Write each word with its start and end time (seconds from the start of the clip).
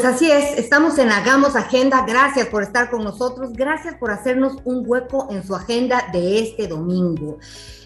Pues 0.00 0.14
así 0.14 0.30
es, 0.30 0.58
estamos 0.58 0.96
en 0.96 1.10
Hagamos 1.10 1.56
Agenda. 1.56 2.06
Gracias 2.06 2.46
por 2.46 2.62
estar 2.62 2.88
con 2.88 3.04
nosotros, 3.04 3.52
gracias 3.52 3.96
por 3.96 4.10
hacernos 4.10 4.56
un 4.64 4.82
hueco 4.86 5.28
en 5.30 5.46
su 5.46 5.54
agenda 5.54 6.08
de 6.10 6.38
este 6.38 6.68
domingo. 6.68 7.36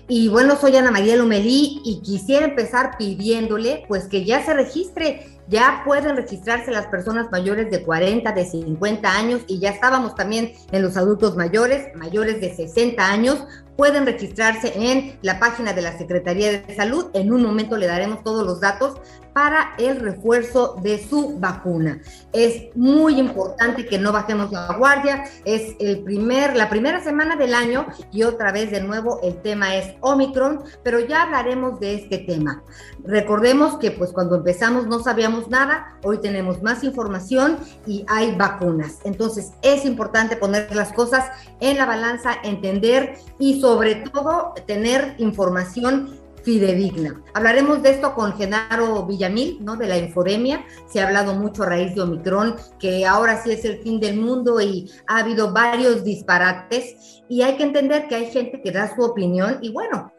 Y 0.06 0.28
bueno, 0.28 0.54
soy 0.54 0.76
Ana 0.76 0.92
María 0.92 1.16
Lomelí 1.16 1.82
y 1.84 2.02
quisiera 2.02 2.46
empezar 2.46 2.96
pidiéndole 2.98 3.84
pues 3.88 4.04
que 4.04 4.24
ya 4.24 4.44
se 4.44 4.54
registre 4.54 5.34
ya 5.46 5.82
pueden 5.84 6.16
registrarse 6.16 6.70
las 6.70 6.86
personas 6.86 7.30
mayores 7.30 7.70
de 7.70 7.82
40, 7.82 8.32
de 8.32 8.46
50 8.46 9.10
años 9.10 9.42
y 9.46 9.58
ya 9.58 9.70
estábamos 9.70 10.14
también 10.14 10.52
en 10.72 10.82
los 10.82 10.96
adultos 10.96 11.36
mayores, 11.36 11.94
mayores 11.96 12.40
de 12.40 12.54
60 12.54 13.06
años, 13.06 13.44
pueden 13.76 14.06
registrarse 14.06 14.72
en 14.74 15.18
la 15.20 15.38
página 15.38 15.72
de 15.72 15.82
la 15.82 15.98
Secretaría 15.98 16.62
de 16.62 16.74
Salud. 16.74 17.06
En 17.12 17.32
un 17.32 17.42
momento 17.42 17.76
le 17.76 17.86
daremos 17.86 18.22
todos 18.22 18.46
los 18.46 18.60
datos 18.60 18.94
para 19.34 19.74
el 19.78 20.00
refuerzo 20.00 20.78
de 20.80 21.04
su 21.04 21.38
vacuna. 21.38 22.00
Es 22.32 22.74
muy 22.77 23.18
importante 23.18 23.84
que 23.84 23.98
no 23.98 24.12
bajemos 24.12 24.52
la 24.52 24.74
guardia. 24.78 25.24
Es 25.44 25.74
el 25.80 26.02
primer, 26.04 26.56
la 26.56 26.70
primera 26.70 27.02
semana 27.02 27.36
del 27.36 27.52
año 27.52 27.86
y 28.12 28.22
otra 28.22 28.52
vez 28.52 28.70
de 28.70 28.80
nuevo 28.80 29.20
el 29.22 29.42
tema 29.42 29.76
es 29.76 29.94
Omicron, 30.00 30.62
pero 30.82 31.00
ya 31.00 31.24
hablaremos 31.24 31.80
de 31.80 31.96
este 31.96 32.18
tema. 32.18 32.62
Recordemos 33.04 33.76
que 33.78 33.91
pues 33.91 34.12
cuando 34.12 34.36
empezamos 34.36 34.86
no 34.86 35.00
sabíamos 35.00 35.48
nada, 35.48 35.98
hoy 36.04 36.19
tenemos 36.19 36.62
más 36.62 36.84
información 36.84 37.58
y 37.86 38.06
hay 38.08 38.36
vacunas. 38.36 39.00
Entonces 39.04 39.52
es 39.62 39.84
importante 39.84 40.36
poner 40.36 40.74
las 40.74 40.92
cosas 40.92 41.28
en 41.60 41.76
la 41.76 41.86
balanza, 41.86 42.34
entender 42.44 43.16
y 43.38 43.60
sobre 43.60 43.96
todo 43.96 44.54
tener 44.66 45.16
información 45.19 46.23
fidedigna. 46.45 47.23
Hablaremos 47.33 47.83
de 47.83 47.91
esto 47.91 48.14
con 48.14 48.37
Genaro 48.37 49.06
Villamil, 49.06 49.64
¿no? 49.64 49.77
De 49.77 49.89
la 49.89 49.98
infodemia. 49.98 50.64
Se 50.87 51.00
ha 51.00 51.06
hablado 51.06 51.34
mucho 51.34 51.62
a 51.62 51.67
raíz 51.67 51.95
de 51.95 52.03
Omicron, 52.03 52.56
que 52.78 53.06
ahora 53.06 53.42
sí 53.42 53.53
es 53.53 53.64
el 53.64 53.78
fin 53.78 53.98
del 53.98 54.20
mundo 54.20 54.61
y 54.61 54.91
ha 55.06 55.19
habido 55.19 55.53
varios 55.53 56.04
disparates. 56.04 57.22
Y 57.28 57.43
hay 57.43 57.56
que 57.56 57.65
entender 57.65 58.06
que 58.09 58.15
hay 58.15 58.27
gente 58.27 58.60
que 58.62 58.71
da 58.71 58.94
su 58.94 59.03
opinión 59.03 59.59
y 59.62 59.72
bueno, 59.72 60.12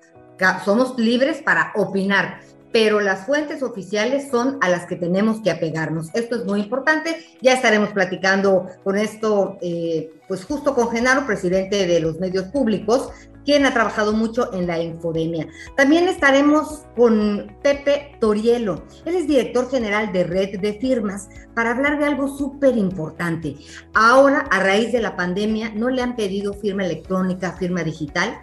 somos 0.65 0.97
libres 0.97 1.41
para 1.41 1.71
opinar 1.75 2.39
pero 2.75 2.99
las 2.99 3.25
fuentes 3.25 3.63
oficiales 3.63 4.29
son 4.29 4.57
a 4.59 4.67
las 4.67 4.85
que 4.85 4.97
tenemos 4.97 5.39
que 5.39 5.49
apegarnos. 5.49 6.09
Esto 6.13 6.35
es 6.35 6.43
muy 6.43 6.59
importante. 6.59 7.23
Ya 7.41 7.53
estaremos 7.53 7.93
platicando 7.93 8.67
con 8.83 8.97
esto, 8.97 9.57
eh, 9.61 10.11
pues 10.27 10.43
justo 10.43 10.75
con 10.75 10.91
Genaro, 10.91 11.25
presidente 11.25 11.87
de 11.87 12.01
los 12.01 12.19
medios 12.19 12.47
públicos, 12.47 13.11
quien 13.45 13.65
ha 13.65 13.73
trabajado 13.73 14.13
mucho 14.13 14.53
en 14.53 14.67
la 14.67 14.81
infodemia. 14.81 15.47
También 15.77 16.07
estaremos 16.07 16.83
con 16.95 17.55
Pepe 17.61 18.17
Torielo. 18.19 18.83
Él 19.05 19.15
es 19.15 19.27
director 19.27 19.69
general 19.69 20.11
de 20.11 20.23
Red 20.23 20.59
de 20.59 20.73
Firmas 20.73 21.29
para 21.53 21.71
hablar 21.71 21.99
de 21.99 22.05
algo 22.05 22.27
súper 22.27 22.75
importante. 22.75 23.55
Ahora, 23.93 24.47
a 24.51 24.59
raíz 24.59 24.91
de 24.91 25.01
la 25.01 25.15
pandemia, 25.15 25.71
no 25.75 25.89
le 25.89 26.01
han 26.01 26.15
pedido 26.15 26.53
firma 26.53 26.83
electrónica, 26.83 27.53
firma 27.53 27.83
digital 27.83 28.41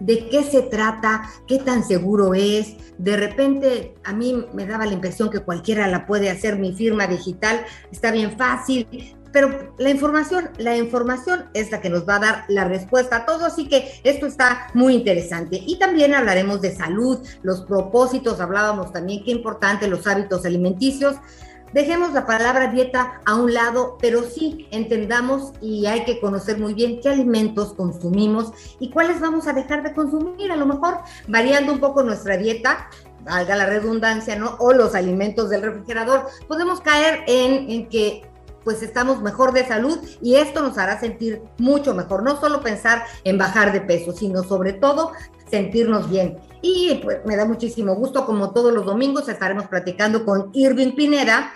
de 0.00 0.28
qué 0.28 0.42
se 0.42 0.62
trata, 0.62 1.30
qué 1.46 1.58
tan 1.58 1.84
seguro 1.84 2.34
es. 2.34 2.76
De 2.98 3.16
repente 3.16 3.94
a 4.04 4.12
mí 4.12 4.44
me 4.52 4.66
daba 4.66 4.86
la 4.86 4.92
impresión 4.92 5.30
que 5.30 5.40
cualquiera 5.40 5.86
la 5.88 6.06
puede 6.06 6.30
hacer, 6.30 6.58
mi 6.58 6.74
firma 6.74 7.06
digital 7.06 7.64
está 7.90 8.10
bien 8.10 8.36
fácil, 8.36 8.86
pero 9.34 9.74
la 9.78 9.90
información, 9.90 10.48
la 10.58 10.76
información 10.76 11.46
es 11.54 11.72
la 11.72 11.80
que 11.80 11.90
nos 11.90 12.08
va 12.08 12.16
a 12.16 12.20
dar 12.20 12.44
la 12.46 12.66
respuesta 12.66 13.16
a 13.16 13.26
todo, 13.26 13.44
así 13.44 13.66
que 13.66 14.00
esto 14.04 14.26
está 14.26 14.68
muy 14.74 14.94
interesante. 14.94 15.60
Y 15.66 15.76
también 15.76 16.14
hablaremos 16.14 16.60
de 16.60 16.72
salud, 16.72 17.18
los 17.42 17.62
propósitos, 17.62 18.40
hablábamos 18.40 18.92
también 18.92 19.24
qué 19.24 19.32
importante 19.32 19.88
los 19.88 20.06
hábitos 20.06 20.46
alimenticios. 20.46 21.16
Dejemos 21.72 22.12
la 22.12 22.26
palabra 22.26 22.70
dieta 22.70 23.22
a 23.26 23.34
un 23.34 23.52
lado, 23.52 23.98
pero 24.00 24.22
sí 24.22 24.68
entendamos 24.70 25.52
y 25.60 25.86
hay 25.86 26.04
que 26.04 26.20
conocer 26.20 26.60
muy 26.60 26.72
bien 26.72 27.00
qué 27.00 27.08
alimentos 27.08 27.74
consumimos 27.74 28.52
y 28.78 28.90
cuáles 28.90 29.20
vamos 29.20 29.48
a 29.48 29.52
dejar 29.52 29.82
de 29.82 29.94
consumir. 29.94 30.52
A 30.52 30.56
lo 30.56 30.66
mejor 30.66 30.98
variando 31.26 31.72
un 31.72 31.80
poco 31.80 32.04
nuestra 32.04 32.36
dieta, 32.36 32.88
valga 33.24 33.56
la 33.56 33.66
redundancia, 33.66 34.36
¿no? 34.36 34.54
O 34.60 34.72
los 34.72 34.94
alimentos 34.94 35.50
del 35.50 35.62
refrigerador, 35.62 36.28
podemos 36.46 36.80
caer 36.80 37.24
en, 37.26 37.68
en 37.68 37.88
que 37.88 38.32
pues 38.64 38.82
estamos 38.82 39.22
mejor 39.22 39.52
de 39.52 39.66
salud 39.66 39.98
y 40.20 40.36
esto 40.36 40.62
nos 40.62 40.78
hará 40.78 40.98
sentir 40.98 41.42
mucho 41.58 41.94
mejor. 41.94 42.22
No 42.22 42.40
solo 42.40 42.60
pensar 42.60 43.04
en 43.24 43.38
bajar 43.38 43.72
de 43.72 43.82
peso, 43.82 44.12
sino 44.12 44.42
sobre 44.42 44.72
todo 44.72 45.12
sentirnos 45.50 46.10
bien. 46.10 46.38
Y 46.62 47.00
pues 47.02 47.18
me 47.26 47.36
da 47.36 47.44
muchísimo 47.44 47.94
gusto, 47.94 48.26
como 48.26 48.52
todos 48.52 48.72
los 48.72 48.86
domingos, 48.86 49.28
estaremos 49.28 49.66
platicando 49.68 50.24
con 50.24 50.50
Irving 50.54 50.94
Pineda 50.94 51.52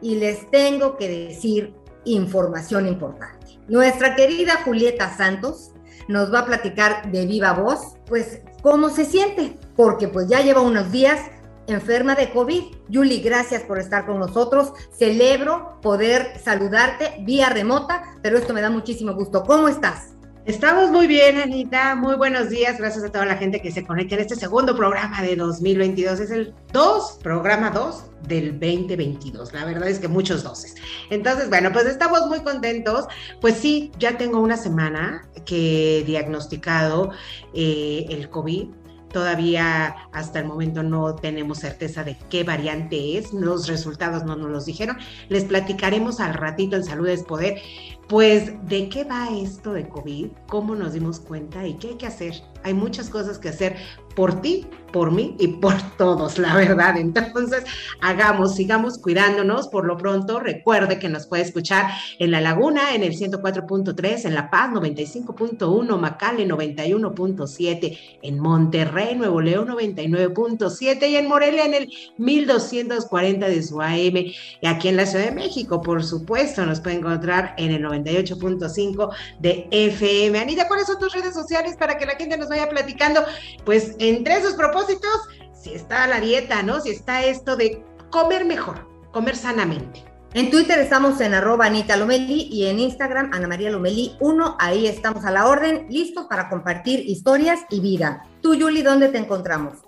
y 0.00 0.16
les 0.16 0.50
tengo 0.50 0.96
que 0.96 1.08
decir 1.28 1.74
información 2.04 2.86
importante. 2.86 3.58
Nuestra 3.68 4.14
querida 4.14 4.62
Julieta 4.64 5.16
Santos 5.16 5.72
nos 6.08 6.32
va 6.32 6.40
a 6.40 6.46
platicar 6.46 7.10
de 7.10 7.26
viva 7.26 7.52
voz, 7.52 7.96
pues 8.06 8.40
cómo 8.62 8.90
se 8.90 9.04
siente, 9.04 9.58
porque 9.74 10.08
pues 10.08 10.28
ya 10.28 10.40
lleva 10.40 10.60
unos 10.60 10.92
días 10.92 11.20
enferma 11.66 12.14
de 12.14 12.30
COVID. 12.30 12.62
Yuli, 12.88 13.20
gracias 13.20 13.62
por 13.62 13.78
estar 13.78 14.06
con 14.06 14.18
nosotros. 14.18 14.72
Celebro 14.96 15.78
poder 15.80 16.38
saludarte 16.42 17.16
vía 17.20 17.48
remota, 17.48 18.02
pero 18.22 18.38
esto 18.38 18.54
me 18.54 18.60
da 18.60 18.70
muchísimo 18.70 19.14
gusto. 19.14 19.42
¿Cómo 19.44 19.68
estás? 19.68 20.14
Estamos 20.46 20.90
muy 20.90 21.06
bien, 21.06 21.38
Anita. 21.38 21.94
Muy 21.94 22.16
buenos 22.16 22.50
días. 22.50 22.76
Gracias 22.76 23.02
a 23.02 23.10
toda 23.10 23.24
la 23.24 23.36
gente 23.36 23.62
que 23.62 23.72
se 23.72 23.82
conecta 23.82 24.16
en 24.16 24.20
este 24.20 24.36
segundo 24.36 24.76
programa 24.76 25.22
de 25.22 25.36
2022. 25.36 26.20
Es 26.20 26.30
el 26.30 26.54
2, 26.70 27.20
programa 27.22 27.70
2 27.70 28.04
del 28.28 28.52
2022. 28.60 29.54
La 29.54 29.64
verdad 29.64 29.88
es 29.88 29.98
que 29.98 30.08
muchos 30.08 30.42
doses. 30.42 30.74
Entonces, 31.08 31.48
bueno, 31.48 31.72
pues 31.72 31.86
estamos 31.86 32.26
muy 32.26 32.40
contentos. 32.40 33.06
Pues 33.40 33.54
sí, 33.54 33.90
ya 33.98 34.18
tengo 34.18 34.38
una 34.38 34.58
semana 34.58 35.26
que 35.46 36.00
he 36.00 36.04
diagnosticado 36.04 37.12
eh, 37.54 38.04
el 38.10 38.28
COVID 38.28 38.68
Todavía 39.14 39.94
hasta 40.10 40.40
el 40.40 40.46
momento 40.46 40.82
no 40.82 41.14
tenemos 41.14 41.58
certeza 41.58 42.02
de 42.02 42.16
qué 42.28 42.42
variante 42.42 43.16
es, 43.16 43.32
los 43.32 43.68
resultados 43.68 44.24
no 44.24 44.34
nos 44.34 44.50
los 44.50 44.66
dijeron. 44.66 44.96
Les 45.28 45.44
platicaremos 45.44 46.18
al 46.18 46.34
ratito 46.34 46.74
en 46.74 46.82
Salud 46.82 47.06
es 47.06 47.22
Poder, 47.22 47.62
pues 48.08 48.52
de 48.68 48.88
qué 48.88 49.04
va 49.04 49.28
esto 49.30 49.72
de 49.72 49.88
COVID, 49.88 50.30
cómo 50.48 50.74
nos 50.74 50.94
dimos 50.94 51.20
cuenta 51.20 51.64
y 51.64 51.74
qué 51.74 51.90
hay 51.90 51.94
que 51.94 52.08
hacer. 52.08 52.34
Hay 52.64 52.74
muchas 52.74 53.08
cosas 53.08 53.38
que 53.38 53.50
hacer 53.50 53.76
por 54.14 54.40
ti, 54.40 54.66
por 54.92 55.10
mí 55.10 55.34
y 55.40 55.48
por 55.48 55.74
todos, 55.98 56.38
la 56.38 56.54
verdad. 56.54 56.96
Entonces, 56.96 57.64
hagamos, 58.00 58.54
sigamos 58.54 58.98
cuidándonos. 58.98 59.68
Por 59.68 59.86
lo 59.86 59.96
pronto, 59.96 60.40
recuerde 60.40 60.98
que 60.98 61.08
nos 61.08 61.26
puede 61.26 61.42
escuchar 61.42 61.90
en 62.18 62.30
La 62.30 62.40
Laguna, 62.40 62.94
en 62.94 63.02
el 63.02 63.12
104.3, 63.12 64.24
en 64.24 64.34
La 64.34 64.50
Paz 64.50 64.70
95.1, 64.70 65.98
Macale 65.98 66.46
91.7, 66.46 67.98
en 68.22 68.38
Monterrey, 68.38 69.16
Nuevo 69.16 69.40
León 69.40 69.68
99.7 69.68 71.08
y 71.08 71.16
en 71.16 71.28
Morelia 71.28 71.64
en 71.66 71.74
el 71.74 71.92
1240 72.18 73.48
de 73.48 73.62
su 73.62 73.82
AM. 73.82 74.16
Y 74.16 74.66
aquí 74.66 74.88
en 74.88 74.96
la 74.96 75.06
Ciudad 75.06 75.24
de 75.24 75.32
México, 75.32 75.82
por 75.82 76.04
supuesto, 76.04 76.64
nos 76.64 76.80
puede 76.80 76.96
encontrar 76.96 77.54
en 77.58 77.72
el 77.72 77.82
98.5 77.82 79.10
de 79.40 79.66
FM. 79.70 80.38
Anita, 80.38 80.68
¿cuáles 80.68 80.86
son 80.86 81.00
tus 81.00 81.12
redes 81.12 81.34
sociales 81.34 81.74
para 81.76 81.98
que 81.98 82.06
la 82.06 82.14
gente 82.14 82.38
nos 82.38 82.48
vaya 82.48 82.53
platicando? 82.68 83.24
Pues 83.64 83.94
entre 83.98 84.36
esos 84.36 84.54
propósitos, 84.54 85.28
si 85.52 85.74
está 85.74 86.06
la 86.06 86.20
dieta, 86.20 86.62
¿no? 86.62 86.80
Si 86.80 86.90
está 86.90 87.24
esto 87.24 87.56
de 87.56 87.84
comer 88.10 88.44
mejor, 88.44 88.88
comer 89.12 89.36
sanamente. 89.36 90.04
En 90.34 90.50
Twitter 90.50 90.78
estamos 90.80 91.20
en 91.20 91.32
arroba 91.32 91.66
Anita 91.66 91.96
Lomeli 91.96 92.48
y 92.50 92.66
en 92.66 92.80
Instagram 92.80 93.30
Ana 93.32 93.46
María 93.46 93.70
Lomeli 93.70 94.16
1. 94.20 94.56
Ahí 94.58 94.88
estamos 94.88 95.24
a 95.24 95.30
la 95.30 95.46
orden, 95.46 95.86
listos 95.88 96.26
para 96.28 96.48
compartir 96.48 97.08
historias 97.08 97.60
y 97.70 97.78
vida. 97.80 98.24
Tú, 98.42 98.54
Yuli, 98.54 98.82
¿dónde 98.82 99.08
te 99.08 99.18
encontramos? 99.18 99.78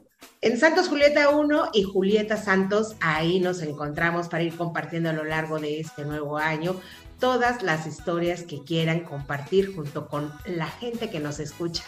En 0.40 0.58
Santos 0.60 0.88
Julieta 0.88 1.30
1 1.30 1.70
y 1.72 1.82
Julieta 1.82 2.36
Santos, 2.36 2.94
ahí 3.00 3.40
nos 3.40 3.60
encontramos 3.62 4.28
para 4.28 4.44
ir 4.44 4.56
compartiendo 4.56 5.10
a 5.10 5.12
lo 5.12 5.24
largo 5.24 5.58
de 5.58 5.80
este 5.80 6.04
nuevo 6.04 6.38
año 6.38 6.76
todas 7.18 7.62
las 7.62 7.86
historias 7.86 8.42
que 8.42 8.62
quieran 8.62 9.00
compartir 9.00 9.74
junto 9.74 10.06
con 10.08 10.32
la 10.44 10.66
gente 10.66 11.10
que 11.10 11.18
nos 11.20 11.40
escucha. 11.40 11.82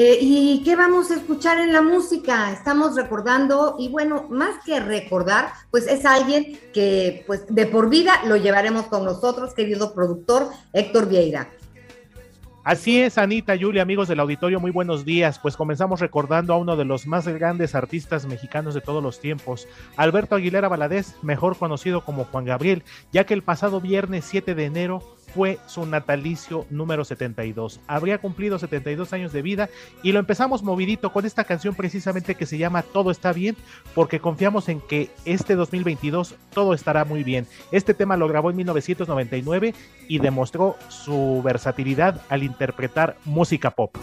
Eh, 0.00 0.16
¿Y 0.20 0.62
qué 0.62 0.76
vamos 0.76 1.10
a 1.10 1.16
escuchar 1.16 1.58
en 1.58 1.72
la 1.72 1.82
música? 1.82 2.52
Estamos 2.52 2.94
recordando, 2.94 3.74
y 3.80 3.88
bueno, 3.88 4.28
más 4.30 4.64
que 4.64 4.78
recordar, 4.78 5.48
pues 5.72 5.88
es 5.88 6.06
alguien 6.06 6.56
que 6.72 7.24
pues 7.26 7.44
de 7.48 7.66
por 7.66 7.90
vida 7.90 8.12
lo 8.28 8.36
llevaremos 8.36 8.86
con 8.86 9.04
nosotros, 9.04 9.54
querido 9.54 9.92
productor 9.94 10.50
Héctor 10.72 11.08
Vieira. 11.08 11.50
Así 12.62 13.00
es, 13.00 13.18
Anita, 13.18 13.56
Julia, 13.58 13.82
amigos 13.82 14.06
del 14.06 14.20
auditorio, 14.20 14.60
muy 14.60 14.70
buenos 14.70 15.04
días. 15.04 15.40
Pues 15.40 15.56
comenzamos 15.56 15.98
recordando 15.98 16.54
a 16.54 16.58
uno 16.58 16.76
de 16.76 16.84
los 16.84 17.08
más 17.08 17.26
grandes 17.26 17.74
artistas 17.74 18.24
mexicanos 18.24 18.74
de 18.74 18.80
todos 18.80 19.02
los 19.02 19.18
tiempos, 19.18 19.66
Alberto 19.96 20.36
Aguilera 20.36 20.68
Valadez, 20.68 21.16
mejor 21.22 21.56
conocido 21.56 22.04
como 22.04 22.22
Juan 22.22 22.44
Gabriel, 22.44 22.84
ya 23.10 23.24
que 23.24 23.34
el 23.34 23.42
pasado 23.42 23.80
viernes 23.80 24.26
7 24.28 24.54
de 24.54 24.64
enero 24.64 25.02
fue 25.34 25.58
su 25.66 25.86
natalicio 25.86 26.66
número 26.70 27.04
72. 27.04 27.80
Habría 27.86 28.18
cumplido 28.18 28.58
72 28.58 29.12
años 29.12 29.32
de 29.32 29.42
vida 29.42 29.68
y 30.02 30.12
lo 30.12 30.18
empezamos 30.18 30.62
movidito 30.62 31.12
con 31.12 31.26
esta 31.26 31.44
canción 31.44 31.74
precisamente 31.74 32.34
que 32.34 32.46
se 32.46 32.58
llama 32.58 32.82
Todo 32.82 33.10
está 33.10 33.32
bien, 33.32 33.56
porque 33.94 34.20
confiamos 34.20 34.68
en 34.68 34.80
que 34.80 35.10
este 35.24 35.54
2022 35.54 36.34
todo 36.52 36.74
estará 36.74 37.04
muy 37.04 37.22
bien. 37.22 37.46
Este 37.72 37.94
tema 37.94 38.16
lo 38.16 38.28
grabó 38.28 38.50
en 38.50 38.56
1999 38.56 39.74
y 40.08 40.18
demostró 40.18 40.76
su 40.88 41.42
versatilidad 41.44 42.20
al 42.28 42.42
interpretar 42.42 43.16
música 43.24 43.70
pop. 43.70 43.96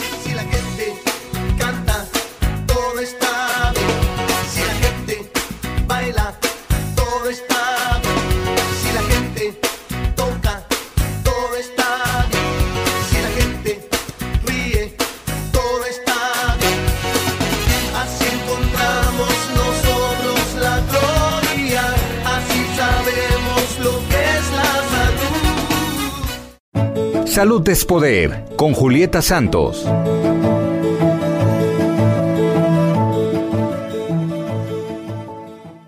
Salud. 27.35 27.67
Es 27.67 27.83
Poder 27.83 28.45
con 28.55 28.73
Julieta 28.73 29.21
Santos. 29.21 29.85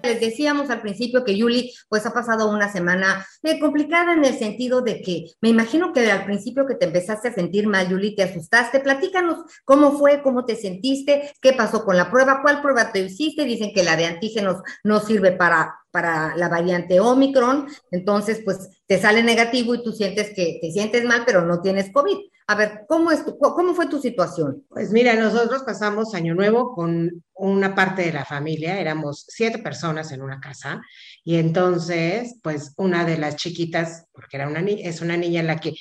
Les 0.03 0.19
decíamos 0.19 0.69
al 0.69 0.81
principio 0.81 1.23
que 1.23 1.37
Yuli 1.37 1.73
pues 1.87 2.05
ha 2.05 2.11
pasado 2.11 2.49
una 2.49 2.69
semana 2.69 3.25
eh, 3.43 3.59
complicada 3.61 4.11
en 4.11 4.25
el 4.25 4.37
sentido 4.37 4.81
de 4.81 5.01
que 5.01 5.27
me 5.39 5.47
imagino 5.47 5.93
que 5.93 6.11
al 6.11 6.25
principio 6.25 6.65
que 6.65 6.75
te 6.75 6.87
empezaste 6.87 7.29
a 7.29 7.33
sentir 7.33 7.65
mal, 7.65 7.87
Yuli, 7.87 8.13
te 8.13 8.23
asustaste. 8.23 8.81
Platícanos 8.81 9.37
cómo 9.63 9.97
fue, 9.97 10.21
cómo 10.21 10.43
te 10.43 10.57
sentiste, 10.57 11.31
qué 11.41 11.53
pasó 11.53 11.85
con 11.85 11.95
la 11.95 12.11
prueba, 12.11 12.41
cuál 12.41 12.61
prueba 12.61 12.91
te 12.91 12.99
hiciste. 12.99 13.45
Dicen 13.45 13.71
que 13.73 13.85
la 13.85 13.95
de 13.95 14.05
antígenos 14.05 14.57
no 14.83 14.99
sirve 14.99 15.31
para, 15.31 15.77
para 15.97 16.35
la 16.35 16.47
variante 16.47 16.99
Omicron, 16.99 17.67
entonces 17.89 18.41
pues 18.45 18.69
te 18.85 18.99
sale 18.99 19.23
negativo 19.23 19.73
y 19.73 19.83
tú 19.83 19.91
sientes 19.91 20.31
que 20.35 20.59
te 20.61 20.71
sientes 20.71 21.03
mal, 21.05 21.23
pero 21.25 21.43
no 21.43 21.59
tienes 21.59 21.91
COVID. 21.91 22.17
A 22.45 22.53
ver, 22.53 22.81
¿cómo, 22.87 23.11
es 23.11 23.25
tu, 23.25 23.35
¿cómo 23.39 23.73
fue 23.73 23.87
tu 23.87 23.99
situación? 23.99 24.63
Pues 24.69 24.91
mira, 24.91 25.15
nosotros 25.15 25.63
pasamos 25.63 26.13
Año 26.13 26.35
Nuevo 26.35 26.75
con 26.75 27.23
una 27.33 27.73
parte 27.73 28.03
de 28.03 28.13
la 28.13 28.25
familia, 28.25 28.79
éramos 28.79 29.25
siete 29.27 29.57
personas 29.57 30.11
en 30.11 30.21
una 30.21 30.39
casa, 30.39 30.83
y 31.23 31.37
entonces, 31.37 32.35
pues 32.43 32.75
una 32.77 33.03
de 33.03 33.17
las 33.17 33.35
chiquitas, 33.35 34.05
porque 34.13 34.37
era 34.37 34.47
una 34.47 34.59
es 34.59 35.01
una 35.01 35.17
niña 35.17 35.39
en 35.39 35.47
la 35.47 35.57
que 35.57 35.73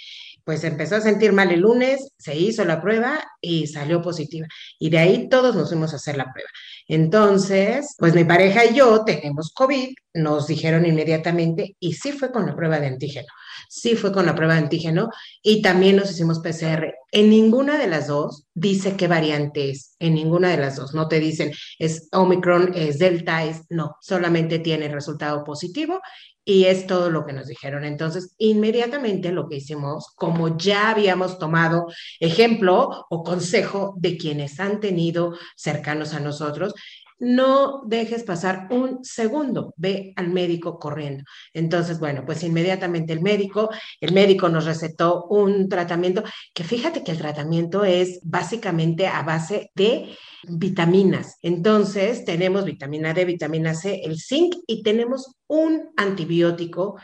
pues 0.46 0.62
empezó 0.62 0.94
a 0.94 1.00
sentir 1.00 1.32
mal 1.32 1.50
el 1.50 1.60
lunes, 1.60 2.12
se 2.18 2.36
hizo 2.36 2.64
la 2.64 2.80
prueba 2.80 3.18
y 3.40 3.66
salió 3.66 4.00
positiva. 4.00 4.46
Y 4.78 4.90
de 4.90 4.98
ahí 4.98 5.28
todos 5.28 5.56
nos 5.56 5.70
fuimos 5.70 5.92
a 5.92 5.96
hacer 5.96 6.16
la 6.16 6.32
prueba. 6.32 6.48
Entonces, 6.88 7.94
pues 7.98 8.14
mi 8.14 8.24
pareja 8.24 8.64
y 8.64 8.74
yo 8.74 9.04
tenemos 9.04 9.52
COVID, 9.52 9.92
nos 10.14 10.46
dijeron 10.46 10.86
inmediatamente 10.86 11.76
y 11.80 11.94
sí 11.94 12.12
fue 12.12 12.30
con 12.30 12.46
la 12.46 12.54
prueba 12.54 12.78
de 12.78 12.86
antígeno, 12.86 13.26
sí 13.68 13.96
fue 13.96 14.12
con 14.12 14.24
la 14.24 14.34
prueba 14.34 14.54
de 14.54 14.60
antígeno 14.60 15.10
y 15.42 15.62
también 15.62 15.96
nos 15.96 16.10
hicimos 16.10 16.38
PCR. 16.38 16.94
En 17.10 17.28
ninguna 17.28 17.76
de 17.76 17.88
las 17.88 18.06
dos 18.06 18.46
dice 18.54 18.96
qué 18.96 19.08
variante 19.08 19.70
es, 19.70 19.96
en 19.98 20.14
ninguna 20.14 20.50
de 20.50 20.58
las 20.58 20.76
dos. 20.76 20.94
No 20.94 21.08
te 21.08 21.18
dicen 21.18 21.52
es 21.78 22.08
Omicron, 22.12 22.72
es 22.74 22.98
Delta, 22.98 23.44
es 23.44 23.62
no, 23.68 23.96
solamente 24.00 24.60
tiene 24.60 24.88
resultado 24.88 25.42
positivo 25.44 26.00
y 26.48 26.66
es 26.66 26.86
todo 26.86 27.10
lo 27.10 27.26
que 27.26 27.32
nos 27.32 27.48
dijeron. 27.48 27.84
Entonces, 27.84 28.34
inmediatamente 28.38 29.32
lo 29.32 29.48
que 29.48 29.56
hicimos, 29.56 30.12
como 30.14 30.56
ya 30.56 30.90
habíamos 30.90 31.40
tomado 31.40 31.86
ejemplo 32.20 33.04
o 33.10 33.24
consejo 33.24 33.94
de 33.98 34.16
quienes 34.16 34.60
han 34.60 34.78
tenido 34.78 35.34
cercanos 35.56 36.14
a 36.14 36.20
nosotros, 36.20 36.72
no 37.18 37.82
dejes 37.86 38.24
pasar 38.24 38.68
un 38.70 39.04
segundo, 39.04 39.74
ve 39.76 40.12
al 40.16 40.28
médico 40.28 40.78
corriendo. 40.78 41.24
Entonces, 41.52 41.98
bueno, 41.98 42.24
pues 42.26 42.42
inmediatamente 42.42 43.12
el 43.12 43.22
médico, 43.22 43.70
el 44.00 44.12
médico 44.12 44.48
nos 44.48 44.64
recetó 44.64 45.24
un 45.24 45.68
tratamiento 45.68 46.22
que 46.52 46.64
fíjate 46.64 47.02
que 47.02 47.12
el 47.12 47.18
tratamiento 47.18 47.84
es 47.84 48.20
básicamente 48.22 49.06
a 49.06 49.22
base 49.22 49.70
de 49.74 50.16
vitaminas. 50.48 51.38
Entonces, 51.42 52.24
tenemos 52.24 52.64
vitamina 52.64 53.14
D, 53.14 53.24
vitamina 53.24 53.74
C, 53.74 54.02
el 54.04 54.20
zinc 54.20 54.54
y 54.66 54.82
tenemos 54.82 55.36
un 55.48 55.90
antibiótico 55.96 56.96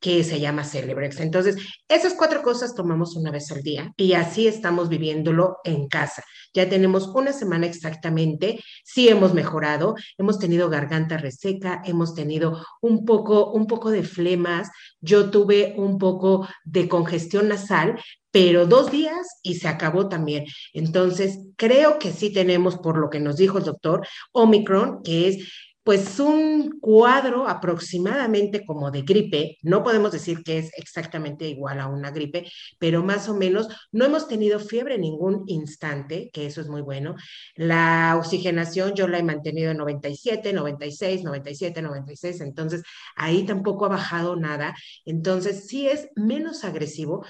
que 0.00 0.22
se 0.24 0.40
llama 0.40 0.64
Celebrex. 0.64 1.20
Entonces, 1.20 1.56
esas 1.88 2.14
cuatro 2.14 2.42
cosas 2.42 2.74
tomamos 2.74 3.16
una 3.16 3.30
vez 3.30 3.50
al 3.50 3.62
día 3.62 3.92
y 3.96 4.12
así 4.12 4.46
estamos 4.46 4.88
viviéndolo 4.88 5.58
en 5.64 5.88
casa. 5.88 6.22
Ya 6.54 6.68
tenemos 6.68 7.08
una 7.08 7.32
semana 7.32 7.66
exactamente, 7.66 8.60
sí 8.84 9.08
hemos 9.08 9.34
mejorado, 9.34 9.94
hemos 10.16 10.38
tenido 10.38 10.68
garganta 10.68 11.18
reseca, 11.18 11.82
hemos 11.84 12.14
tenido 12.14 12.64
un 12.80 13.04
poco, 13.04 13.52
un 13.52 13.66
poco 13.66 13.90
de 13.90 14.02
flemas, 14.02 14.70
yo 15.00 15.30
tuve 15.30 15.74
un 15.76 15.98
poco 15.98 16.48
de 16.64 16.88
congestión 16.88 17.48
nasal, 17.48 18.00
pero 18.30 18.66
dos 18.66 18.90
días 18.90 19.40
y 19.42 19.54
se 19.54 19.68
acabó 19.68 20.08
también. 20.08 20.44
Entonces, 20.72 21.38
creo 21.56 21.98
que 21.98 22.12
sí 22.12 22.32
tenemos, 22.32 22.76
por 22.76 22.98
lo 22.98 23.10
que 23.10 23.20
nos 23.20 23.36
dijo 23.36 23.58
el 23.58 23.64
doctor, 23.64 24.06
Omicron, 24.32 25.02
que 25.02 25.28
es 25.28 25.67
pues 25.88 26.20
un 26.20 26.78
cuadro 26.80 27.48
aproximadamente 27.48 28.66
como 28.66 28.90
de 28.90 29.00
gripe, 29.00 29.56
no 29.62 29.82
podemos 29.82 30.12
decir 30.12 30.42
que 30.44 30.58
es 30.58 30.70
exactamente 30.76 31.48
igual 31.48 31.80
a 31.80 31.86
una 31.86 32.10
gripe, 32.10 32.46
pero 32.78 33.02
más 33.02 33.26
o 33.30 33.34
menos 33.34 33.68
no 33.90 34.04
hemos 34.04 34.28
tenido 34.28 34.60
fiebre 34.60 34.96
en 34.96 35.00
ningún 35.00 35.44
instante, 35.46 36.28
que 36.30 36.44
eso 36.44 36.60
es 36.60 36.68
muy 36.68 36.82
bueno. 36.82 37.14
La 37.54 38.16
oxigenación 38.18 38.92
yo 38.96 39.08
la 39.08 39.18
he 39.18 39.22
mantenido 39.22 39.70
en 39.70 39.78
97, 39.78 40.52
96, 40.52 41.24
97, 41.24 41.80
96, 41.80 42.42
entonces 42.42 42.82
ahí 43.16 43.46
tampoco 43.46 43.86
ha 43.86 43.88
bajado 43.88 44.36
nada, 44.36 44.74
entonces 45.06 45.68
sí 45.68 45.88
es 45.88 46.10
menos 46.16 46.64
agresivo, 46.64 47.24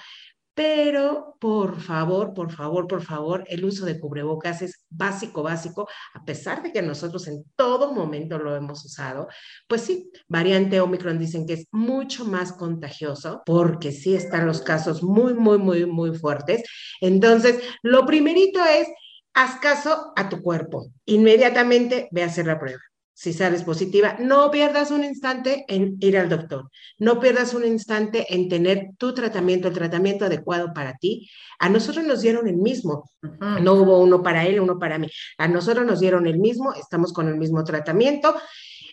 pero 0.59 1.37
por 1.38 1.81
favor, 1.81 2.35
por 2.35 2.50
favor, 2.50 2.88
por 2.88 3.00
favor, 3.00 3.45
el 3.47 3.65
uso 3.65 3.87
de 3.87 4.00
cubrebocas 4.00 4.61
es 4.61 4.85
básico, 4.91 5.45
básico, 5.45 5.88
a 6.15 6.25
pesar 6.25 6.65
de 6.65 6.73
que 6.73 6.83
nosotros 6.83 7.29
en 7.29 7.45
todo 7.55 7.93
momento 7.93 8.41
lo 8.41 8.57
hemos 8.57 8.85
usado, 8.85 9.29
pues 9.69 9.83
sí, 9.83 10.11
variante 10.27 10.81
Omicron 10.81 11.17
dicen 11.17 11.47
que 11.47 11.53
es 11.53 11.69
mucho 11.71 12.25
más 12.25 12.53
contagioso 12.55 13.41
porque 13.47 13.93
sí 13.93 14.17
están 14.17 14.49
los 14.49 14.61
casos 14.61 15.00
muy, 15.00 15.33
muy, 15.33 15.59
muy, 15.59 15.87
muy 15.87 16.19
fuertes. 16.19 16.65
Entonces, 17.00 17.62
lo 17.85 18.05
primerito 18.05 18.59
es, 18.65 18.88
haz 19.35 19.61
caso 19.61 20.12
a 20.17 20.29
tu 20.29 20.43
cuerpo, 20.43 20.88
inmediatamente 21.05 22.09
ve 22.11 22.25
a 22.25 22.27
hacer 22.27 22.47
la 22.47 22.59
prueba 22.59 22.81
si 23.19 23.33
sales 23.33 23.65
positiva, 23.65 24.17
no 24.21 24.49
pierdas 24.49 24.93
un 24.93 25.03
instante 25.03 25.65
en 25.67 25.97
ir 25.99 26.17
al 26.17 26.29
doctor, 26.29 26.71
no 26.99 27.19
pierdas 27.19 27.53
un 27.53 27.65
instante 27.65 28.33
en 28.33 28.49
tener 28.49 28.91
tu 28.97 29.13
tratamiento, 29.13 29.67
el 29.67 29.75
tratamiento 29.75 30.27
adecuado 30.27 30.73
para 30.73 30.95
ti. 30.99 31.29
A 31.59 31.69
nosotros 31.69 32.07
nos 32.07 32.21
dieron 32.21 32.47
el 32.47 32.59
mismo, 32.59 33.11
no 33.61 33.73
hubo 33.73 33.99
uno 33.99 34.23
para 34.23 34.47
él, 34.47 34.61
uno 34.61 34.79
para 34.79 34.99
mí. 34.99 35.09
A 35.37 35.49
nosotros 35.49 35.85
nos 35.85 35.99
dieron 35.99 36.29
el 36.29 36.39
mismo, 36.39 36.73
estamos 36.75 37.13
con 37.13 37.27
el 37.27 37.37
mismo 37.39 37.65
tratamiento. 37.65 38.37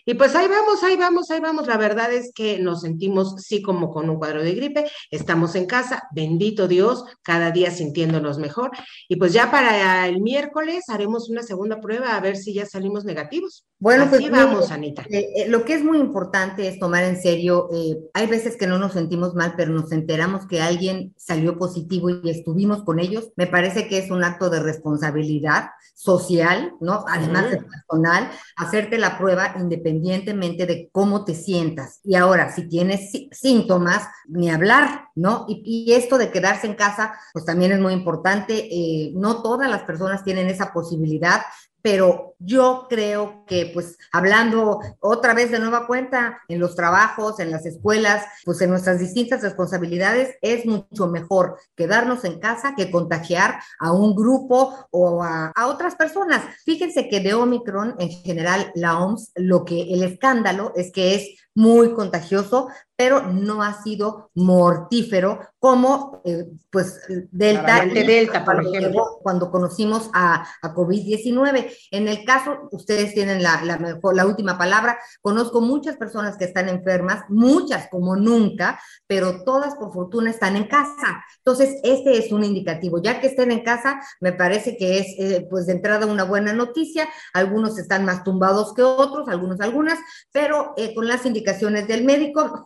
Y 0.08 0.14
pues 0.14 0.36
ahí 0.36 0.46
vamos, 0.46 0.84
ahí 0.84 0.96
vamos, 0.96 1.30
ahí 1.32 1.40
vamos. 1.40 1.66
La 1.66 1.76
verdad 1.76 2.12
es 2.12 2.32
que 2.32 2.60
nos 2.60 2.82
sentimos 2.82 3.34
sí 3.42 3.60
como 3.60 3.90
con 3.92 4.08
un 4.08 4.18
cuadro 4.18 4.42
de 4.42 4.54
gripe. 4.54 4.86
Estamos 5.10 5.56
en 5.56 5.66
casa, 5.66 6.04
bendito 6.12 6.68
Dios, 6.68 7.04
cada 7.22 7.50
día 7.50 7.72
sintiéndonos 7.72 8.38
mejor. 8.38 8.70
Y 9.08 9.16
pues 9.16 9.32
ya 9.32 9.50
para 9.50 10.06
el 10.06 10.20
miércoles 10.20 10.84
haremos 10.88 11.28
una 11.28 11.42
segunda 11.42 11.80
prueba 11.80 12.16
a 12.16 12.20
ver 12.20 12.36
si 12.36 12.54
ya 12.54 12.66
salimos 12.66 13.04
negativos. 13.04 13.66
Bueno, 13.78 14.04
Así 14.04 14.10
pues 14.10 14.30
vamos, 14.30 14.70
Anita. 14.70 15.04
Eh, 15.10 15.28
eh, 15.36 15.48
lo 15.48 15.64
que 15.64 15.74
es 15.74 15.84
muy 15.84 15.98
importante 15.98 16.68
es 16.68 16.78
tomar 16.78 17.04
en 17.04 17.20
serio, 17.20 17.68
eh, 17.74 17.98
hay 18.14 18.26
veces 18.26 18.56
que 18.56 18.66
no 18.66 18.78
nos 18.78 18.92
sentimos 18.92 19.34
mal, 19.34 19.54
pero 19.56 19.72
nos 19.72 19.92
enteramos 19.92 20.46
que 20.46 20.62
alguien 20.62 21.14
salió 21.18 21.58
positivo 21.58 22.08
y 22.08 22.30
estuvimos 22.30 22.84
con 22.84 23.00
ellos. 23.00 23.32
Me 23.36 23.46
parece 23.46 23.88
que 23.88 23.98
es 23.98 24.10
un 24.10 24.24
acto 24.24 24.50
de 24.50 24.60
responsabilidad 24.60 25.70
social, 25.94 26.72
¿no? 26.80 27.04
Además 27.08 27.50
de 27.50 27.58
personal, 27.58 28.30
hacerte 28.56 28.98
la 28.98 29.18
prueba 29.18 29.54
independientemente 29.96 30.66
de 30.66 30.88
cómo 30.92 31.24
te 31.24 31.34
sientas. 31.34 32.00
Y 32.04 32.14
ahora, 32.16 32.52
si 32.54 32.68
tienes 32.68 33.10
sí- 33.10 33.28
síntomas, 33.32 34.06
ni 34.28 34.50
hablar, 34.50 35.08
¿no? 35.14 35.46
Y, 35.48 35.62
y 35.88 35.92
esto 35.94 36.18
de 36.18 36.30
quedarse 36.30 36.66
en 36.66 36.74
casa, 36.74 37.14
pues 37.32 37.44
también 37.44 37.72
es 37.72 37.80
muy 37.80 37.92
importante. 37.92 38.68
Eh, 38.70 39.12
no 39.14 39.42
todas 39.42 39.70
las 39.70 39.82
personas 39.82 40.24
tienen 40.24 40.48
esa 40.48 40.72
posibilidad, 40.72 41.42
pero 41.86 42.34
yo 42.40 42.88
creo 42.90 43.44
que 43.46 43.70
pues 43.72 43.96
hablando 44.10 44.80
otra 44.98 45.34
vez 45.34 45.52
de 45.52 45.60
nueva 45.60 45.86
cuenta 45.86 46.40
en 46.48 46.58
los 46.58 46.74
trabajos, 46.74 47.38
en 47.38 47.52
las 47.52 47.64
escuelas, 47.64 48.24
pues 48.44 48.60
en 48.60 48.70
nuestras 48.70 48.98
distintas 48.98 49.40
responsabilidades, 49.40 50.34
es 50.42 50.66
mucho 50.66 51.06
mejor 51.06 51.60
quedarnos 51.76 52.24
en 52.24 52.40
casa 52.40 52.74
que 52.76 52.90
contagiar 52.90 53.60
a 53.78 53.92
un 53.92 54.16
grupo 54.16 54.88
o 54.90 55.22
a, 55.22 55.52
otras 55.68 55.94
personas. 55.94 56.42
Fíjense 56.64 57.08
que 57.08 57.20
de 57.20 57.34
Omicron 57.34 57.94
en 58.00 58.10
general 58.10 58.72
la 58.74 58.98
OMS, 58.98 59.30
lo 59.36 59.64
que 59.64 59.94
el 59.94 60.02
escándalo 60.02 60.72
es 60.74 60.90
que 60.90 61.14
es 61.14 61.28
muy 61.54 61.94
contagioso, 61.94 62.68
pero 62.96 63.22
no 63.32 63.62
ha 63.62 63.82
sido 63.82 64.30
mortífero 64.34 65.40
como 65.58 66.20
eh, 66.24 66.44
pues 66.70 67.00
Delta. 67.30 67.62
La 67.62 67.68
variante 67.78 68.00
y 68.00 68.06
Delta, 68.06 68.44
por 68.44 68.54
cuando 68.54 68.70
ejemplo. 68.74 68.90
llegó- 68.90 69.18
cuando 69.22 69.50
conocimos 69.50 70.10
a, 70.14 70.46
a 70.62 70.74
COVID-19. 70.74 71.72
En 71.90 72.08
el 72.08 72.24
caso, 72.24 72.68
ustedes 72.72 73.14
tienen 73.14 73.42
la, 73.42 73.62
la 73.64 73.78
mejor, 73.78 74.14
la 74.16 74.26
última 74.26 74.56
palabra. 74.58 74.98
Conozco 75.20 75.60
muchas 75.60 75.96
personas 75.96 76.36
que 76.36 76.44
están 76.44 76.68
enfermas, 76.68 77.24
muchas 77.28 77.88
como 77.90 78.16
nunca, 78.16 78.80
pero 79.06 79.42
todas 79.44 79.74
por 79.74 79.92
fortuna 79.92 80.30
están 80.30 80.56
en 80.56 80.68
casa. 80.68 81.24
Entonces, 81.38 81.80
este 81.82 82.18
es 82.18 82.32
un 82.32 82.44
indicativo. 82.44 83.02
Ya 83.02 83.20
que 83.20 83.26
estén 83.28 83.50
en 83.52 83.62
casa, 83.64 84.00
me 84.20 84.32
parece 84.32 84.76
que 84.76 84.98
es, 84.98 85.06
eh, 85.18 85.46
pues 85.50 85.66
de 85.66 85.72
entrada, 85.72 86.06
una 86.06 86.24
buena 86.24 86.52
noticia. 86.52 87.08
Algunos 87.34 87.78
están 87.78 88.04
más 88.04 88.22
tumbados 88.24 88.72
que 88.74 88.82
otros, 88.82 89.28
algunos, 89.28 89.60
algunas, 89.60 89.98
pero 90.32 90.72
eh, 90.76 90.94
con 90.94 91.08
las 91.08 91.26
indicaciones 91.26 91.88
del 91.88 92.04
médico, 92.04 92.62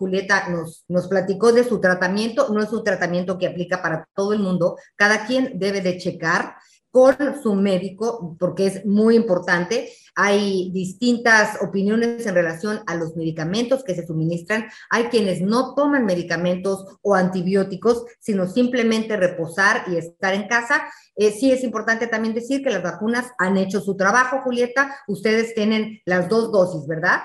Nos, 0.50 0.84
nos 0.88 1.08
platicó 1.08 1.52
de 1.52 1.64
su 1.64 1.80
tratamiento. 1.80 2.48
No 2.52 2.62
es 2.62 2.72
un 2.72 2.84
tratamiento 2.84 3.38
que 3.38 3.46
aplica 3.46 3.82
para 3.82 4.08
todo 4.14 4.32
el 4.32 4.40
mundo. 4.40 4.76
Cada 4.96 5.26
quien 5.26 5.58
debe 5.58 5.80
de 5.80 5.98
checar 5.98 6.54
con 6.90 7.16
su 7.42 7.54
médico, 7.54 8.36
porque 8.38 8.66
es 8.66 8.84
muy 8.84 9.14
importante. 9.14 9.92
Hay 10.16 10.70
distintas 10.72 11.62
opiniones 11.62 12.26
en 12.26 12.34
relación 12.34 12.80
a 12.86 12.96
los 12.96 13.16
medicamentos 13.16 13.84
que 13.84 13.94
se 13.94 14.06
suministran. 14.06 14.66
Hay 14.90 15.04
quienes 15.04 15.40
no 15.40 15.74
toman 15.74 16.04
medicamentos 16.04 16.84
o 17.02 17.14
antibióticos, 17.14 18.04
sino 18.18 18.48
simplemente 18.48 19.16
reposar 19.16 19.84
y 19.86 19.96
estar 19.96 20.34
en 20.34 20.48
casa. 20.48 20.82
Eh, 21.14 21.30
sí 21.30 21.52
es 21.52 21.62
importante 21.62 22.06
también 22.08 22.34
decir 22.34 22.62
que 22.62 22.70
las 22.70 22.82
vacunas 22.82 23.30
han 23.38 23.56
hecho 23.56 23.80
su 23.80 23.96
trabajo, 23.96 24.40
Julieta. 24.42 24.96
Ustedes 25.06 25.54
tienen 25.54 26.00
las 26.04 26.28
dos 26.28 26.50
dosis, 26.50 26.86
¿verdad? 26.88 27.20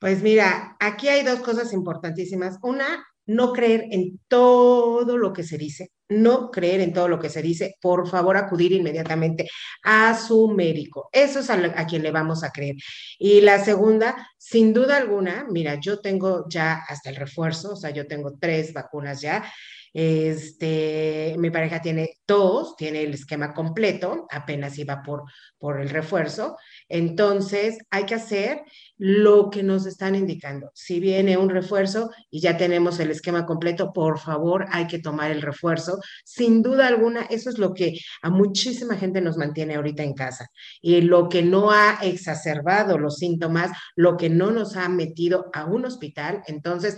Pues 0.00 0.22
mira, 0.22 0.76
aquí 0.80 1.08
hay 1.08 1.22
dos 1.22 1.40
cosas 1.40 1.74
importantísimas. 1.74 2.58
Una, 2.62 3.04
no 3.26 3.52
creer 3.52 3.84
en 3.90 4.18
todo 4.28 5.18
lo 5.18 5.32
que 5.34 5.42
se 5.44 5.58
dice, 5.58 5.92
no 6.08 6.50
creer 6.50 6.80
en 6.80 6.94
todo 6.94 7.06
lo 7.06 7.18
que 7.20 7.28
se 7.28 7.42
dice, 7.42 7.76
por 7.82 8.08
favor 8.08 8.38
acudir 8.38 8.72
inmediatamente 8.72 9.48
a 9.84 10.18
su 10.18 10.48
médico. 10.48 11.10
Eso 11.12 11.40
es 11.40 11.50
a, 11.50 11.86
quien 11.86 12.02
le 12.02 12.12
vamos 12.12 12.42
a 12.42 12.50
creer. 12.50 12.76
Y 13.18 13.42
la 13.42 13.62
segunda, 13.62 14.26
sin 14.38 14.72
duda 14.72 14.96
alguna, 14.96 15.46
mira, 15.50 15.78
yo 15.78 16.00
tengo 16.00 16.46
ya 16.48 16.82
hasta 16.88 17.10
el 17.10 17.16
refuerzo, 17.16 17.74
o 17.74 17.76
sea, 17.76 17.90
yo 17.90 18.06
tengo 18.06 18.38
tres 18.40 18.72
vacunas 18.72 19.20
ya. 19.20 19.44
Este, 19.92 21.34
mi 21.38 21.50
pareja 21.50 21.80
tiene 21.82 22.18
dos, 22.26 22.76
tiene 22.76 23.02
el 23.02 23.14
esquema 23.14 23.52
completo, 23.52 24.26
apenas 24.30 24.78
iba 24.78 25.02
por, 25.02 25.24
por 25.58 25.80
el 25.80 25.90
refuerzo. 25.90 26.56
Entonces, 26.88 27.78
hay 27.90 28.04
que 28.04 28.14
hacer 28.14 28.62
lo 28.96 29.50
que 29.50 29.62
nos 29.62 29.86
están 29.86 30.14
indicando. 30.14 30.70
Si 30.74 31.00
viene 31.00 31.36
un 31.36 31.48
refuerzo 31.48 32.10
y 32.30 32.40
ya 32.40 32.56
tenemos 32.56 33.00
el 33.00 33.10
esquema 33.10 33.46
completo, 33.46 33.92
por 33.92 34.18
favor, 34.18 34.66
hay 34.70 34.86
que 34.86 34.98
tomar 34.98 35.30
el 35.30 35.42
refuerzo. 35.42 36.00
Sin 36.24 36.62
duda 36.62 36.86
alguna, 36.86 37.22
eso 37.22 37.50
es 37.50 37.58
lo 37.58 37.72
que 37.72 37.98
a 38.22 38.30
muchísima 38.30 38.96
gente 38.96 39.20
nos 39.20 39.36
mantiene 39.36 39.74
ahorita 39.74 40.02
en 40.02 40.14
casa. 40.14 40.48
Y 40.80 41.00
lo 41.00 41.28
que 41.28 41.42
no 41.42 41.70
ha 41.70 41.98
exacerbado 42.02 42.98
los 42.98 43.16
síntomas, 43.16 43.70
lo 43.96 44.16
que 44.16 44.28
no 44.28 44.50
nos 44.50 44.76
ha 44.76 44.88
metido 44.88 45.50
a 45.52 45.64
un 45.64 45.86
hospital. 45.86 46.42
Entonces, 46.46 46.96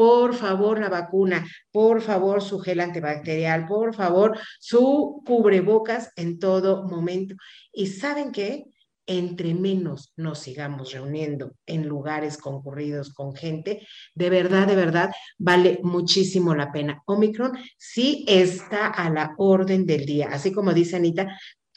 por 0.00 0.32
favor, 0.32 0.80
la 0.80 0.88
vacuna, 0.88 1.46
por 1.70 2.00
favor, 2.00 2.40
su 2.40 2.58
gel 2.58 2.80
antibacterial, 2.80 3.66
por 3.66 3.94
favor, 3.94 4.38
su 4.58 5.22
cubrebocas 5.26 6.10
en 6.16 6.38
todo 6.38 6.88
momento. 6.88 7.34
¿Y 7.70 7.86
saben 7.88 8.32
qué? 8.32 8.64
entre 9.06 9.54
menos 9.54 10.12
nos 10.16 10.38
sigamos 10.38 10.92
reuniendo 10.92 11.52
en 11.66 11.86
lugares 11.86 12.38
concurridos 12.38 13.12
con 13.12 13.34
gente, 13.34 13.86
de 14.14 14.30
verdad, 14.30 14.68
de 14.68 14.76
verdad, 14.76 15.10
vale 15.36 15.80
muchísimo 15.82 16.54
la 16.54 16.70
pena. 16.70 17.02
Omicron 17.06 17.52
sí 17.76 18.24
está 18.28 18.86
a 18.86 19.10
la 19.10 19.34
orden 19.36 19.84
del 19.84 20.06
día, 20.06 20.28
así 20.30 20.52
como 20.52 20.72
dice 20.72 20.96
Anita, 20.96 21.26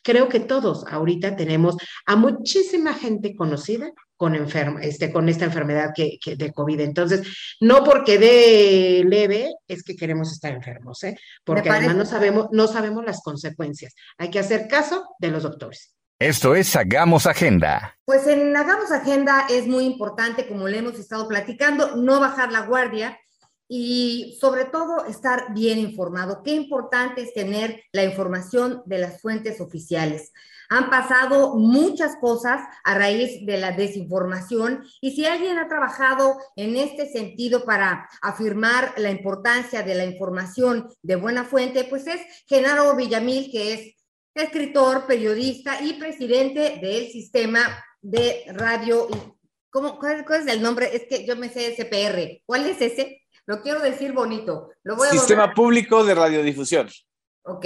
creo 0.03 0.30
que 0.30 0.42
todos 0.42 0.86
ahorita 0.88 1.36
tenemos 1.36 1.75
a 2.06 2.15
muchísima 2.15 2.94
gente 2.94 3.36
conocida 3.36 3.92
con, 4.24 4.36
enferma, 4.36 4.80
este, 4.82 5.12
con 5.12 5.27
esta 5.27 5.44
enfermedad 5.44 5.92
que, 5.94 6.18
que 6.18 6.38
de 6.38 6.53
COVID. 6.53 6.80
Entonces, 6.80 7.27
no 7.60 7.84
porque 7.84 8.18
de 8.18 9.03
leve 9.06 9.51
es 9.68 9.84
que 9.84 9.98
queremos 9.98 10.32
estar 10.32 10.53
enfermos, 10.53 11.03
¿eh? 11.03 11.18
porque 11.44 11.70
además 11.70 11.98
no 11.98 12.06
sabemos, 12.06 12.48
no 12.53 12.68
sabemos 12.68 13.03
las 13.03 13.22
consecuencias. 13.22 13.94
Hay 14.18 14.30
que 14.30 14.39
hacer 14.39 14.70
caso 14.70 15.13
de 15.20 15.30
los 15.30 15.44
doctores. 15.44 15.94
Esto 16.20 16.56
es 16.56 16.74
Hagamos 16.74 17.25
Agenda. 17.25 17.98
Pues 18.06 18.25
en 18.25 18.56
Hagamos 18.56 18.94
Agenda 18.94 19.46
es 19.50 19.68
muy 19.68 19.84
importante, 19.84 20.48
como 20.48 20.70
le 20.70 20.77
hemos 20.77 20.98
estado 20.98 21.27
platicando, 21.27 21.98
no 21.98 22.22
bajar 22.22 22.50
la 22.50 22.62
guardia 22.62 23.20
y 23.68 24.38
sobre 24.39 24.63
todo 24.63 25.06
estar 25.06 25.53
bien 25.53 25.80
informado. 25.80 26.44
Qué 26.44 26.51
importante 26.51 27.24
es 27.24 27.34
tener 27.34 27.84
la 27.92 28.06
información 28.06 28.84
de 28.86 29.00
las 29.00 29.20
fuentes 29.20 29.60
oficiales. 29.60 30.32
Han 30.74 30.89
pasado 30.89 31.53
muchas 31.56 32.15
cosas 32.15 32.60
a 32.84 32.98
raíz 32.98 33.46
de 33.46 33.60
la 33.60 33.74
desinformación 33.74 34.84
y 35.01 35.12
si 35.12 35.24
alguien 35.24 35.60
ha 35.60 35.68
trabajado 35.68 36.36
en 36.56 36.75
este 36.77 37.08
sentido 37.12 37.63
para 37.63 38.10
afirmar 38.24 38.96
la 38.98 39.12
importancia 39.12 39.84
de 39.84 39.94
la 39.94 40.03
información 40.03 40.89
de 41.03 41.15
buena 41.15 41.44
fuente, 41.44 41.84
pues 41.84 42.08
es 42.08 42.22
Genaro 42.48 42.96
Villamil, 42.96 43.51
que 43.51 43.74
es 43.74 43.96
escritor, 44.34 45.06
periodista 45.06 45.80
y 45.80 45.94
presidente 45.94 46.80
del 46.82 47.12
sistema 47.12 47.62
de 48.01 48.44
radio. 48.48 49.08
¿Cómo, 49.70 50.00
cuál, 50.00 50.25
cuál, 50.25 50.42
es 50.42 50.48
el 50.48 50.63
nombre? 50.63 50.89
Es 50.92 51.03
que 51.08 51.24
yo 51.24 51.36
me 51.36 51.50
sé 51.50 51.75
SPR. 51.75 52.42
¿Cuál 52.48 52.65
es 52.65 52.82
ese? 52.82 53.22
Lo 53.46 53.62
quiero 53.62 53.80
decir 53.80 54.12
bonito. 54.12 54.72
Lo 54.82 54.96
voy 54.96 55.10
a 55.10 55.12
sistema 55.12 55.44
volver. 55.44 55.56
Público 55.56 56.03
de 56.03 56.15
Radiodifusión. 56.15 56.89
Ok, 57.44 57.65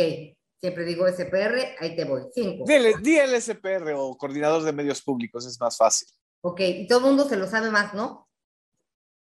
siempre 0.60 0.86
digo 0.86 1.08
SPR, 1.08 1.76
ahí 1.80 1.96
te 1.96 2.06
voy. 2.06 2.24
Cinco. 2.34 2.64
Dile, 2.68 2.96
di 3.02 3.18
el 3.18 3.42
SPR 3.42 3.94
o 3.96 4.18
Coordinador 4.18 4.64
de 4.64 4.74
Medios 4.74 5.02
Públicos, 5.02 5.46
es 5.46 5.60
más 5.60 5.78
fácil. 5.78 6.08
Ok, 6.42 6.60
y 6.62 6.88
todo 6.88 7.00
el 7.00 7.06
mundo 7.06 7.28
se 7.28 7.36
lo 7.36 7.48
sabe 7.48 7.72
más, 7.72 7.94
¿no? 7.94 8.28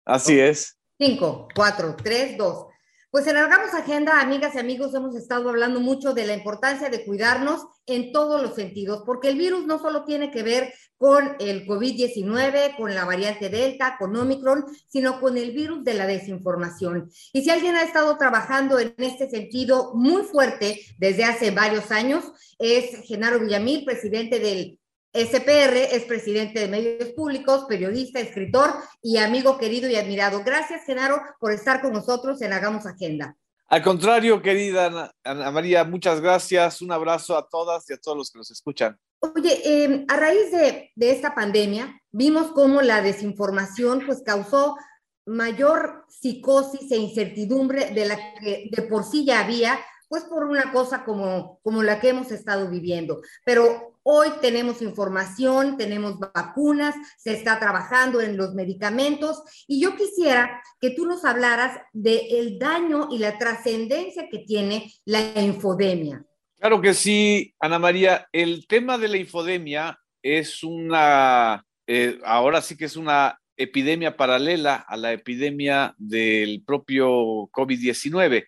Así 0.05 0.33
okay. 0.33 0.49
es. 0.49 0.77
Cinco, 0.99 1.47
cuatro, 1.53 1.95
tres, 1.95 2.37
dos. 2.37 2.67
Pues 3.09 3.25
en 3.27 3.37
Hagamos 3.37 3.73
Agenda, 3.73 4.19
amigas 4.19 4.55
y 4.55 4.59
amigos, 4.59 4.93
hemos 4.93 5.15
estado 5.15 5.47
hablando 5.47 5.79
mucho 5.79 6.13
de 6.13 6.25
la 6.25 6.33
importancia 6.33 6.89
de 6.89 7.05
cuidarnos 7.05 7.65
en 7.85 8.11
todos 8.11 8.41
los 8.41 8.53
sentidos, 8.53 9.03
porque 9.05 9.29
el 9.29 9.37
virus 9.37 9.65
no 9.65 9.79
solo 9.79 10.03
tiene 10.03 10.29
que 10.29 10.43
ver 10.43 10.73
con 10.97 11.37
el 11.39 11.65
COVID-19, 11.65 12.75
con 12.75 12.93
la 12.93 13.05
variante 13.05 13.47
Delta, 13.47 13.95
con 13.97 14.13
Omicron, 14.13 14.65
sino 14.89 15.21
con 15.21 15.37
el 15.37 15.51
virus 15.51 15.85
de 15.85 15.93
la 15.93 16.05
desinformación. 16.05 17.09
Y 17.31 17.43
si 17.43 17.49
alguien 17.49 17.75
ha 17.75 17.83
estado 17.83 18.17
trabajando 18.17 18.77
en 18.77 18.93
este 18.97 19.29
sentido 19.29 19.93
muy 19.95 20.23
fuerte 20.23 20.81
desde 20.97 21.23
hace 21.23 21.51
varios 21.51 21.91
años, 21.91 22.25
es 22.59 23.07
Genaro 23.07 23.39
Villamil, 23.39 23.85
presidente 23.85 24.37
del 24.39 24.79
SPR 25.17 25.75
es 25.91 26.03
presidente 26.03 26.59
de 26.59 26.67
medios 26.67 27.09
públicos, 27.09 27.65
periodista, 27.67 28.19
escritor 28.19 28.71
y 29.01 29.17
amigo 29.17 29.57
querido 29.57 29.89
y 29.89 29.95
admirado. 29.95 30.43
Gracias, 30.43 30.85
Genaro, 30.85 31.19
por 31.39 31.51
estar 31.51 31.81
con 31.81 31.93
nosotros 31.93 32.41
en 32.41 32.53
Hagamos 32.53 32.85
Agenda. 32.85 33.35
Al 33.69 33.81
contrario, 33.81 34.41
querida 34.41 34.85
Ana, 34.85 35.11
Ana, 35.23 35.51
María, 35.51 35.83
muchas 35.83 36.21
gracias. 36.21 36.81
Un 36.81 36.91
abrazo 36.91 37.35
a 37.35 37.47
todas 37.49 37.89
y 37.89 37.93
a 37.93 37.97
todos 37.97 38.17
los 38.17 38.31
que 38.31 38.37
nos 38.37 38.51
escuchan. 38.51 38.97
Oye, 39.19 39.61
eh, 39.65 40.05
a 40.07 40.15
raíz 40.15 40.51
de, 40.51 40.91
de, 40.95 41.11
esta 41.11 41.33
pandemia, 41.33 41.99
vimos 42.11 42.51
cómo 42.51 42.81
la 42.81 43.01
desinformación 43.01 44.03
pues 44.05 44.21
causó 44.23 44.77
mayor 45.25 46.05
psicosis 46.07 46.91
e 46.91 46.97
incertidumbre 46.97 47.91
de 47.91 48.05
la 48.05 48.15
que 48.35 48.69
de 48.71 48.81
por 48.83 49.03
sí 49.03 49.25
ya 49.25 49.41
había, 49.41 49.79
pues 50.07 50.23
por 50.23 50.45
una 50.45 50.71
cosa 50.71 51.03
como, 51.03 51.59
como 51.61 51.83
la 51.83 51.99
que 51.99 52.09
hemos 52.09 52.31
estado 52.31 52.69
viviendo. 52.69 53.21
Pero 53.45 53.99
hoy 54.03 54.29
tenemos 54.41 54.81
información, 54.81 55.77
tenemos 55.77 56.17
vacunas, 56.19 56.95
se 57.17 57.33
está 57.33 57.59
trabajando 57.59 58.21
en 58.21 58.37
los 58.37 58.53
medicamentos 58.53 59.43
y 59.67 59.81
yo 59.81 59.95
quisiera 59.95 60.61
que 60.79 60.91
tú 60.91 61.05
nos 61.05 61.25
hablaras 61.25 61.79
del 61.91 62.57
daño 62.57 63.09
y 63.11 63.19
la 63.19 63.37
trascendencia 63.37 64.29
que 64.29 64.39
tiene 64.39 64.93
la 65.05 65.33
infodemia. 65.41 66.25
Claro 66.59 66.81
que 66.81 66.93
sí, 66.93 67.53
Ana 67.59 67.77
María. 67.77 68.27
El 68.31 68.65
tema 68.67 68.97
de 68.97 69.07
la 69.09 69.17
infodemia 69.17 69.99
es 70.23 70.63
una, 70.63 71.65
eh, 71.85 72.19
ahora 72.25 72.61
sí 72.61 72.75
que 72.75 72.85
es 72.85 72.95
una 72.95 73.39
epidemia 73.57 74.15
paralela 74.15 74.75
a 74.75 74.95
la 74.97 75.11
epidemia 75.11 75.93
del 75.97 76.63
propio 76.65 77.09
COVID-19. 77.51 78.47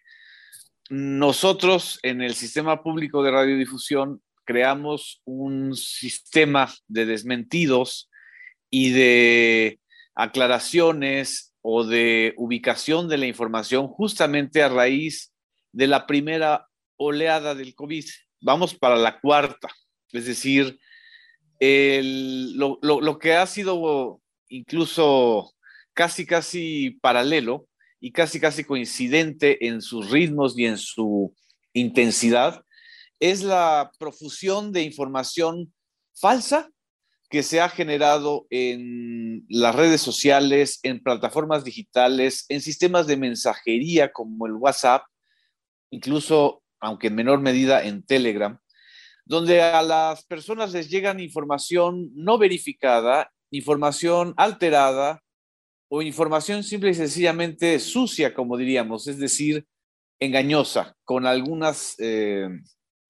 Nosotros 0.90 2.00
en 2.02 2.24
el 2.24 2.34
sistema 2.34 2.82
público 2.82 3.22
de 3.22 3.30
radiodifusión 3.30 4.24
creamos 4.44 5.22
un 5.24 5.76
sistema 5.76 6.74
de 6.88 7.06
desmentidos 7.06 8.10
y 8.72 8.90
de 8.90 9.80
aclaraciones 10.16 11.54
o 11.62 11.84
de 11.84 12.34
ubicación 12.38 13.08
de 13.08 13.20
la 13.20 13.28
información 13.28 13.88
justamente 13.88 14.64
a 14.64 14.70
raíz 14.70 15.32
de 15.72 15.86
la 15.86 16.08
primera 16.08 16.68
oleada 16.98 17.54
del 17.54 17.76
COVID. 17.76 18.06
Vamos 18.42 18.74
para 18.74 18.96
la 18.96 19.20
cuarta, 19.20 19.70
es 20.12 20.26
decir, 20.26 20.80
lo, 21.60 22.80
lo, 22.82 23.20
que 23.20 23.34
ha 23.34 23.46
sido 23.46 24.22
incluso 24.48 25.54
casi, 25.94 26.26
casi 26.26 26.98
paralelo 27.02 27.69
y 28.00 28.12
casi, 28.12 28.40
casi 28.40 28.64
coincidente 28.64 29.68
en 29.68 29.82
sus 29.82 30.10
ritmos 30.10 30.58
y 30.58 30.66
en 30.66 30.78
su 30.78 31.36
intensidad, 31.74 32.64
es 33.20 33.44
la 33.44 33.92
profusión 34.00 34.72
de 34.72 34.84
información 34.84 35.74
falsa 36.16 36.70
que 37.30 37.44
se 37.44 37.62
ha 37.62 37.70
generado 37.70 38.48
en 38.50 39.46
las 39.50 39.76
redes 39.76 40.02
sociales, 40.02 40.80
en 40.82 41.04
plataformas 41.04 41.64
digitales, 41.64 42.46
en 42.50 42.62
sistemas 42.62 43.06
de 43.06 43.18
mensajería 43.18 44.12
como 44.12 44.48
el 44.48 44.54
WhatsApp, 44.54 45.04
incluso 45.92 46.64
aunque 46.80 47.08
en 47.08 47.16
menor 47.16 47.40
medida 47.40 47.84
en 47.84 48.04
Telegram, 48.04 48.58
donde 49.26 49.62
a 49.62 49.84
las 49.84 50.26
personas 50.26 50.74
les 50.74 50.90
llegan 50.90 51.20
información 51.20 52.10
no 52.16 52.40
verificada, 52.40 53.32
información 53.52 54.34
alterada 54.38 55.22
o 55.90 56.02
información 56.02 56.64
simple 56.64 56.92
y 56.92 56.94
sencillamente 56.94 57.80
sucia, 57.80 58.34
como 58.34 58.58
diríamos, 58.58 59.08
es 59.08 59.18
decir, 59.18 59.66
engañosa, 60.20 60.96
con 61.04 61.26
algunas, 61.26 61.96
eh, 61.98 62.48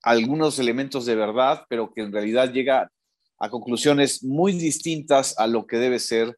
algunos 0.01 0.59
elementos 0.59 1.05
de 1.05 1.15
verdad, 1.15 1.65
pero 1.69 1.91
que 1.93 2.01
en 2.01 2.13
realidad 2.13 2.53
llega 2.53 2.89
a 3.37 3.49
conclusiones 3.49 4.23
muy 4.23 4.53
distintas 4.53 5.37
a 5.37 5.47
lo 5.47 5.67
que 5.67 5.77
debe 5.77 5.99
ser 5.99 6.37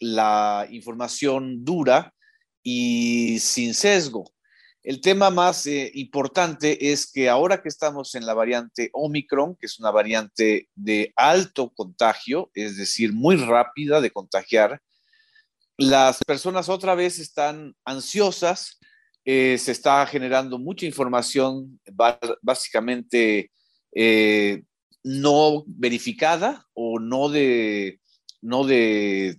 la 0.00 0.66
información 0.70 1.64
dura 1.64 2.14
y 2.62 3.38
sin 3.40 3.74
sesgo. 3.74 4.24
El 4.82 5.00
tema 5.00 5.30
más 5.30 5.66
eh, 5.66 5.90
importante 5.94 6.92
es 6.92 7.10
que 7.10 7.28
ahora 7.28 7.60
que 7.60 7.68
estamos 7.68 8.14
en 8.14 8.24
la 8.24 8.34
variante 8.34 8.90
Omicron, 8.92 9.56
que 9.56 9.66
es 9.66 9.80
una 9.80 9.90
variante 9.90 10.68
de 10.76 11.12
alto 11.16 11.72
contagio, 11.74 12.52
es 12.54 12.76
decir, 12.76 13.12
muy 13.12 13.34
rápida 13.34 14.00
de 14.00 14.12
contagiar, 14.12 14.80
las 15.76 16.18
personas 16.24 16.68
otra 16.68 16.94
vez 16.94 17.18
están 17.18 17.74
ansiosas, 17.84 18.78
eh, 19.24 19.58
se 19.58 19.72
está 19.72 20.06
generando 20.06 20.58
mucha 20.58 20.86
información 20.86 21.80
básicamente 22.42 23.50
eh, 23.92 24.62
no 25.02 25.64
verificada 25.66 26.66
o 26.74 26.98
no 26.98 27.28
de, 27.28 28.00
no 28.40 28.64
de, 28.64 29.38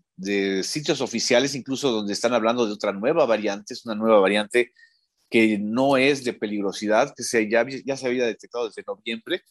sitios 0.64 1.02
oficiales, 1.02 1.56
incluso 1.56 1.92
donde 1.92 2.14
están 2.14 2.34
hablando 2.34 2.66
de 2.66 2.74
otra 2.74 2.92
nueva 2.92 3.26
variante, 3.26 3.74
es 3.74 3.86
una 3.86 3.96
nueva 3.96 4.20
variante 4.20 4.74
que 5.30 5.58
no 5.60 5.98
es 5.98 6.24
de 6.24 6.34
peligrosidad, 6.34 7.14
que 7.16 7.24
se, 7.24 7.50
ya, 7.50 7.66
ya 7.86 7.98
se 7.98 8.08
había 8.08 8.26
detectado 8.26 8.68
desde 8.68 8.84
noviembre, 8.88 9.44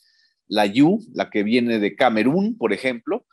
la 0.49 0.67
Yu, 0.67 1.01
la 1.13 1.31
que 1.31 1.43
viene 1.43 1.79
de 1.79 1.97
Camerún, 1.97 2.57
por 2.57 2.73
ejemplo, 2.73 3.27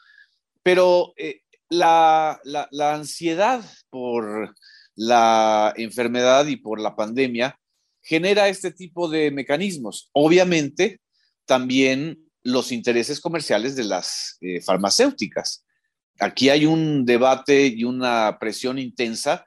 pero 0.61 1.13
eh, 1.17 1.41
la, 1.69 2.39
la, 2.43 2.93
ansiedad 2.93 3.63
por 3.89 4.55
la 4.95 5.73
enfermedad 5.77 6.45
y 6.47 6.57
por 6.57 6.79
la 6.79 6.95
pandemia 6.95 7.59
genera 8.01 8.49
este 8.49 8.71
tipo 8.71 9.09
de 9.09 9.31
mecanismos. 9.31 10.09
Obviamente, 10.13 10.99
también 11.45 12.19
los 12.43 12.71
intereses 12.71 13.19
comerciales 13.19 13.75
de 13.75 13.85
las 13.85 14.37
eh, 14.41 14.61
farmacéuticas. 14.61 15.65
Aquí 16.19 16.49
hay 16.49 16.65
un 16.65 17.05
debate 17.05 17.67
y 17.67 17.83
una 17.83 18.37
presión 18.39 18.77
intensa 18.77 19.45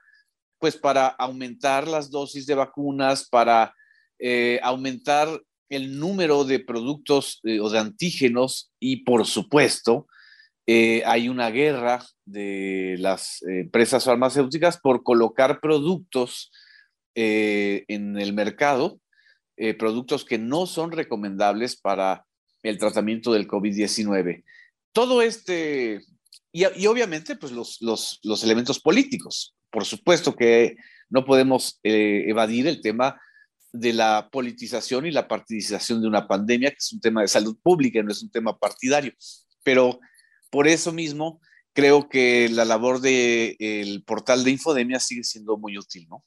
pues 0.59 0.75
para 0.75 1.07
aumentar 1.07 1.87
las 1.87 2.09
dosis 2.09 2.47
de 2.47 2.55
vacunas, 2.55 3.27
para 3.29 3.73
eh, 4.17 4.59
aumentar 4.63 5.29
el 5.69 5.99
número 5.99 6.43
de 6.43 6.59
productos 6.59 7.39
eh, 7.43 7.59
o 7.59 7.69
de 7.69 7.79
antígenos 7.79 8.71
y 8.79 9.03
por 9.03 9.25
supuesto 9.25 10.07
eh, 10.67 11.01
hay 11.05 11.29
una 11.29 11.49
guerra 11.49 12.05
de 12.25 12.97
las 12.99 13.41
empresas 13.43 14.03
farmacéuticas 14.03 14.77
por 14.77 15.03
colocar 15.03 15.59
productos 15.59 16.51
en 17.19 18.19
el 18.19 18.33
mercado, 18.33 18.99
productos 19.79 20.23
que 20.23 20.37
no 20.37 20.67
son 20.67 20.91
recomendables 20.91 21.75
para 21.75 22.27
el 22.61 22.77
tratamiento 22.77 23.33
del 23.33 23.47
COVID-19. 23.47 24.43
Todo 24.91 25.23
este, 25.23 26.01
y, 26.51 26.63
y, 26.79 26.85
obviamente 26.85 27.35
pues 27.35 27.51
los, 27.51 27.81
los, 27.81 28.19
los 28.21 28.43
elementos 28.43 28.79
políticos, 28.79 29.55
por 29.71 29.85
supuesto 29.85 30.35
que 30.35 30.75
no 31.09 31.25
podemos 31.25 31.79
eh, 31.83 32.25
evadir 32.27 32.67
el 32.67 32.81
tema 32.81 33.19
de 33.71 33.93
la 33.93 34.29
politización 34.31 35.05
y 35.05 35.11
la 35.11 35.27
partidización 35.27 36.01
de 36.01 36.07
una 36.07 36.27
pandemia, 36.27 36.71
que 36.71 36.77
es 36.79 36.93
un 36.93 36.99
tema 37.01 37.21
de 37.21 37.27
salud 37.27 37.57
pública, 37.61 38.01
no 38.01 38.11
es 38.11 38.23
un 38.23 38.31
tema 38.31 38.57
partidario. 38.57 39.13
Pero 39.63 39.99
por 40.49 40.67
eso 40.67 40.91
mismo 40.91 41.39
creo 41.73 42.09
que 42.09 42.49
la 42.49 42.65
labor 42.65 43.01
del 43.01 44.03
portal 44.05 44.43
de 44.43 44.51
Infodemia 44.51 44.99
sigue 44.99 45.23
siendo 45.23 45.57
muy 45.57 45.77
útil, 45.77 46.07
¿no? 46.09 46.23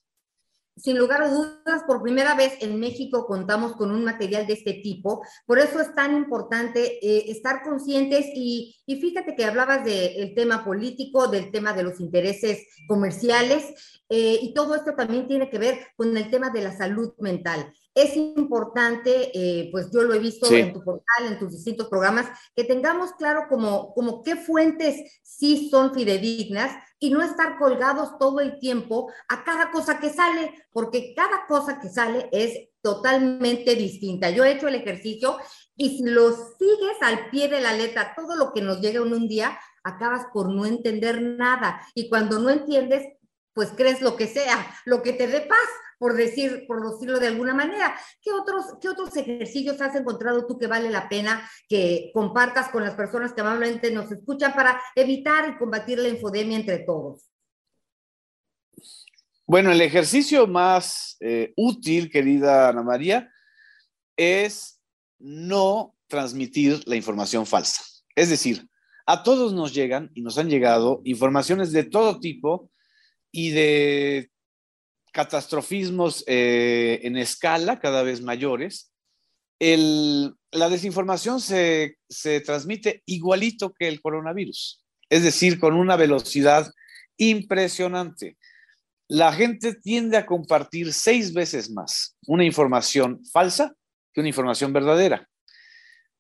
sin 0.80 0.98
lugar 0.98 1.22
a 1.22 1.30
dudas, 1.30 1.82
por 1.86 2.02
primera 2.02 2.34
vez 2.34 2.54
en 2.60 2.78
México 2.78 3.26
contamos 3.26 3.74
con 3.74 3.90
un 3.90 4.04
material 4.04 4.46
de 4.46 4.54
este 4.54 4.74
tipo. 4.74 5.22
Por 5.46 5.58
eso 5.58 5.80
es 5.80 5.94
tan 5.94 6.16
importante 6.16 7.04
eh, 7.06 7.30
estar 7.30 7.62
conscientes 7.62 8.26
y, 8.34 8.76
y, 8.86 9.00
fíjate 9.00 9.34
que 9.34 9.44
hablabas 9.44 9.84
del 9.84 10.34
tema 10.34 10.64
político, 10.64 11.28
del 11.28 11.50
tema 11.50 11.72
de 11.72 11.82
los 11.82 12.00
intereses 12.00 12.66
comerciales 12.86 14.00
eh, 14.08 14.38
y 14.40 14.54
todo 14.54 14.74
esto 14.74 14.94
también 14.94 15.28
tiene 15.28 15.50
que 15.50 15.58
ver 15.58 15.78
con 15.96 16.16
el 16.16 16.30
tema 16.30 16.50
de 16.50 16.62
la 16.62 16.76
salud 16.76 17.12
mental. 17.18 17.72
Es 17.94 18.16
importante, 18.16 19.30
eh, 19.34 19.68
pues 19.72 19.90
yo 19.90 20.02
lo 20.02 20.14
he 20.14 20.18
visto 20.18 20.46
sí. 20.46 20.56
en 20.56 20.72
tu 20.72 20.82
portal, 20.84 21.26
en 21.26 21.38
tus 21.38 21.50
distintos 21.50 21.88
programas, 21.88 22.26
que 22.54 22.64
tengamos 22.64 23.12
claro 23.12 23.46
como, 23.48 23.92
como 23.94 24.22
qué 24.22 24.36
fuentes 24.36 25.20
sí 25.22 25.68
son 25.70 25.92
fidedignas 25.92 26.72
y 27.00 27.10
no 27.10 27.22
estar 27.22 27.58
colgados 27.58 28.18
todo 28.18 28.40
el 28.40 28.58
tiempo 28.58 29.10
a 29.28 29.42
cada 29.42 29.70
cosa 29.70 29.98
que 29.98 30.10
sale, 30.10 30.52
porque 30.70 31.14
cada 31.14 31.46
cosa 31.48 31.80
que 31.80 31.88
sale 31.88 32.28
es 32.30 32.68
totalmente 32.82 33.74
distinta. 33.74 34.30
Yo 34.30 34.44
he 34.44 34.52
hecho 34.52 34.68
el 34.68 34.74
ejercicio 34.76 35.38
y 35.76 35.96
si 35.96 36.04
lo 36.04 36.30
sigues 36.30 36.96
al 37.00 37.30
pie 37.30 37.48
de 37.48 37.60
la 37.60 37.72
letra, 37.72 38.14
todo 38.14 38.36
lo 38.36 38.52
que 38.52 38.60
nos 38.60 38.80
llega 38.80 39.00
en 39.00 39.12
un 39.12 39.28
día, 39.28 39.58
acabas 39.82 40.26
por 40.32 40.50
no 40.50 40.66
entender 40.66 41.20
nada. 41.22 41.80
Y 41.94 42.08
cuando 42.08 42.38
no 42.38 42.50
entiendes, 42.50 43.06
pues 43.54 43.70
crees 43.76 44.00
lo 44.00 44.16
que 44.16 44.26
sea, 44.26 44.74
lo 44.84 45.02
que 45.02 45.12
te 45.12 45.26
dé 45.26 45.40
paz 45.40 45.58
por, 46.00 46.16
decir, 46.16 46.64
por 46.66 46.82
decirlo 46.90 47.20
de 47.20 47.26
alguna 47.26 47.52
manera. 47.52 47.94
¿Qué 48.22 48.32
otros, 48.32 48.64
¿Qué 48.80 48.88
otros 48.88 49.14
ejercicios 49.18 49.78
has 49.82 49.94
encontrado 49.94 50.46
tú 50.46 50.58
que 50.58 50.66
vale 50.66 50.88
la 50.88 51.10
pena 51.10 51.46
que 51.68 52.10
compartas 52.14 52.70
con 52.70 52.82
las 52.82 52.94
personas 52.94 53.34
que 53.34 53.42
amablemente 53.42 53.92
nos 53.92 54.10
escuchan 54.10 54.54
para 54.54 54.80
evitar 54.96 55.50
y 55.50 55.58
combatir 55.58 55.98
la 55.98 56.08
infodemia 56.08 56.56
entre 56.56 56.78
todos? 56.78 57.28
Bueno, 59.46 59.70
el 59.70 59.82
ejercicio 59.82 60.46
más 60.46 61.18
eh, 61.20 61.52
útil, 61.54 62.10
querida 62.10 62.70
Ana 62.70 62.82
María, 62.82 63.30
es 64.16 64.80
no 65.18 65.94
transmitir 66.06 66.80
la 66.86 66.96
información 66.96 67.44
falsa. 67.44 67.82
Es 68.16 68.30
decir, 68.30 68.66
a 69.04 69.22
todos 69.22 69.52
nos 69.52 69.74
llegan 69.74 70.10
y 70.14 70.22
nos 70.22 70.38
han 70.38 70.48
llegado 70.48 71.02
informaciones 71.04 71.72
de 71.72 71.84
todo 71.84 72.20
tipo 72.20 72.70
y 73.30 73.50
de 73.50 74.29
catastrofismos 75.12 76.24
eh, 76.26 77.00
en 77.02 77.16
escala 77.16 77.80
cada 77.80 78.02
vez 78.02 78.22
mayores, 78.22 78.92
la 79.60 80.68
desinformación 80.70 81.40
se, 81.40 81.96
se 82.08 82.40
transmite 82.40 83.02
igualito 83.06 83.72
que 83.72 83.88
el 83.88 84.00
coronavirus, 84.00 84.82
es 85.10 85.22
decir, 85.22 85.60
con 85.60 85.74
una 85.74 85.96
velocidad 85.96 86.72
impresionante. 87.18 88.38
La 89.06 89.32
gente 89.32 89.74
tiende 89.74 90.16
a 90.16 90.24
compartir 90.24 90.92
seis 90.94 91.34
veces 91.34 91.70
más 91.70 92.16
una 92.26 92.44
información 92.44 93.20
falsa 93.32 93.74
que 94.12 94.20
una 94.20 94.28
información 94.28 94.72
verdadera. 94.72 95.28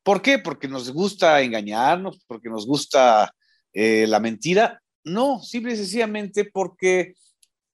¿Por 0.02 0.22
qué? 0.22 0.38
Porque 0.38 0.68
nos 0.68 0.90
gusta 0.90 1.40
engañarnos, 1.40 2.24
porque 2.26 2.48
nos 2.48 2.66
gusta 2.66 3.32
eh, 3.72 4.06
la 4.06 4.20
mentira. 4.20 4.82
No, 5.04 5.40
simple 5.40 5.74
y 5.74 5.76
sencillamente 5.76 6.44
porque 6.44 7.14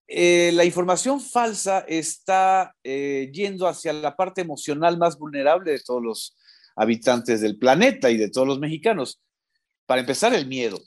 eh, 0.09 0.51
la 0.55 0.65
información 0.65 1.21
falsa 1.21 1.81
está 1.81 2.75
eh, 2.85 3.31
yendo 3.33 3.67
hacia 3.67 3.93
la 3.93 4.15
parte 4.17 4.41
emocional 4.41 4.99
más 4.99 5.19
vulnerable 5.19 5.73
de 5.73 5.81
todos 5.81 6.03
los 6.03 6.37
habitantes 6.77 7.41
del 7.41 7.59
planeta 7.59 8.11
y 8.11 8.17
de 8.17 8.31
todos 8.31 8.47
los 8.47 8.59
mexicanos. 8.59 9.21
Para 9.87 10.01
empezar, 10.01 10.35
el 10.35 10.47
miedo. 10.47 10.81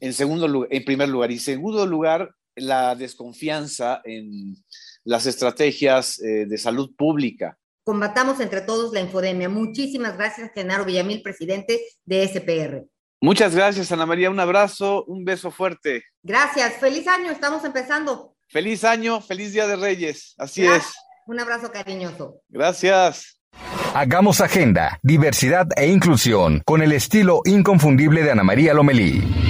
En, 0.00 0.12
segundo, 0.12 0.66
en 0.70 0.84
primer 0.84 1.08
lugar. 1.08 1.30
Y 1.30 1.34
en 1.34 1.40
segundo 1.40 1.86
lugar, 1.86 2.34
la 2.54 2.94
desconfianza 2.94 4.00
en 4.04 4.56
las 5.04 5.26
estrategias 5.26 6.16
de 6.16 6.58
salud 6.58 6.94
pública 6.96 7.58
combatamos 7.88 8.38
entre 8.40 8.60
todos 8.60 8.92
la 8.92 9.00
infodemia. 9.00 9.48
Muchísimas 9.48 10.18
gracias, 10.18 10.50
Genaro 10.52 10.84
Villamil, 10.84 11.22
presidente 11.22 11.80
de 12.04 12.28
SPR. 12.28 12.86
Muchas 13.18 13.56
gracias, 13.56 13.90
Ana 13.90 14.04
María. 14.04 14.28
Un 14.28 14.38
abrazo, 14.38 15.04
un 15.06 15.24
beso 15.24 15.50
fuerte. 15.50 16.04
Gracias. 16.22 16.74
Feliz 16.74 17.08
año, 17.08 17.30
estamos 17.30 17.64
empezando. 17.64 18.36
Feliz 18.48 18.84
año, 18.84 19.20
feliz 19.20 19.52
Día 19.52 19.66
de 19.66 19.76
Reyes. 19.76 20.34
Así 20.38 20.66
es. 20.66 20.84
Un 21.26 21.38
abrazo 21.38 21.70
cariñoso. 21.70 22.40
Gracias. 22.48 23.38
Hagamos 23.94 24.40
agenda, 24.40 24.98
diversidad 25.02 25.66
e 25.76 25.88
inclusión 25.88 26.62
con 26.64 26.80
el 26.82 26.92
estilo 26.92 27.42
inconfundible 27.44 28.22
de 28.22 28.30
Ana 28.30 28.44
María 28.44 28.72
Lomelí. 28.72 29.47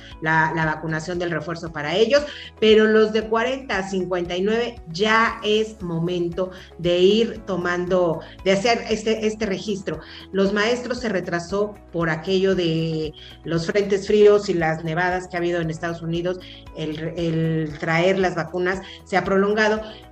vacunación 0.66 1.18
del 1.18 1.30
refuerzo 1.30 1.72
para 1.72 1.94
ellos, 1.94 2.22
pero 2.60 2.86
los 2.86 3.12
de 3.12 3.22
40 3.28 3.76
a 3.76 3.88
59 3.88 4.76
ya 4.92 5.40
es 5.44 5.80
momento 5.82 6.50
de 6.78 6.98
ir 6.98 7.38
tomando, 7.46 8.20
de 8.44 8.52
hacer 8.52 8.84
este, 8.90 9.26
este 9.26 9.46
registro. 9.46 10.00
Los 10.32 10.52
maestros 10.52 11.00
se 11.00 11.08
retrasó 11.08 11.74
por 11.92 12.10
aquello 12.10 12.54
de 12.54 13.12
los 13.44 13.66
frentes 13.66 14.06
fríos 14.06 14.48
y 14.48 14.54
las 14.54 14.84
nevadas 14.84 15.28
que 15.28 15.36
ha 15.36 15.38
habido 15.38 15.60
en 15.60 15.70
Estados 15.70 16.02
Unidos, 16.02 16.40
el, 16.76 17.12
el 17.16 17.78
traer 17.78 18.18
las 18.18 18.34
vacunas 18.34 18.80
se 19.04 19.16
ha 19.16 19.24
prolongado 19.24 19.55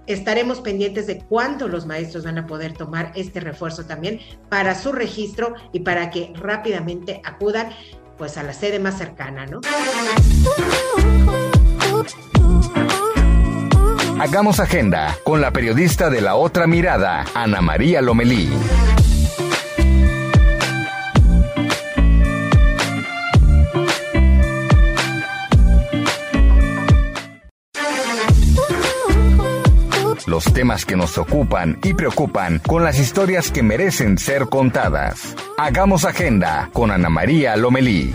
Estaremos 0.06 0.60
pendientes 0.60 1.06
de 1.06 1.18
cuándo 1.18 1.66
los 1.68 1.86
maestros 1.86 2.24
van 2.24 2.38
a 2.38 2.46
poder 2.46 2.74
tomar 2.74 3.12
este 3.14 3.40
refuerzo 3.40 3.86
también 3.86 4.20
para 4.50 4.74
su 4.74 4.92
registro 4.92 5.54
y 5.72 5.80
para 5.80 6.10
que 6.10 6.32
rápidamente 6.34 7.22
acudan 7.24 7.70
pues 8.18 8.36
a 8.36 8.42
la 8.42 8.52
sede 8.52 8.78
más 8.78 8.98
cercana, 8.98 9.46
¿no? 9.46 9.60
Hagamos 14.20 14.60
agenda 14.60 15.16
con 15.24 15.40
la 15.40 15.50
periodista 15.50 16.10
de 16.10 16.20
la 16.20 16.36
otra 16.36 16.66
mirada, 16.66 17.24
Ana 17.34 17.60
María 17.60 18.00
Lomelí. 18.00 18.50
Los 30.26 30.44
temas 30.52 30.84
que 30.84 30.96
nos 30.96 31.18
ocupan 31.18 31.78
y 31.82 31.94
preocupan 31.94 32.60
con 32.66 32.84
las 32.84 32.98
historias 32.98 33.50
que 33.50 33.62
merecen 33.62 34.18
ser 34.18 34.46
contadas. 34.48 35.34
Hagamos 35.58 36.04
agenda 36.04 36.70
con 36.72 36.90
Ana 36.90 37.08
María 37.08 37.56
Lomelí. 37.56 38.12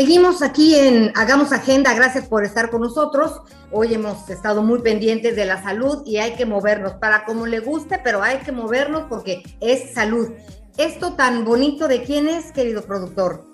Seguimos 0.00 0.40
aquí 0.40 0.76
en 0.76 1.12
Hagamos 1.14 1.52
Agenda, 1.52 1.92
gracias 1.92 2.26
por 2.26 2.42
estar 2.42 2.70
con 2.70 2.80
nosotros. 2.80 3.42
Hoy 3.70 3.92
hemos 3.92 4.30
estado 4.30 4.62
muy 4.62 4.80
pendientes 4.80 5.36
de 5.36 5.44
la 5.44 5.62
salud 5.62 6.04
y 6.06 6.16
hay 6.16 6.36
que 6.36 6.46
movernos 6.46 6.94
para 6.94 7.26
como 7.26 7.46
le 7.46 7.60
guste, 7.60 8.00
pero 8.02 8.22
hay 8.22 8.38
que 8.38 8.50
movernos 8.50 9.02
porque 9.10 9.42
es 9.60 9.92
salud. 9.92 10.30
Esto 10.78 11.16
tan 11.16 11.44
bonito 11.44 11.86
de 11.86 12.02
quién 12.02 12.28
es, 12.28 12.50
querido 12.50 12.80
productor. 12.80 13.44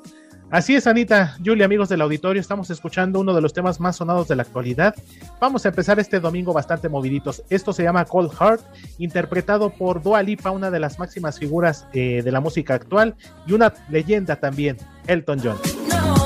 Así 0.48 0.76
es, 0.76 0.86
Anita. 0.86 1.36
Julia, 1.44 1.64
amigos 1.64 1.88
del 1.88 2.00
auditorio, 2.00 2.40
estamos 2.40 2.70
escuchando 2.70 3.18
uno 3.18 3.34
de 3.34 3.40
los 3.40 3.52
temas 3.52 3.80
más 3.80 3.96
sonados 3.96 4.28
de 4.28 4.36
la 4.36 4.42
actualidad. 4.42 4.94
Vamos 5.40 5.66
a 5.66 5.70
empezar 5.70 5.98
este 5.98 6.20
domingo 6.20 6.52
bastante 6.52 6.88
moviditos. 6.88 7.42
Esto 7.50 7.72
se 7.72 7.82
llama 7.82 8.04
Cold 8.04 8.30
Heart, 8.32 8.62
interpretado 8.98 9.70
por 9.70 10.00
Dua 10.00 10.22
Lipa, 10.22 10.52
una 10.52 10.70
de 10.70 10.78
las 10.78 11.00
máximas 11.00 11.40
figuras 11.40 11.88
eh, 11.92 12.22
de 12.22 12.30
la 12.30 12.38
música 12.38 12.74
actual 12.74 13.16
y 13.48 13.52
una 13.52 13.74
leyenda 13.90 14.36
también, 14.36 14.76
Elton 15.08 15.40
John. 15.42 16.25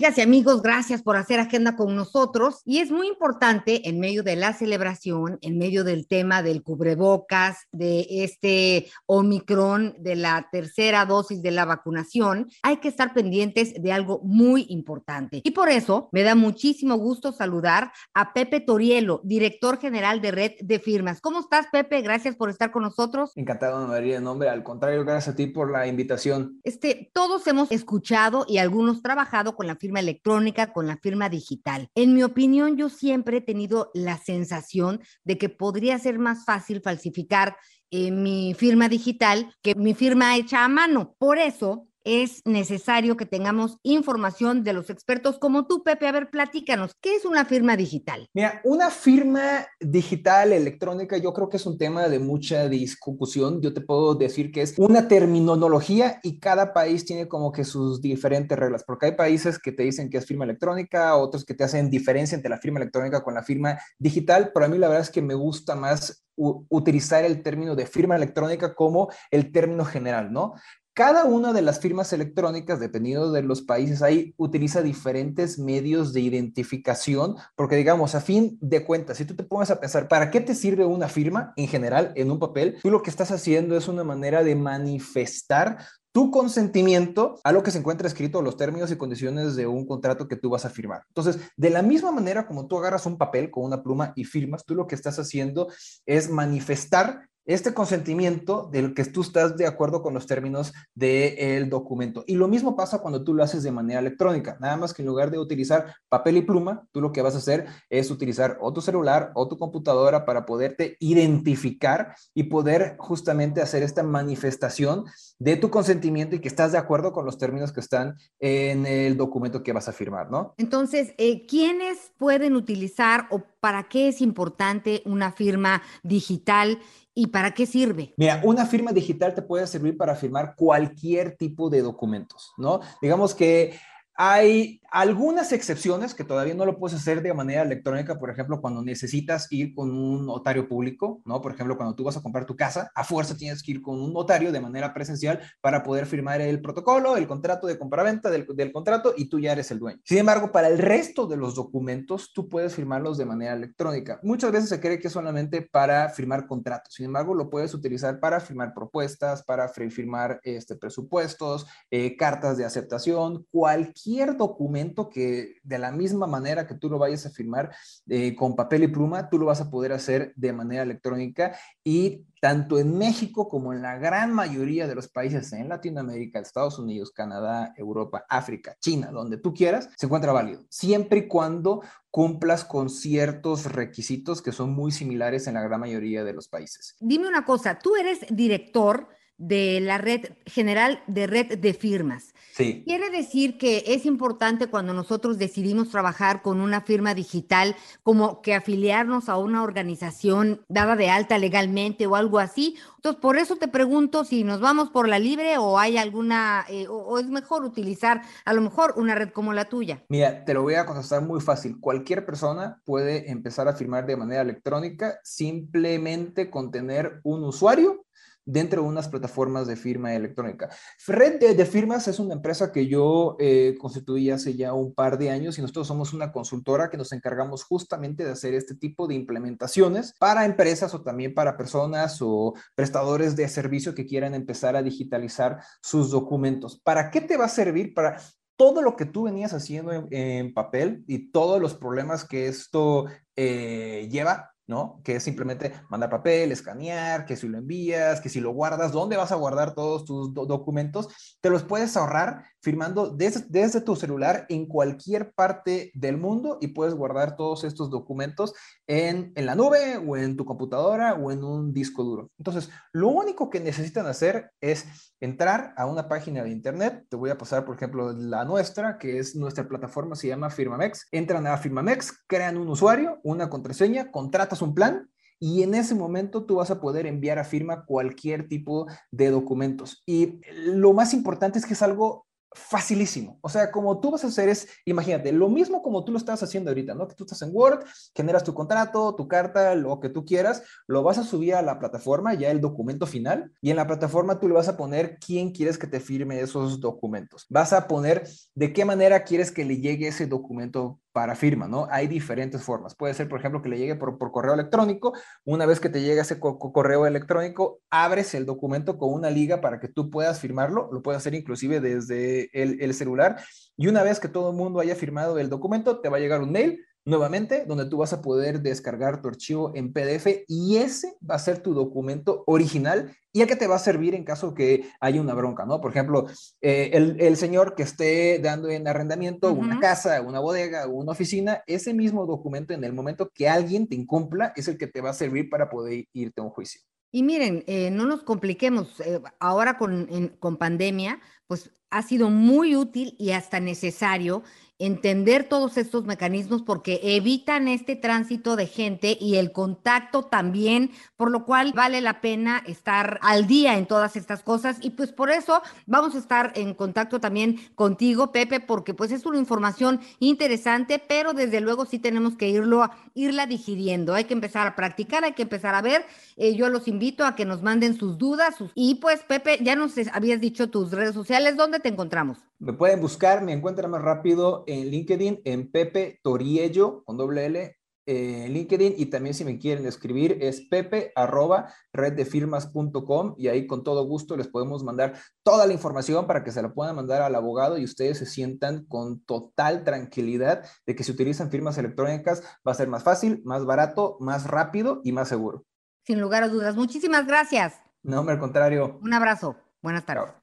Amigas 0.00 0.16
y 0.16 0.22
amigos, 0.22 0.62
gracias 0.62 1.02
por 1.02 1.16
hacer 1.16 1.40
agenda 1.40 1.76
con 1.76 1.94
nosotros. 1.94 2.62
Y 2.64 2.78
es 2.78 2.90
muy 2.90 3.06
importante 3.06 3.86
en 3.86 4.00
medio 4.00 4.22
de 4.22 4.34
la 4.34 4.54
celebración, 4.54 5.38
en 5.42 5.58
medio 5.58 5.84
del 5.84 6.06
tema 6.06 6.42
del 6.42 6.62
cubrebocas, 6.62 7.66
de 7.70 8.06
este 8.08 8.90
Omicron, 9.04 9.94
de 9.98 10.16
la 10.16 10.48
tercera 10.50 11.04
dosis 11.04 11.42
de 11.42 11.50
la 11.50 11.66
vacunación, 11.66 12.48
hay 12.62 12.78
que 12.78 12.88
estar 12.88 13.12
pendientes 13.12 13.74
de 13.74 13.92
algo 13.92 14.22
muy 14.24 14.64
importante. 14.70 15.42
Y 15.44 15.50
por 15.50 15.68
eso 15.68 16.08
me 16.12 16.22
da 16.22 16.34
muchísimo 16.34 16.96
gusto 16.96 17.32
saludar 17.32 17.92
a 18.14 18.32
Pepe 18.32 18.60
Torielo, 18.60 19.20
director 19.22 19.78
general 19.78 20.22
de 20.22 20.30
Red 20.30 20.52
de 20.62 20.78
Firmas. 20.78 21.20
¿Cómo 21.20 21.40
estás, 21.40 21.66
Pepe? 21.70 22.00
Gracias 22.00 22.36
por 22.36 22.48
estar 22.48 22.70
con 22.70 22.84
nosotros. 22.84 23.32
Encantado, 23.34 23.86
María, 23.86 24.14
de 24.14 24.22
nombre. 24.22 24.48
Al 24.48 24.62
contrario, 24.62 25.04
gracias 25.04 25.34
a 25.34 25.36
ti 25.36 25.46
por 25.46 25.70
la 25.70 25.86
invitación. 25.86 26.58
Este, 26.64 27.10
todos 27.12 27.46
hemos 27.46 27.70
escuchado 27.70 28.46
y 28.48 28.56
algunos 28.56 29.02
trabajado 29.02 29.56
con 29.56 29.66
la 29.66 29.76
firma 29.76 29.89
electrónica, 29.98 30.72
con 30.72 30.86
la 30.86 30.96
firma 30.96 31.28
digital. 31.28 31.88
En 31.96 32.14
mi 32.14 32.22
opinión, 32.22 32.76
yo 32.76 32.88
siempre 32.88 33.38
he 33.38 33.40
tenido 33.40 33.90
la 33.94 34.16
sensación 34.16 35.00
de 35.24 35.38
que 35.38 35.48
podría 35.48 35.98
ser 35.98 36.20
más 36.20 36.44
fácil 36.44 36.80
falsificar 36.80 37.56
eh, 37.90 38.12
mi 38.12 38.54
firma 38.54 38.88
digital 38.88 39.52
que 39.62 39.74
mi 39.74 39.94
firma 39.94 40.36
hecha 40.36 40.64
a 40.64 40.68
mano. 40.68 41.16
Por 41.18 41.38
eso 41.38 41.88
es 42.04 42.42
necesario 42.44 43.16
que 43.16 43.26
tengamos 43.26 43.78
información 43.82 44.64
de 44.64 44.72
los 44.72 44.90
expertos 44.90 45.38
como 45.38 45.66
tú, 45.66 45.82
Pepe. 45.82 46.06
A 46.06 46.12
ver, 46.12 46.30
platícanos, 46.30 46.92
¿qué 47.00 47.16
es 47.16 47.24
una 47.24 47.44
firma 47.44 47.76
digital? 47.76 48.28
Mira, 48.34 48.60
una 48.64 48.90
firma 48.90 49.66
digital 49.80 50.52
electrónica 50.52 51.16
yo 51.18 51.32
creo 51.32 51.48
que 51.48 51.56
es 51.56 51.66
un 51.66 51.78
tema 51.78 52.08
de 52.08 52.18
mucha 52.18 52.68
discusión. 52.68 53.60
Yo 53.60 53.74
te 53.74 53.80
puedo 53.80 54.14
decir 54.14 54.50
que 54.52 54.62
es 54.62 54.74
una 54.78 55.08
terminología 55.08 56.20
y 56.22 56.38
cada 56.38 56.72
país 56.72 57.04
tiene 57.04 57.28
como 57.28 57.52
que 57.52 57.64
sus 57.64 58.00
diferentes 58.00 58.58
reglas, 58.58 58.84
porque 58.84 59.06
hay 59.06 59.12
países 59.12 59.58
que 59.58 59.72
te 59.72 59.82
dicen 59.82 60.10
que 60.10 60.18
es 60.18 60.26
firma 60.26 60.44
electrónica, 60.44 61.16
otros 61.16 61.44
que 61.44 61.54
te 61.54 61.64
hacen 61.64 61.90
diferencia 61.90 62.34
entre 62.36 62.50
la 62.50 62.58
firma 62.58 62.80
electrónica 62.80 63.22
con 63.22 63.34
la 63.34 63.42
firma 63.42 63.78
digital, 63.98 64.50
pero 64.52 64.66
a 64.66 64.68
mí 64.68 64.78
la 64.78 64.88
verdad 64.88 65.02
es 65.02 65.10
que 65.10 65.22
me 65.22 65.34
gusta 65.34 65.74
más 65.74 66.24
utilizar 66.40 67.24
el 67.24 67.42
término 67.42 67.76
de 67.76 67.86
firma 67.86 68.16
electrónica 68.16 68.74
como 68.74 69.10
el 69.30 69.52
término 69.52 69.84
general, 69.84 70.32
¿no? 70.32 70.54
Cada 70.92 71.24
una 71.24 71.52
de 71.52 71.62
las 71.62 71.80
firmas 71.80 72.12
electrónicas, 72.12 72.80
dependiendo 72.80 73.30
de 73.30 73.42
los 73.42 73.62
países, 73.62 74.02
ahí 74.02 74.34
utiliza 74.36 74.82
diferentes 74.82 75.58
medios 75.58 76.12
de 76.12 76.20
identificación, 76.20 77.36
porque 77.56 77.76
digamos, 77.76 78.14
a 78.14 78.20
fin 78.20 78.58
de 78.60 78.84
cuentas, 78.84 79.16
si 79.16 79.24
tú 79.24 79.36
te 79.36 79.44
pones 79.44 79.70
a 79.70 79.78
pensar, 79.78 80.08
¿para 80.08 80.30
qué 80.30 80.40
te 80.40 80.54
sirve 80.54 80.84
una 80.84 81.08
firma 81.08 81.52
en 81.56 81.68
general 81.68 82.12
en 82.16 82.30
un 82.30 82.40
papel? 82.40 82.78
Tú 82.82 82.90
lo 82.90 83.02
que 83.02 83.10
estás 83.10 83.30
haciendo 83.30 83.76
es 83.76 83.86
una 83.86 84.02
manera 84.02 84.42
de 84.42 84.56
manifestar 84.56 85.78
tu 86.12 86.30
consentimiento 86.30 87.38
a 87.44 87.52
lo 87.52 87.62
que 87.62 87.70
se 87.70 87.78
encuentra 87.78 88.08
escrito 88.08 88.42
los 88.42 88.56
términos 88.56 88.90
y 88.90 88.96
condiciones 88.96 89.54
de 89.54 89.66
un 89.66 89.86
contrato 89.86 90.26
que 90.26 90.36
tú 90.36 90.50
vas 90.50 90.64
a 90.64 90.70
firmar. 90.70 91.02
Entonces, 91.08 91.40
de 91.56 91.70
la 91.70 91.82
misma 91.82 92.10
manera 92.10 92.46
como 92.46 92.66
tú 92.66 92.78
agarras 92.78 93.06
un 93.06 93.16
papel 93.16 93.50
con 93.50 93.64
una 93.64 93.82
pluma 93.82 94.12
y 94.16 94.24
firmas, 94.24 94.64
tú 94.64 94.74
lo 94.74 94.88
que 94.88 94.96
estás 94.96 95.18
haciendo 95.20 95.68
es 96.06 96.28
manifestar 96.28 97.29
este 97.50 97.74
consentimiento 97.74 98.68
del 98.70 98.94
que 98.94 99.04
tú 99.04 99.22
estás 99.22 99.56
de 99.56 99.66
acuerdo 99.66 100.02
con 100.02 100.14
los 100.14 100.26
términos 100.26 100.72
del 100.94 101.68
documento. 101.68 102.22
Y 102.26 102.36
lo 102.36 102.46
mismo 102.46 102.76
pasa 102.76 103.00
cuando 103.00 103.24
tú 103.24 103.34
lo 103.34 103.42
haces 103.42 103.64
de 103.64 103.72
manera 103.72 103.98
electrónica, 103.98 104.56
nada 104.60 104.76
más 104.76 104.94
que 104.94 105.02
en 105.02 105.08
lugar 105.08 105.32
de 105.32 105.38
utilizar 105.38 105.94
papel 106.08 106.36
y 106.36 106.42
pluma, 106.42 106.86
tú 106.92 107.00
lo 107.00 107.10
que 107.10 107.22
vas 107.22 107.34
a 107.34 107.38
hacer 107.38 107.66
es 107.88 108.10
utilizar 108.10 108.56
o 108.60 108.72
tu 108.72 108.80
celular 108.80 109.32
o 109.34 109.48
tu 109.48 109.58
computadora 109.58 110.24
para 110.24 110.46
poderte 110.46 110.96
identificar 111.00 112.14
y 112.34 112.44
poder 112.44 112.94
justamente 112.98 113.60
hacer 113.60 113.82
esta 113.82 114.04
manifestación 114.04 115.06
de 115.40 115.56
tu 115.56 115.70
consentimiento 115.70 116.36
y 116.36 116.40
que 116.40 116.48
estás 116.48 116.70
de 116.72 116.78
acuerdo 116.78 117.12
con 117.12 117.24
los 117.24 117.38
términos 117.38 117.72
que 117.72 117.80
están 117.80 118.16
en 118.38 118.86
el 118.86 119.16
documento 119.16 119.62
que 119.62 119.72
vas 119.72 119.88
a 119.88 119.92
firmar, 119.92 120.30
¿no? 120.30 120.54
Entonces, 120.56 121.14
eh, 121.18 121.46
¿quiénes 121.46 122.12
pueden 122.16 122.54
utilizar 122.54 123.26
o 123.30 123.42
para 123.60 123.88
qué 123.88 124.08
es 124.08 124.20
importante 124.20 125.02
una 125.04 125.32
firma 125.32 125.82
digital? 126.02 126.78
¿Y 127.20 127.26
para 127.26 127.50
qué 127.50 127.66
sirve? 127.66 128.14
Mira, 128.16 128.40
una 128.44 128.64
firma 128.64 128.92
digital 128.92 129.34
te 129.34 129.42
puede 129.42 129.66
servir 129.66 129.94
para 129.94 130.14
firmar 130.14 130.54
cualquier 130.56 131.36
tipo 131.36 131.68
de 131.68 131.82
documentos, 131.82 132.54
¿no? 132.56 132.80
Digamos 133.02 133.34
que 133.34 133.78
hay 134.14 134.79
algunas 134.90 135.52
excepciones 135.52 136.14
que 136.14 136.24
todavía 136.24 136.54
no 136.54 136.66
lo 136.66 136.78
puedes 136.78 136.98
hacer 136.98 137.22
de 137.22 137.32
manera 137.32 137.62
electrónica, 137.62 138.18
por 138.18 138.30
ejemplo, 138.30 138.60
cuando 138.60 138.82
necesitas 138.82 139.46
ir 139.50 139.74
con 139.74 139.90
un 139.90 140.26
notario 140.26 140.68
público, 140.68 141.22
¿no? 141.24 141.40
Por 141.40 141.52
ejemplo, 141.52 141.76
cuando 141.76 141.94
tú 141.94 142.04
vas 142.04 142.16
a 142.16 142.22
comprar 142.22 142.44
tu 142.44 142.56
casa, 142.56 142.90
a 142.94 143.04
fuerza 143.04 143.36
tienes 143.36 143.62
que 143.62 143.72
ir 143.72 143.82
con 143.82 144.00
un 144.00 144.12
notario 144.12 144.50
de 144.50 144.60
manera 144.60 144.92
presencial 144.92 145.40
para 145.60 145.82
poder 145.82 146.06
firmar 146.06 146.40
el 146.40 146.60
protocolo, 146.60 147.16
el 147.16 147.28
contrato 147.28 147.66
de 147.66 147.78
compraventa 147.78 148.30
del, 148.30 148.72
contrato 148.72 149.14
y 149.16 149.28
tú 149.28 149.38
ya 149.38 149.52
eres 149.52 149.70
el 149.70 149.78
dueño. 149.78 150.00
Sin 150.04 150.18
embargo, 150.18 150.50
para 150.50 150.68
el 150.68 150.78
resto 150.78 151.26
de 151.26 151.36
los 151.36 151.54
documentos, 151.54 152.32
tú 152.32 152.48
puedes 152.48 152.74
firmarlos 152.74 153.16
de 153.16 153.26
manera 153.26 153.54
electrónica. 153.54 154.18
Muchas 154.22 154.52
veces 154.52 154.68
se 154.68 154.80
cree 154.80 154.98
que 154.98 155.06
es 155.06 155.12
solamente 155.12 155.62
para 155.62 156.08
firmar 156.08 156.46
contratos. 156.46 156.94
Sin 156.94 157.06
embargo, 157.06 157.34
lo 157.34 157.48
puedes 157.48 157.74
utilizar 157.74 158.18
para 158.18 158.40
firmar 158.40 158.74
propuestas, 158.74 159.42
para 159.44 159.68
firmar 159.68 160.40
este, 160.42 160.74
presupuestos, 160.74 161.66
eh, 161.90 162.16
cartas 162.16 162.56
de 162.56 162.64
aceptación, 162.64 163.46
cualquier 163.50 164.36
documento 164.36 164.79
que 165.12 165.58
de 165.62 165.78
la 165.78 165.92
misma 165.92 166.26
manera 166.26 166.66
que 166.66 166.74
tú 166.74 166.88
lo 166.88 166.98
vayas 166.98 167.26
a 167.26 167.30
firmar 167.30 167.74
eh, 168.08 168.34
con 168.34 168.56
papel 168.56 168.84
y 168.84 168.88
pluma, 168.88 169.28
tú 169.28 169.38
lo 169.38 169.46
vas 169.46 169.60
a 169.60 169.70
poder 169.70 169.92
hacer 169.92 170.32
de 170.36 170.52
manera 170.52 170.82
electrónica 170.82 171.56
y 171.84 172.26
tanto 172.40 172.78
en 172.78 172.96
México 172.96 173.48
como 173.48 173.72
en 173.72 173.82
la 173.82 173.98
gran 173.98 174.32
mayoría 174.32 174.88
de 174.88 174.94
los 174.94 175.08
países 175.08 175.52
en 175.52 175.68
Latinoamérica, 175.68 176.40
Estados 176.40 176.78
Unidos, 176.78 177.12
Canadá, 177.12 177.74
Europa, 177.76 178.24
África, 178.28 178.76
China, 178.80 179.10
donde 179.12 179.36
tú 179.36 179.52
quieras, 179.52 179.90
se 179.96 180.06
encuentra 180.06 180.32
válido, 180.32 180.64
siempre 180.70 181.20
y 181.20 181.28
cuando 181.28 181.82
cumplas 182.10 182.64
con 182.64 182.88
ciertos 182.88 183.66
requisitos 183.66 184.42
que 184.42 184.52
son 184.52 184.70
muy 184.72 184.90
similares 184.90 185.46
en 185.46 185.54
la 185.54 185.62
gran 185.62 185.80
mayoría 185.80 186.24
de 186.24 186.32
los 186.32 186.48
países. 186.48 186.96
Dime 187.00 187.28
una 187.28 187.44
cosa, 187.44 187.78
tú 187.78 187.94
eres 187.96 188.20
director 188.30 189.08
de 189.40 189.80
la 189.80 189.96
red 189.96 190.32
general 190.44 191.02
de 191.06 191.26
red 191.26 191.58
de 191.58 191.72
firmas. 191.72 192.34
Sí. 192.52 192.82
Quiere 192.84 193.08
decir 193.08 193.56
que 193.56 193.84
es 193.86 194.04
importante 194.04 194.66
cuando 194.66 194.92
nosotros 194.92 195.38
decidimos 195.38 195.88
trabajar 195.88 196.42
con 196.42 196.60
una 196.60 196.82
firma 196.82 197.14
digital, 197.14 197.74
como 198.02 198.42
que 198.42 198.54
afiliarnos 198.54 199.30
a 199.30 199.38
una 199.38 199.62
organización 199.62 200.60
dada 200.68 200.94
de 200.94 201.08
alta 201.08 201.38
legalmente 201.38 202.06
o 202.06 202.16
algo 202.16 202.38
así. 202.38 202.76
Entonces, 202.96 203.18
por 203.22 203.38
eso 203.38 203.56
te 203.56 203.66
pregunto 203.66 204.24
si 204.24 204.44
nos 204.44 204.60
vamos 204.60 204.90
por 204.90 205.08
la 205.08 205.18
libre 205.18 205.56
o 205.56 205.78
hay 205.78 205.96
alguna, 205.96 206.66
eh, 206.68 206.86
o, 206.86 206.98
o, 206.98 207.18
es 207.18 207.28
mejor 207.28 207.64
utilizar 207.64 208.20
a 208.44 208.52
lo 208.52 208.60
mejor 208.60 208.92
una 208.98 209.14
red 209.14 209.30
como 209.30 209.54
la 209.54 209.64
tuya. 209.64 210.04
Mira, 210.10 210.44
te 210.44 210.52
lo 210.52 210.60
voy 210.60 210.74
a 210.74 210.84
contestar 210.84 211.22
muy 211.22 211.40
fácil. 211.40 211.80
Cualquier 211.80 212.26
persona 212.26 212.82
puede 212.84 213.30
empezar 213.30 213.68
a 213.68 213.72
firmar 213.72 214.04
de 214.04 214.18
manera 214.18 214.42
electrónica 214.42 215.18
simplemente 215.24 216.50
con 216.50 216.70
tener 216.70 217.20
un 217.24 217.42
usuario 217.44 218.04
dentro 218.50 218.82
de 218.82 218.88
unas 218.88 219.08
plataformas 219.08 219.66
de 219.66 219.76
firma 219.76 220.14
electrónica. 220.14 220.68
Red 221.06 221.40
de, 221.40 221.66
Firmas 221.66 222.08
es 222.08 222.18
una 222.18 222.34
empresa 222.34 222.72
que 222.72 222.86
yo 222.86 223.36
eh, 223.38 223.76
constituí 223.78 224.30
hace 224.30 224.54
ya 224.54 224.72
un 224.72 224.94
par 224.94 225.18
de 225.18 225.30
años 225.30 225.58
y 225.58 225.62
nosotros 225.62 225.86
somos 225.86 226.12
una 226.12 226.32
consultora 226.32 226.90
que 226.90 226.96
nos 226.96 227.12
encargamos 227.12 227.64
justamente 227.64 228.24
de 228.24 228.32
hacer 228.32 228.54
este 228.54 228.74
tipo 228.74 229.06
de 229.06 229.14
implementaciones 229.14 230.14
para 230.18 230.44
empresas 230.44 230.92
o 230.94 231.02
también 231.02 231.34
para 231.34 231.56
personas 231.56 232.18
o 232.20 232.54
prestadores 232.74 233.36
de 233.36 233.48
servicio 233.48 233.94
que 233.94 234.06
quieran 234.06 234.34
empezar 234.34 234.74
a 234.74 234.82
digitalizar 234.82 235.62
sus 235.80 236.10
documentos. 236.10 236.80
¿Para 236.82 237.10
qué 237.10 237.20
te 237.20 237.36
va 237.36 237.44
a 237.44 237.48
servir? 237.48 237.94
Para 237.94 238.20
todo 238.56 238.82
lo 238.82 238.94
que 238.96 239.06
tú 239.06 239.22
venías 239.22 239.54
haciendo 239.54 239.92
en, 239.92 240.08
en 240.10 240.52
papel 240.52 241.02
y 241.06 241.30
todos 241.30 241.62
los 241.62 241.74
problemas 241.74 242.26
que 242.26 242.46
esto 242.46 243.06
eh, 243.34 244.06
lleva, 244.10 244.49
¿no? 244.70 245.02
Que 245.04 245.16
es 245.16 245.22
simplemente 245.22 245.74
mandar 245.90 246.08
papel, 246.08 246.52
escanear, 246.52 247.26
que 247.26 247.36
si 247.36 247.48
lo 247.48 247.58
envías, 247.58 248.20
que 248.20 248.30
si 248.30 248.40
lo 248.40 248.52
guardas, 248.52 248.92
¿dónde 248.92 249.18
vas 249.18 249.32
a 249.32 249.34
guardar 249.34 249.74
todos 249.74 250.06
tus 250.06 250.32
do 250.32 250.46
documentos? 250.46 251.08
Te 251.42 251.50
los 251.50 251.64
puedes 251.64 251.94
ahorrar 251.96 252.44
firmando 252.62 253.10
desde, 253.10 253.80
tu 253.80 253.96
celular 253.96 254.46
en 254.48 254.66
cualquier 254.66 255.32
parte 255.32 255.90
del 255.94 256.16
mundo 256.16 256.58
y 256.60 256.68
puedes 256.68 256.94
guardar 256.94 257.36
todos 257.36 257.64
estos 257.64 257.90
documentos 257.90 258.54
en, 258.86 259.32
en 259.34 259.46
la 259.46 259.54
nube 259.54 259.96
o 259.96 260.16
en 260.16 260.36
tu 260.36 260.44
computadora 260.44 261.14
o 261.14 261.30
en 261.30 261.42
un 261.42 261.72
disco 261.72 262.04
duro. 262.04 262.30
Entonces, 262.38 262.70
lo 262.92 263.08
único 263.08 263.50
que 263.50 263.60
necesitan 263.60 264.06
hacer 264.06 264.50
es 264.60 264.86
entrar 265.20 265.74
a 265.76 265.86
una 265.86 266.08
página 266.08 266.42
de 266.42 266.50
internet. 266.50 267.04
Te 267.08 267.16
voy 267.16 267.30
a 267.30 267.38
pasar, 267.38 267.64
por 267.64 267.76
ejemplo, 267.76 268.12
la 268.12 268.44
nuestra, 268.44 268.98
que 268.98 269.18
es 269.18 269.36
nuestra 269.36 269.68
plataforma, 269.68 270.16
se 270.16 270.28
llama 270.28 270.50
Firmamex. 270.50 271.08
Entran 271.12 271.46
a 271.46 271.56
Firmamex, 271.56 272.24
crean 272.26 272.56
un 272.56 272.68
usuario, 272.68 273.18
una 273.22 273.48
contraseña, 273.48 274.10
contratas 274.10 274.62
un 274.62 274.74
plan 274.74 275.08
y 275.42 275.62
en 275.62 275.74
ese 275.74 275.94
momento 275.94 276.44
tú 276.44 276.56
vas 276.56 276.70
a 276.70 276.80
poder 276.80 277.06
enviar 277.06 277.38
a 277.38 277.44
firma 277.44 277.86
cualquier 277.86 278.46
tipo 278.46 278.86
de 279.10 279.30
documentos. 279.30 280.02
Y 280.04 280.38
lo 280.52 280.92
más 280.92 281.14
importante 281.14 281.58
es 281.58 281.64
que 281.64 281.72
es 281.72 281.82
algo 281.82 282.26
facilísimo. 282.52 283.38
O 283.42 283.48
sea, 283.48 283.70
como 283.70 284.00
tú 284.00 284.10
vas 284.10 284.24
a 284.24 284.28
hacer 284.28 284.48
es, 284.48 284.68
imagínate, 284.84 285.32
lo 285.32 285.48
mismo 285.48 285.82
como 285.82 286.04
tú 286.04 286.12
lo 286.12 286.18
estás 286.18 286.42
haciendo 286.42 286.70
ahorita, 286.70 286.94
¿no? 286.94 287.06
Que 287.06 287.14
tú 287.14 287.24
estás 287.24 287.42
en 287.42 287.50
Word, 287.52 287.84
generas 288.14 288.44
tu 288.44 288.54
contrato, 288.54 289.14
tu 289.14 289.28
carta, 289.28 289.74
lo 289.74 290.00
que 290.00 290.08
tú 290.08 290.24
quieras, 290.24 290.62
lo 290.86 291.02
vas 291.02 291.18
a 291.18 291.24
subir 291.24 291.54
a 291.54 291.62
la 291.62 291.78
plataforma, 291.78 292.34
ya 292.34 292.50
el 292.50 292.60
documento 292.60 293.06
final, 293.06 293.52
y 293.60 293.70
en 293.70 293.76
la 293.76 293.86
plataforma 293.86 294.40
tú 294.40 294.48
le 294.48 294.54
vas 294.54 294.68
a 294.68 294.76
poner 294.76 295.18
quién 295.18 295.52
quieres 295.52 295.78
que 295.78 295.86
te 295.86 296.00
firme 296.00 296.40
esos 296.40 296.80
documentos. 296.80 297.46
Vas 297.48 297.72
a 297.72 297.86
poner 297.86 298.28
de 298.54 298.72
qué 298.72 298.84
manera 298.84 299.24
quieres 299.24 299.50
que 299.50 299.64
le 299.64 299.78
llegue 299.78 300.08
ese 300.08 300.26
documento 300.26 300.99
para 301.12 301.34
firma, 301.34 301.66
¿no? 301.68 301.86
Hay 301.90 302.06
diferentes 302.06 302.62
formas. 302.62 302.94
Puede 302.94 303.14
ser, 303.14 303.28
por 303.28 303.40
ejemplo, 303.40 303.62
que 303.62 303.68
le 303.68 303.78
llegue 303.78 303.96
por, 303.96 304.18
correo 304.18 304.54
electrónico. 304.54 305.12
Una 305.44 305.66
vez 305.66 305.80
que 305.80 305.88
te 305.88 306.02
llega 306.02 306.22
ese 306.22 306.38
correo 306.38 307.06
electrónico, 307.06 307.80
abres 307.90 308.34
el 308.34 308.46
documento 308.46 308.98
con 308.98 309.12
una 309.12 309.30
liga 309.30 309.60
para 309.60 309.80
que 309.80 309.88
tú 309.88 310.10
puedas 310.10 310.40
firmarlo. 310.40 310.88
Lo 310.92 311.02
puedes 311.02 311.18
hacer 311.18 311.34
inclusive 311.34 311.80
desde 311.80 312.50
el, 312.52 312.80
el 312.80 312.94
celular. 312.94 313.42
Y 313.76 313.88
una 313.88 314.02
vez 314.02 314.20
que 314.20 314.28
todo 314.28 314.50
el 314.50 314.56
mundo 314.56 314.80
haya 314.80 314.94
firmado 314.94 315.38
el 315.38 315.48
documento, 315.48 316.00
te 316.00 316.08
va 316.08 316.18
a 316.18 316.20
llegar 316.20 316.42
un 316.42 316.52
mail 316.52 316.80
nuevamente, 317.10 317.64
donde 317.66 317.84
tú 317.84 317.98
vas 317.98 318.12
a 318.12 318.22
poder 318.22 318.62
descargar 318.62 319.20
tu 319.20 319.28
archivo 319.28 319.72
en 319.74 319.92
PDF 319.92 320.44
y 320.48 320.76
ese 320.76 321.14
va 321.28 321.34
a 321.34 321.38
ser 321.38 321.58
tu 321.58 321.74
documento 321.74 322.44
original 322.46 323.14
y 323.32 323.42
el 323.42 323.48
que 323.48 323.56
te 323.56 323.66
va 323.66 323.76
a 323.76 323.80
servir 323.80 324.14
en 324.14 324.24
caso 324.24 324.54
que 324.54 324.88
haya 325.00 325.20
una 325.20 325.34
bronca, 325.34 325.64
¿no? 325.64 325.80
Por 325.80 325.90
ejemplo, 325.90 326.26
eh, 326.60 326.90
el, 326.92 327.36
señor 327.36 327.74
que 327.74 327.82
esté 327.82 328.38
dando 328.38 328.68
en 328.68 328.88
arrendamiento 328.88 329.52
una 329.52 329.78
casa, 329.78 330.20
una 330.22 330.40
bodega, 330.40 330.86
una 330.86 331.12
oficina, 331.12 331.62
ese 331.66 331.94
mismo 331.94 332.26
documento 332.26 332.72
en 332.72 332.82
el 332.84 332.92
momento 332.92 333.30
que 333.32 333.48
alguien 333.48 333.86
te 333.86 333.94
incumpla 333.94 334.52
es 334.56 334.68
el 334.68 334.78
que 334.78 334.86
te 334.86 335.00
va 335.00 335.10
a 335.10 335.14
servir 335.14 335.50
para 335.50 335.68
poder 335.68 336.06
irte 336.12 336.40
a 336.40 336.44
un 336.44 336.50
juicio. 336.50 336.80
Y 337.12 337.22
miren, 337.22 337.64
eh, 337.66 337.90
no 337.90 338.06
nos 338.06 338.22
compliquemos, 338.22 339.00
eh, 339.00 339.20
ahora 339.38 339.78
con, 339.78 340.36
con 340.38 340.56
pandemia, 340.56 341.20
pues 341.46 341.72
ha 341.90 342.02
sido 342.02 342.30
muy 342.30 342.76
útil 342.76 343.16
y 343.18 343.32
hasta 343.32 343.60
necesario 343.60 344.42
entender 344.80 345.44
todos 345.44 345.76
estos 345.76 346.04
mecanismos 346.06 346.62
porque 346.62 347.00
evitan 347.02 347.68
este 347.68 347.94
tránsito 347.94 348.56
de 348.56 348.66
gente 348.66 349.16
y 349.20 349.36
el 349.36 349.52
contacto 349.52 350.24
también, 350.24 350.90
por 351.16 351.30
lo 351.30 351.44
cual 351.44 351.72
vale 351.72 352.00
la 352.00 352.20
pena 352.20 352.62
estar 352.66 353.20
al 353.22 353.46
día 353.46 353.78
en 353.78 353.86
todas 353.86 354.16
estas 354.16 354.42
cosas. 354.42 354.78
Y 354.80 354.90
pues 354.90 355.12
por 355.12 355.30
eso 355.30 355.62
vamos 355.86 356.14
a 356.14 356.18
estar 356.18 356.52
en 356.56 356.74
contacto 356.74 357.20
también 357.20 357.60
contigo, 357.74 358.32
Pepe, 358.32 358.58
porque 358.60 358.94
pues 358.94 359.12
es 359.12 359.24
una 359.26 359.38
información 359.38 360.00
interesante, 360.18 360.98
pero 360.98 361.34
desde 361.34 361.60
luego 361.60 361.84
sí 361.84 361.98
tenemos 361.98 362.36
que 362.36 362.48
irlo 362.48 362.80
irla 363.14 363.46
digiriendo, 363.46 364.14
hay 364.14 364.24
que 364.24 364.34
empezar 364.34 364.66
a 364.66 364.76
practicar, 364.76 365.24
hay 365.24 365.32
que 365.32 365.42
empezar 365.42 365.74
a 365.74 365.82
ver, 365.82 366.06
eh, 366.36 366.54
yo 366.54 366.68
los 366.68 366.88
invito 366.88 367.24
a 367.24 367.34
que 367.34 367.44
nos 367.44 367.62
manden 367.62 367.96
sus 367.96 368.18
dudas 368.18 368.56
y 368.74 368.96
pues 368.96 369.20
Pepe, 369.24 369.58
ya 369.62 369.76
nos 369.76 369.94
habías 370.12 370.40
dicho 370.40 370.70
tus 370.70 370.90
redes 370.90 371.14
sociales, 371.14 371.56
¿dónde 371.56 371.80
te 371.80 371.88
encontramos? 371.88 372.49
Me 372.60 372.74
pueden 372.74 373.00
buscar, 373.00 373.42
me 373.42 373.54
encuentran 373.54 373.90
más 373.90 374.02
rápido 374.02 374.64
en 374.66 374.90
LinkedIn, 374.90 375.40
en 375.44 375.70
Pepe 375.70 376.20
Toriello, 376.22 377.02
con 377.04 377.16
doble 377.16 377.46
L, 377.46 377.76
en 378.04 378.52
LinkedIn 378.52 378.94
y 378.98 379.06
también 379.06 379.34
si 379.34 379.44
me 379.44 379.58
quieren 379.58 379.86
escribir 379.86 380.38
es 380.40 380.62
pepe 380.62 381.12
arroba 381.14 381.72
reddefirmas.com 381.92 383.34
y 383.38 383.48
ahí 383.48 383.66
con 383.66 383.84
todo 383.84 384.04
gusto 384.04 384.36
les 384.36 384.48
podemos 384.48 384.82
mandar 384.82 385.14
toda 385.42 385.66
la 385.66 385.72
información 385.72 386.26
para 386.26 386.42
que 386.42 386.50
se 386.50 386.60
la 386.60 386.74
puedan 386.74 386.96
mandar 386.96 387.22
al 387.22 387.34
abogado 387.34 387.78
y 387.78 387.84
ustedes 387.84 388.18
se 388.18 388.26
sientan 388.26 388.84
con 388.86 389.20
total 389.24 389.84
tranquilidad 389.84 390.64
de 390.86 390.94
que 390.94 391.04
si 391.04 391.12
utilizan 391.12 391.50
firmas 391.50 391.78
electrónicas 391.78 392.42
va 392.66 392.72
a 392.72 392.74
ser 392.74 392.88
más 392.88 393.04
fácil, 393.04 393.42
más 393.44 393.64
barato, 393.64 394.16
más 394.20 394.46
rápido 394.46 395.00
y 395.04 395.12
más 395.12 395.28
seguro. 395.28 395.64
Sin 396.04 396.20
lugar 396.20 396.42
a 396.42 396.48
dudas. 396.48 396.76
Muchísimas 396.76 397.26
gracias. 397.26 397.80
No, 398.02 398.20
al 398.20 398.38
contrario. 398.38 398.98
Un 399.02 399.12
abrazo. 399.12 399.56
Buenas 399.82 400.04
tardes. 400.04 400.39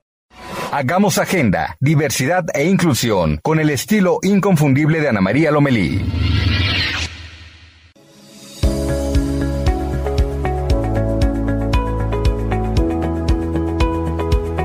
Hagamos 0.70 1.18
agenda, 1.18 1.78
diversidad 1.80 2.44
e 2.54 2.66
inclusión 2.66 3.40
con 3.42 3.62
el 3.62 3.70
estilo 3.70 4.20
inconfundible 4.22 5.00
de 5.00 5.08
Ana 5.08 5.22
María 5.22 5.50
Lomelí. 5.50 6.04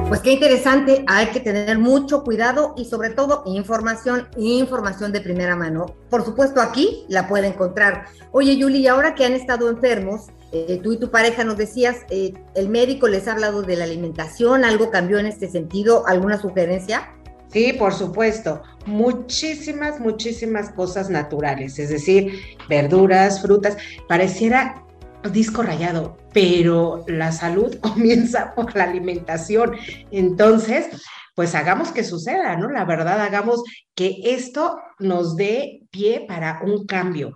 Pues 0.08 0.20
qué 0.22 0.32
interesante, 0.32 1.04
hay 1.06 1.26
que 1.26 1.38
tener 1.38 1.78
mucho 1.78 2.24
cuidado 2.24 2.74
y 2.76 2.84
sobre 2.84 3.10
todo 3.10 3.44
información, 3.46 4.26
información 4.36 5.12
de 5.12 5.20
primera 5.20 5.54
mano. 5.54 5.86
Por 6.10 6.24
supuesto 6.24 6.60
aquí 6.60 7.04
la 7.08 7.28
puede 7.28 7.46
encontrar. 7.46 8.06
Oye 8.32 8.56
Yuli, 8.56 8.88
ahora 8.88 9.14
que 9.14 9.24
han 9.24 9.34
estado 9.34 9.70
enfermos, 9.70 10.26
eh, 10.52 10.80
tú 10.82 10.92
y 10.92 10.98
tu 10.98 11.10
pareja 11.10 11.44
nos 11.44 11.56
decías, 11.56 11.96
eh, 12.10 12.34
¿el 12.54 12.68
médico 12.68 13.08
les 13.08 13.26
ha 13.26 13.32
hablado 13.32 13.62
de 13.62 13.76
la 13.76 13.84
alimentación? 13.84 14.64
¿Algo 14.64 14.90
cambió 14.90 15.18
en 15.18 15.26
este 15.26 15.48
sentido? 15.48 16.06
¿Alguna 16.06 16.40
sugerencia? 16.40 17.10
Sí, 17.52 17.72
por 17.74 17.92
supuesto. 17.92 18.62
Muchísimas, 18.86 20.00
muchísimas 20.00 20.70
cosas 20.70 21.10
naturales, 21.10 21.78
es 21.78 21.90
decir, 21.90 22.40
verduras, 22.68 23.42
frutas. 23.42 23.76
Pareciera 24.08 24.84
disco 25.30 25.62
rayado, 25.62 26.16
pero 26.32 27.04
la 27.08 27.30
salud 27.32 27.78
comienza 27.80 28.54
por 28.54 28.74
la 28.74 28.84
alimentación. 28.84 29.76
Entonces, 30.10 30.86
pues 31.34 31.54
hagamos 31.54 31.92
que 31.92 32.04
suceda, 32.04 32.56
¿no? 32.56 32.70
La 32.70 32.84
verdad, 32.84 33.20
hagamos 33.20 33.62
que 33.94 34.20
esto 34.22 34.78
nos 34.98 35.36
dé 35.36 35.82
pie 35.90 36.24
para 36.26 36.60
un 36.64 36.86
cambio. 36.86 37.32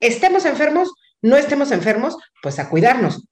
Estemos 0.00 0.44
enfermos, 0.44 0.92
no 1.26 1.36
estemos 1.36 1.72
enfermos, 1.72 2.16
pues 2.40 2.58
a 2.60 2.68
cuidarnos. 2.68 3.26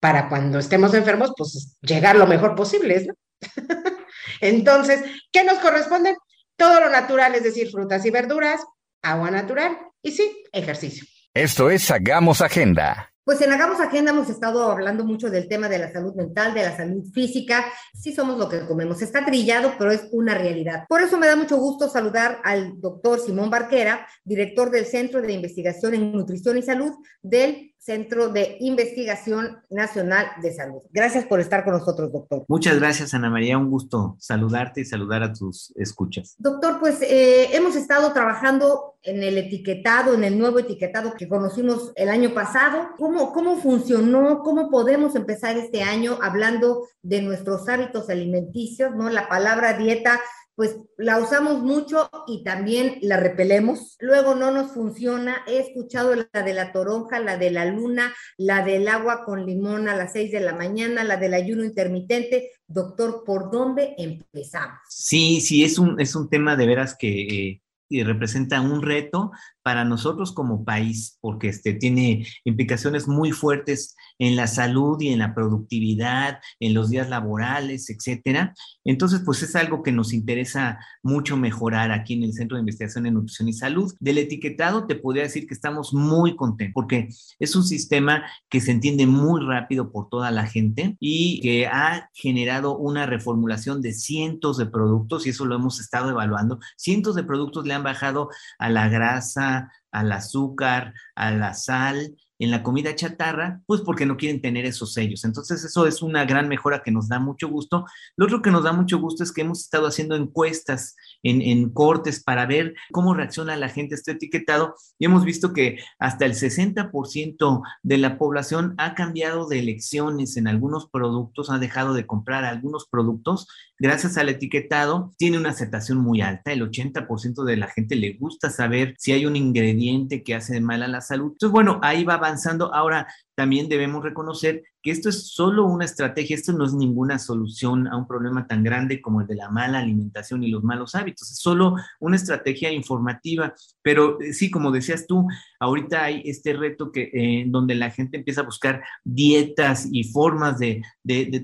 Para 0.00 0.28
cuando 0.28 0.60
estemos 0.60 0.94
enfermos, 0.94 1.32
pues 1.36 1.76
llegar 1.80 2.16
lo 2.16 2.26
mejor 2.26 2.54
posible, 2.54 3.04
¿no? 3.06 3.14
Entonces, 4.40 5.02
¿qué 5.32 5.42
nos 5.42 5.58
corresponde? 5.58 6.16
Todo 6.56 6.80
lo 6.80 6.88
natural, 6.88 7.34
es 7.34 7.42
decir, 7.42 7.70
frutas 7.70 8.04
y 8.06 8.10
verduras, 8.10 8.60
agua 9.02 9.30
natural 9.30 9.76
y 10.02 10.12
sí, 10.12 10.44
ejercicio. 10.52 11.04
Esto 11.34 11.70
es 11.70 11.90
Hagamos 11.90 12.40
Agenda. 12.40 13.11
Pues 13.24 13.40
en 13.40 13.52
Hagamos 13.52 13.78
Agenda 13.78 14.10
hemos 14.10 14.28
estado 14.28 14.68
hablando 14.68 15.04
mucho 15.04 15.30
del 15.30 15.46
tema 15.46 15.68
de 15.68 15.78
la 15.78 15.92
salud 15.92 16.12
mental, 16.16 16.54
de 16.54 16.64
la 16.64 16.76
salud 16.76 17.04
física. 17.12 17.64
Sí 17.94 18.12
somos 18.12 18.36
lo 18.36 18.48
que 18.48 18.66
comemos. 18.66 19.00
Está 19.00 19.24
trillado, 19.24 19.74
pero 19.78 19.92
es 19.92 20.08
una 20.10 20.34
realidad. 20.34 20.86
Por 20.88 21.02
eso 21.02 21.16
me 21.18 21.28
da 21.28 21.36
mucho 21.36 21.56
gusto 21.56 21.88
saludar 21.88 22.40
al 22.42 22.80
doctor 22.80 23.20
Simón 23.20 23.48
Barquera, 23.48 24.08
director 24.24 24.72
del 24.72 24.86
Centro 24.86 25.22
de 25.22 25.34
Investigación 25.34 25.94
en 25.94 26.10
Nutrición 26.10 26.58
y 26.58 26.62
Salud 26.62 26.94
del 27.22 27.71
Centro 27.82 28.28
de 28.28 28.58
Investigación 28.60 29.60
Nacional 29.68 30.26
de 30.40 30.54
Salud. 30.54 30.82
Gracias 30.92 31.24
por 31.24 31.40
estar 31.40 31.64
con 31.64 31.72
nosotros, 31.72 32.12
doctor. 32.12 32.44
Muchas 32.46 32.78
gracias, 32.78 33.12
Ana 33.12 33.28
María. 33.28 33.58
Un 33.58 33.70
gusto 33.70 34.16
saludarte 34.20 34.82
y 34.82 34.84
saludar 34.84 35.24
a 35.24 35.32
tus 35.32 35.72
escuchas. 35.74 36.36
Doctor, 36.38 36.78
pues 36.78 37.02
eh, 37.02 37.56
hemos 37.56 37.74
estado 37.74 38.12
trabajando 38.12 38.94
en 39.02 39.24
el 39.24 39.36
etiquetado, 39.36 40.14
en 40.14 40.22
el 40.22 40.38
nuevo 40.38 40.60
etiquetado 40.60 41.14
que 41.14 41.28
conocimos 41.28 41.92
el 41.96 42.08
año 42.08 42.32
pasado. 42.34 42.90
¿Cómo, 42.98 43.32
cómo 43.32 43.56
funcionó? 43.56 44.42
¿Cómo 44.44 44.70
podemos 44.70 45.16
empezar 45.16 45.56
este 45.56 45.82
año 45.82 46.20
hablando 46.22 46.86
de 47.02 47.20
nuestros 47.20 47.68
hábitos 47.68 48.08
alimenticios? 48.10 48.94
¿no? 48.94 49.10
La 49.10 49.28
palabra 49.28 49.76
dieta 49.76 50.20
pues 50.54 50.76
la 50.98 51.18
usamos 51.18 51.62
mucho 51.62 52.10
y 52.26 52.44
también 52.44 52.98
la 53.00 53.16
repelemos. 53.16 53.96
Luego 54.00 54.34
no 54.34 54.50
nos 54.50 54.72
funciona. 54.72 55.42
He 55.46 55.58
escuchado 55.58 56.14
la 56.14 56.42
de 56.42 56.54
la 56.54 56.72
toronja, 56.72 57.18
la 57.20 57.36
de 57.38 57.50
la 57.50 57.64
luna, 57.64 58.14
la 58.36 58.64
del 58.64 58.88
agua 58.88 59.24
con 59.24 59.46
limón 59.46 59.88
a 59.88 59.96
las 59.96 60.12
6 60.12 60.30
de 60.32 60.40
la 60.40 60.54
mañana, 60.54 61.04
la 61.04 61.16
del 61.16 61.34
ayuno 61.34 61.64
intermitente. 61.64 62.50
Doctor, 62.66 63.24
¿por 63.24 63.50
dónde 63.50 63.94
empezamos? 63.96 64.78
Sí, 64.88 65.40
sí, 65.40 65.64
es 65.64 65.78
un, 65.78 66.00
es 66.00 66.14
un 66.14 66.28
tema 66.28 66.54
de 66.56 66.66
veras 66.66 66.96
que 66.98 67.62
eh, 67.90 68.04
representa 68.04 68.60
un 68.60 68.82
reto 68.82 69.32
para 69.62 69.84
nosotros 69.84 70.32
como 70.32 70.64
país, 70.64 71.18
porque 71.20 71.48
este, 71.48 71.74
tiene 71.74 72.26
implicaciones 72.44 73.08
muy 73.08 73.32
fuertes 73.32 73.96
en 74.18 74.36
la 74.36 74.46
salud 74.46 75.00
y 75.00 75.08
en 75.08 75.18
la 75.18 75.34
productividad, 75.34 76.40
en 76.60 76.74
los 76.74 76.90
días 76.90 77.08
laborales, 77.08 77.90
etcétera. 77.90 78.54
Entonces, 78.84 79.22
pues 79.24 79.42
es 79.42 79.56
algo 79.56 79.82
que 79.82 79.92
nos 79.92 80.12
interesa 80.12 80.78
mucho 81.02 81.36
mejorar 81.36 81.92
aquí 81.92 82.14
en 82.14 82.24
el 82.24 82.32
Centro 82.32 82.56
de 82.56 82.60
Investigación 82.60 83.06
en 83.06 83.14
Nutrición 83.14 83.48
y 83.48 83.52
Salud. 83.52 83.92
Del 84.00 84.18
etiquetado 84.18 84.86
te 84.86 84.96
podría 84.96 85.24
decir 85.24 85.46
que 85.46 85.54
estamos 85.54 85.94
muy 85.94 86.36
contentos, 86.36 86.74
porque 86.74 87.08
es 87.38 87.56
un 87.56 87.64
sistema 87.64 88.24
que 88.48 88.60
se 88.60 88.72
entiende 88.72 89.06
muy 89.06 89.44
rápido 89.44 89.92
por 89.92 90.08
toda 90.08 90.30
la 90.30 90.46
gente 90.46 90.96
y 91.00 91.40
que 91.40 91.66
ha 91.66 92.10
generado 92.14 92.76
una 92.76 93.06
reformulación 93.06 93.82
de 93.82 93.92
cientos 93.92 94.58
de 94.58 94.66
productos, 94.66 95.26
y 95.26 95.30
eso 95.30 95.44
lo 95.44 95.54
hemos 95.54 95.80
estado 95.80 96.10
evaluando. 96.10 96.58
Cientos 96.76 97.14
de 97.14 97.24
productos 97.24 97.66
le 97.66 97.74
han 97.74 97.82
bajado 97.82 98.28
a 98.58 98.68
la 98.68 98.88
grasa, 98.88 99.51
al 99.90 100.12
azúcar, 100.12 100.94
a 101.14 101.30
la 101.30 101.54
sal 101.54 102.16
en 102.42 102.50
la 102.50 102.64
comida 102.64 102.96
chatarra, 102.96 103.60
pues 103.66 103.82
porque 103.82 104.04
no 104.04 104.16
quieren 104.16 104.40
tener 104.40 104.66
esos 104.66 104.94
sellos. 104.94 105.24
Entonces, 105.24 105.62
eso 105.62 105.86
es 105.86 106.02
una 106.02 106.24
gran 106.24 106.48
mejora 106.48 106.82
que 106.82 106.90
nos 106.90 107.08
da 107.08 107.20
mucho 107.20 107.48
gusto. 107.48 107.84
Lo 108.16 108.26
otro 108.26 108.42
que 108.42 108.50
nos 108.50 108.64
da 108.64 108.72
mucho 108.72 108.98
gusto 108.98 109.22
es 109.22 109.30
que 109.30 109.42
hemos 109.42 109.60
estado 109.60 109.86
haciendo 109.86 110.16
encuestas 110.16 110.96
en, 111.22 111.70
cortes 111.70 112.20
para 112.24 112.44
ver 112.46 112.74
cómo 112.90 113.14
reacciona 113.14 113.54
la 113.54 113.68
gente 113.68 113.94
a 113.94 113.98
este 113.98 114.12
etiquetado 114.12 114.74
y 114.98 115.04
hemos 115.04 115.24
visto 115.24 115.52
que 115.52 115.78
hasta 116.00 116.24
el 116.24 116.32
60% 116.32 117.62
de 117.84 117.98
la 117.98 118.18
población 118.18 118.74
ha 118.76 118.96
cambiado 118.96 119.46
de 119.46 119.60
elecciones 119.60 120.36
en 120.36 120.48
algunos 120.48 120.90
productos, 120.90 121.48
ha 121.48 121.58
dejado 121.58 121.94
de 121.94 122.06
comprar 122.06 122.44
algunos 122.44 122.88
productos 122.88 123.46
gracias 123.82 124.16
al 124.16 124.28
etiquetado, 124.28 125.12
tiene 125.18 125.38
una 125.38 125.50
aceptación 125.50 125.98
muy 125.98 126.20
alta. 126.20 126.52
El 126.52 126.62
80% 126.62 127.42
de 127.42 127.56
la 127.56 127.66
gente 127.66 127.96
le 127.96 128.12
gusta 128.12 128.48
saber 128.48 128.94
si 128.96 129.10
hay 129.10 129.26
un 129.26 129.34
ingrediente 129.34 130.22
que 130.22 130.36
hace 130.36 130.60
mal 130.60 130.84
a 130.84 130.88
la 130.88 131.00
salud. 131.00 131.32
Entonces, 131.32 131.52
bueno, 131.52 131.80
ahí 131.82 132.04
va 132.04 132.14
avanzando. 132.14 132.72
Ahora, 132.72 133.08
también 133.34 133.68
debemos 133.68 134.02
reconocer 134.02 134.62
que 134.82 134.90
esto 134.90 135.08
es 135.08 135.28
solo 135.28 135.64
una 135.64 135.84
estrategia, 135.84 136.34
esto 136.34 136.52
no 136.52 136.64
es 136.64 136.74
ninguna 136.74 137.18
solución 137.18 137.86
a 137.86 137.96
un 137.96 138.06
problema 138.06 138.46
tan 138.46 138.64
grande 138.64 139.00
como 139.00 139.20
el 139.20 139.28
de 139.28 139.36
la 139.36 139.48
mala 139.48 139.78
alimentación 139.78 140.42
y 140.42 140.50
los 140.50 140.64
malos 140.64 140.94
hábitos, 140.94 141.30
es 141.30 141.38
solo 141.38 141.76
una 142.00 142.16
estrategia 142.16 142.72
informativa, 142.72 143.54
pero 143.82 144.20
eh, 144.20 144.32
sí, 144.32 144.50
como 144.50 144.72
decías 144.72 145.06
tú, 145.06 145.26
ahorita 145.60 146.04
hay 146.04 146.22
este 146.24 146.52
reto 146.54 146.90
que 146.90 147.10
eh, 147.12 147.44
donde 147.46 147.76
la 147.76 147.90
gente 147.90 148.16
empieza 148.16 148.40
a 148.40 148.44
buscar 148.44 148.82
dietas 149.04 149.88
y 149.90 150.04
formas 150.04 150.58
de, 150.58 150.82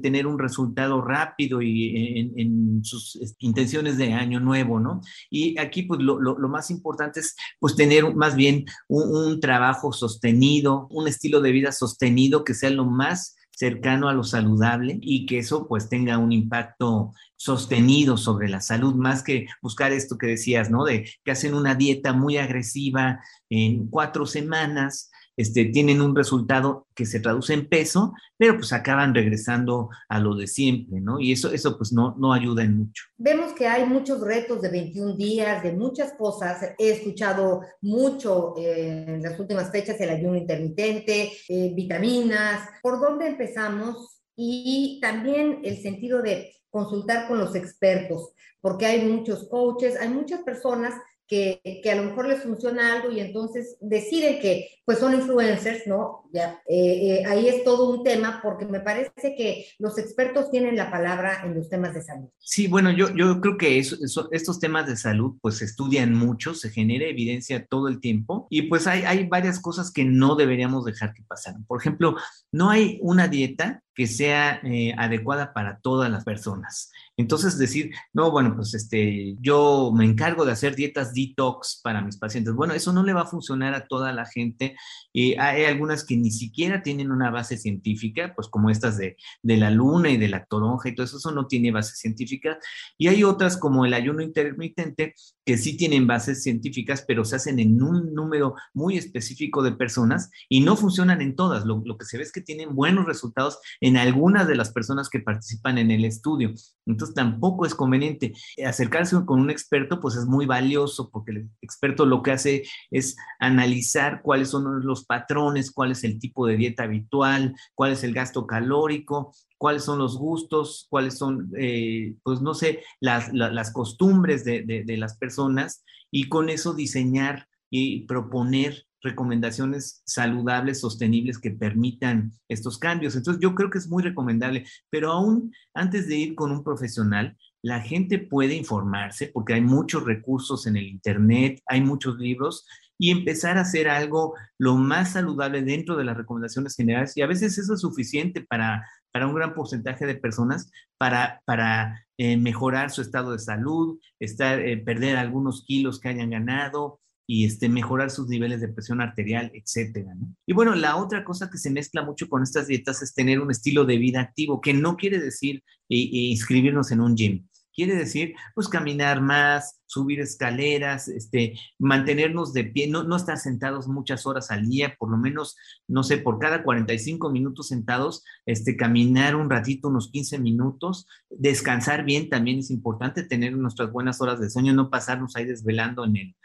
tener 0.02 0.26
un 0.26 0.38
resultado 0.38 1.00
rápido 1.02 1.62
y 1.62 1.96
eh, 1.96 2.32
en, 2.36 2.84
sus 2.84 3.18
intenciones 3.40 3.98
de 3.98 4.12
año 4.12 4.40
nuevo, 4.40 4.78
¿no? 4.80 5.00
Y 5.30 5.58
aquí, 5.58 5.82
pues, 5.82 6.00
lo, 6.00 6.36
más 6.48 6.70
importante 6.70 7.20
es, 7.20 7.34
pues, 7.58 7.74
tener 7.74 8.14
más 8.14 8.36
bien 8.36 8.64
un, 8.88 9.14
un 9.14 9.40
trabajo 9.40 9.92
sostenido, 9.92 10.86
un 10.90 11.08
estilo 11.08 11.40
de 11.40 11.52
vida 11.52 11.72
sostenido 11.78 12.44
que 12.44 12.54
sea 12.54 12.70
lo 12.70 12.84
más 12.84 13.36
cercano 13.50 14.08
a 14.08 14.14
lo 14.14 14.22
saludable 14.22 14.98
y 15.02 15.26
que 15.26 15.38
eso 15.38 15.66
pues 15.66 15.88
tenga 15.88 16.16
un 16.18 16.30
impacto 16.30 17.12
sostenido 17.34 18.16
sobre 18.16 18.48
la 18.48 18.60
salud, 18.60 18.94
más 18.94 19.24
que 19.24 19.46
buscar 19.60 19.90
esto 19.92 20.16
que 20.16 20.28
decías, 20.28 20.70
¿no? 20.70 20.84
De 20.84 21.10
que 21.24 21.32
hacen 21.32 21.54
una 21.54 21.74
dieta 21.74 22.12
muy 22.12 22.36
agresiva 22.36 23.20
en 23.50 23.88
cuatro 23.88 24.26
semanas 24.26 25.10
este, 25.38 25.66
tienen 25.66 26.02
un 26.02 26.16
resultado 26.16 26.88
que 26.96 27.06
se 27.06 27.20
traduce 27.20 27.54
en 27.54 27.68
peso, 27.68 28.12
pero 28.36 28.56
pues 28.56 28.72
acaban 28.72 29.14
regresando 29.14 29.88
a 30.08 30.18
lo 30.18 30.34
de 30.34 30.48
siempre, 30.48 31.00
¿no? 31.00 31.20
Y 31.20 31.30
eso, 31.30 31.52
eso 31.52 31.78
pues 31.78 31.92
no, 31.92 32.16
no 32.18 32.32
ayuda 32.32 32.64
en 32.64 32.76
mucho. 32.76 33.04
Vemos 33.16 33.52
que 33.52 33.68
hay 33.68 33.86
muchos 33.86 34.20
retos 34.20 34.60
de 34.60 34.68
21 34.68 35.14
días, 35.14 35.62
de 35.62 35.72
muchas 35.72 36.14
cosas. 36.14 36.74
He 36.76 36.90
escuchado 36.90 37.60
mucho 37.80 38.54
eh, 38.58 39.04
en 39.06 39.22
las 39.22 39.38
últimas 39.38 39.70
fechas 39.70 40.00
el 40.00 40.10
ayuno 40.10 40.34
intermitente, 40.34 41.30
eh, 41.48 41.72
vitaminas. 41.72 42.68
¿Por 42.82 43.00
dónde 43.00 43.28
empezamos? 43.28 44.20
Y 44.34 44.98
también 45.00 45.60
el 45.62 45.80
sentido 45.80 46.20
de 46.20 46.52
consultar 46.68 47.28
con 47.28 47.38
los 47.38 47.54
expertos, 47.54 48.32
porque 48.60 48.86
hay 48.86 49.04
muchos 49.04 49.48
coaches, 49.48 49.96
hay 50.00 50.08
muchas 50.08 50.42
personas 50.42 50.94
que, 51.28 51.60
que, 51.82 51.90
a 51.90 51.94
lo 51.94 52.04
mejor 52.04 52.26
les 52.26 52.42
funciona 52.42 52.94
algo 52.94 53.12
y 53.12 53.20
entonces 53.20 53.76
deciden 53.80 54.40
que 54.40 54.70
pues 54.84 54.98
son 54.98 55.12
influencers, 55.12 55.86
¿no? 55.86 56.24
Ya, 56.32 56.62
eh, 56.66 57.20
eh, 57.20 57.22
ahí 57.26 57.46
es 57.46 57.62
todo 57.62 57.90
un 57.90 58.02
tema 58.02 58.40
porque 58.42 58.64
me 58.64 58.80
parece 58.80 59.34
que 59.36 59.66
los 59.78 59.98
expertos 59.98 60.50
tienen 60.50 60.76
la 60.76 60.90
palabra 60.90 61.42
en 61.44 61.54
los 61.54 61.68
temas 61.68 61.92
de 61.92 62.00
salud. 62.00 62.28
Sí, 62.38 62.68
bueno, 62.68 62.90
yo, 62.90 63.14
yo 63.14 63.38
creo 63.42 63.58
que 63.58 63.78
eso, 63.78 63.96
estos 64.30 64.58
temas 64.58 64.86
de 64.86 64.96
salud 64.96 65.36
pues 65.42 65.58
se 65.58 65.66
estudian 65.66 66.14
mucho, 66.14 66.54
se 66.54 66.70
genera 66.70 67.04
evidencia 67.04 67.66
todo 67.66 67.88
el 67.88 68.00
tiempo 68.00 68.46
y 68.48 68.62
pues 68.62 68.86
hay, 68.86 69.02
hay 69.02 69.26
varias 69.26 69.60
cosas 69.60 69.92
que 69.92 70.06
no 70.06 70.36
deberíamos 70.36 70.86
dejar 70.86 71.12
que 71.12 71.22
pasaran. 71.22 71.66
Por 71.66 71.78
ejemplo, 71.78 72.16
no 72.50 72.70
hay 72.70 72.98
una 73.02 73.28
dieta 73.28 73.82
que 73.94 74.06
sea 74.06 74.60
eh, 74.62 74.94
adecuada 74.96 75.52
para 75.52 75.80
todas 75.80 76.10
las 76.10 76.24
personas. 76.24 76.92
Entonces 77.18 77.58
decir, 77.58 77.90
no, 78.12 78.30
bueno, 78.30 78.54
pues 78.54 78.74
este, 78.74 79.36
yo 79.40 79.92
me 79.92 80.04
encargo 80.04 80.44
de 80.44 80.52
hacer 80.52 80.76
dietas 80.76 81.12
detox 81.12 81.80
para 81.82 82.00
mis 82.00 82.16
pacientes. 82.16 82.54
Bueno, 82.54 82.74
eso 82.74 82.92
no 82.92 83.02
le 83.02 83.12
va 83.12 83.22
a 83.22 83.26
funcionar 83.26 83.74
a 83.74 83.88
toda 83.88 84.12
la 84.12 84.24
gente. 84.24 84.76
y 85.12 85.34
hay 85.34 85.64
algunas 85.64 86.04
que 86.04 86.16
ni 86.16 86.30
siquiera 86.30 86.82
tienen 86.82 87.10
una 87.10 87.30
base 87.30 87.56
científica, 87.56 88.32
pues 88.36 88.48
como 88.48 88.70
estas 88.70 88.98
de, 88.98 89.16
de 89.42 89.56
la 89.56 89.70
luna 89.70 90.10
y 90.10 90.16
de 90.16 90.28
la 90.28 90.44
toronja 90.44 90.88
y 90.88 90.94
todo 90.94 91.04
eso, 91.06 91.16
eso 91.16 91.32
no 91.32 91.48
tiene 91.48 91.72
base 91.72 91.96
científica. 91.96 92.58
Y 92.96 93.08
hay 93.08 93.24
otras 93.24 93.56
como 93.56 93.84
el 93.84 93.94
ayuno 93.94 94.22
intermitente 94.22 95.14
que 95.44 95.58
sí 95.58 95.76
tienen 95.76 96.06
bases 96.06 96.42
científicas, 96.44 97.04
pero 97.08 97.24
se 97.24 97.34
hacen 97.36 97.58
en 97.58 97.82
un 97.82 98.14
número 98.14 98.54
muy 98.74 98.96
específico 98.96 99.62
de 99.62 99.72
personas 99.72 100.30
y 100.48 100.60
no 100.60 100.76
funcionan 100.76 101.20
en 101.20 101.34
todas. 101.34 101.64
Lo 101.64 101.82
que 101.98 102.04
se 102.04 102.16
ve 102.16 102.22
es 102.22 102.32
que 102.32 102.42
tienen 102.42 102.76
buenos 102.76 103.06
resultados 103.06 103.58
en 103.80 103.96
algunas 103.96 104.46
de 104.46 104.54
las 104.54 104.72
personas 104.72 105.08
que 105.08 105.20
participan 105.20 105.78
en 105.78 105.90
el 105.90 106.04
estudio. 106.04 106.52
Entonces 106.86 107.07
tampoco 107.14 107.66
es 107.66 107.74
conveniente. 107.74 108.32
Acercarse 108.64 109.16
con 109.24 109.40
un 109.40 109.50
experto 109.50 110.00
pues 110.00 110.16
es 110.16 110.26
muy 110.26 110.46
valioso 110.46 111.10
porque 111.10 111.32
el 111.32 111.50
experto 111.60 112.06
lo 112.06 112.22
que 112.22 112.32
hace 112.32 112.62
es 112.90 113.16
analizar 113.38 114.22
cuáles 114.22 114.48
son 114.48 114.84
los 114.84 115.04
patrones, 115.04 115.70
cuál 115.70 115.92
es 115.92 116.04
el 116.04 116.18
tipo 116.18 116.46
de 116.46 116.56
dieta 116.56 116.84
habitual, 116.84 117.54
cuál 117.74 117.92
es 117.92 118.04
el 118.04 118.14
gasto 118.14 118.46
calórico, 118.46 119.32
cuáles 119.56 119.84
son 119.84 119.98
los 119.98 120.18
gustos, 120.18 120.86
cuáles 120.90 121.18
son, 121.18 121.50
eh, 121.58 122.14
pues 122.22 122.40
no 122.40 122.54
sé, 122.54 122.82
las, 123.00 123.32
las 123.32 123.72
costumbres 123.72 124.44
de, 124.44 124.62
de 124.62 124.96
las 124.96 125.16
personas 125.16 125.84
y 126.10 126.28
con 126.28 126.48
eso 126.48 126.74
diseñar 126.74 127.48
y 127.70 128.06
proponer 128.06 128.87
recomendaciones 129.02 130.02
saludables, 130.04 130.80
sostenibles 130.80 131.38
que 131.38 131.50
permitan 131.50 132.32
estos 132.48 132.78
cambios. 132.78 133.16
Entonces 133.16 133.40
yo 133.42 133.54
creo 133.54 133.70
que 133.70 133.78
es 133.78 133.88
muy 133.88 134.02
recomendable, 134.02 134.66
pero 134.90 135.12
aún 135.12 135.52
antes 135.74 136.08
de 136.08 136.16
ir 136.16 136.34
con 136.34 136.50
un 136.50 136.64
profesional, 136.64 137.36
la 137.62 137.80
gente 137.80 138.18
puede 138.18 138.54
informarse 138.54 139.28
porque 139.28 139.54
hay 139.54 139.60
muchos 139.60 140.04
recursos 140.04 140.66
en 140.66 140.76
el 140.76 140.86
Internet, 140.86 141.60
hay 141.66 141.80
muchos 141.80 142.18
libros 142.18 142.66
y 142.98 143.10
empezar 143.10 143.58
a 143.58 143.62
hacer 143.62 143.88
algo 143.88 144.34
lo 144.58 144.76
más 144.76 145.12
saludable 145.12 145.62
dentro 145.62 145.96
de 145.96 146.04
las 146.04 146.16
recomendaciones 146.16 146.74
generales. 146.74 147.16
Y 147.16 147.22
a 147.22 147.26
veces 147.26 147.56
eso 147.56 147.74
es 147.74 147.80
suficiente 147.80 148.42
para, 148.42 148.84
para 149.12 149.26
un 149.26 149.34
gran 149.34 149.54
porcentaje 149.54 150.04
de 150.04 150.16
personas 150.16 150.70
para, 150.98 151.40
para 151.44 152.06
eh, 152.16 152.36
mejorar 152.36 152.90
su 152.90 153.00
estado 153.00 153.32
de 153.32 153.38
salud, 153.38 153.98
estar, 154.18 154.60
eh, 154.60 154.76
perder 154.78 155.16
algunos 155.16 155.64
kilos 155.64 156.00
que 156.00 156.08
hayan 156.08 156.30
ganado, 156.30 157.00
y 157.30 157.44
este, 157.44 157.68
mejorar 157.68 158.10
sus 158.10 158.26
niveles 158.26 158.62
de 158.62 158.68
presión 158.68 159.02
arterial, 159.02 159.52
etcétera. 159.52 160.14
Y 160.46 160.54
bueno, 160.54 160.74
la 160.74 160.96
otra 160.96 161.26
cosa 161.26 161.50
que 161.50 161.58
se 161.58 161.70
mezcla 161.70 162.02
mucho 162.02 162.26
con 162.26 162.42
estas 162.42 162.68
dietas 162.68 163.02
es 163.02 163.12
tener 163.12 163.38
un 163.38 163.50
estilo 163.50 163.84
de 163.84 163.98
vida 163.98 164.22
activo, 164.22 164.62
que 164.62 164.72
no 164.72 164.96
quiere 164.96 165.20
decir 165.20 165.56
eh, 165.90 165.96
eh, 165.96 166.08
inscribirnos 166.10 166.90
en 166.90 167.02
un 167.02 167.14
gym. 167.14 167.46
Quiere 167.74 167.96
decir, 167.96 168.34
pues, 168.54 168.66
caminar 168.66 169.20
más, 169.20 169.82
subir 169.84 170.20
escaleras, 170.20 171.06
este, 171.06 171.54
mantenernos 171.78 172.54
de 172.54 172.64
pie, 172.64 172.88
no, 172.88 173.04
no 173.04 173.16
estar 173.16 173.36
sentados 173.36 173.88
muchas 173.88 174.24
horas 174.24 174.50
al 174.50 174.66
día, 174.66 174.96
por 174.98 175.10
lo 175.10 175.18
menos, 175.18 175.54
no 175.86 176.04
sé, 176.04 176.16
por 176.16 176.38
cada 176.38 176.64
45 176.64 177.30
minutos 177.30 177.68
sentados, 177.68 178.24
este, 178.46 178.74
caminar 178.74 179.36
un 179.36 179.50
ratito, 179.50 179.88
unos 179.88 180.10
15 180.10 180.38
minutos, 180.38 181.06
descansar 181.28 182.06
bien 182.06 182.30
también 182.30 182.60
es 182.60 182.70
importante, 182.70 183.22
tener 183.22 183.54
nuestras 183.54 183.92
buenas 183.92 184.22
horas 184.22 184.40
de 184.40 184.48
sueño, 184.48 184.72
no 184.72 184.88
pasarnos 184.88 185.36
ahí 185.36 185.44
desvelando 185.44 186.06
en 186.06 186.16
el, 186.16 186.36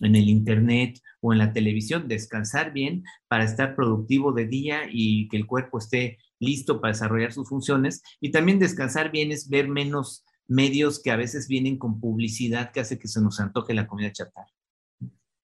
en 0.00 0.16
el 0.16 0.28
internet 0.28 1.00
o 1.20 1.32
en 1.32 1.38
la 1.38 1.52
televisión, 1.52 2.08
descansar 2.08 2.72
bien 2.72 3.04
para 3.28 3.44
estar 3.44 3.76
productivo 3.76 4.32
de 4.32 4.46
día 4.46 4.82
y 4.90 5.28
que 5.28 5.36
el 5.36 5.46
cuerpo 5.46 5.78
esté 5.78 6.18
listo 6.38 6.80
para 6.80 6.92
desarrollar 6.92 7.32
sus 7.32 7.48
funciones. 7.48 8.02
Y 8.20 8.30
también 8.30 8.58
descansar 8.58 9.10
bien 9.10 9.30
es 9.30 9.48
ver 9.48 9.68
menos 9.68 10.24
medios 10.48 11.00
que 11.00 11.10
a 11.10 11.16
veces 11.16 11.46
vienen 11.46 11.78
con 11.78 12.00
publicidad 12.00 12.72
que 12.72 12.80
hace 12.80 12.98
que 12.98 13.08
se 13.08 13.20
nos 13.20 13.38
antoje 13.40 13.74
la 13.74 13.86
comida 13.86 14.12
chatarra. 14.12 14.50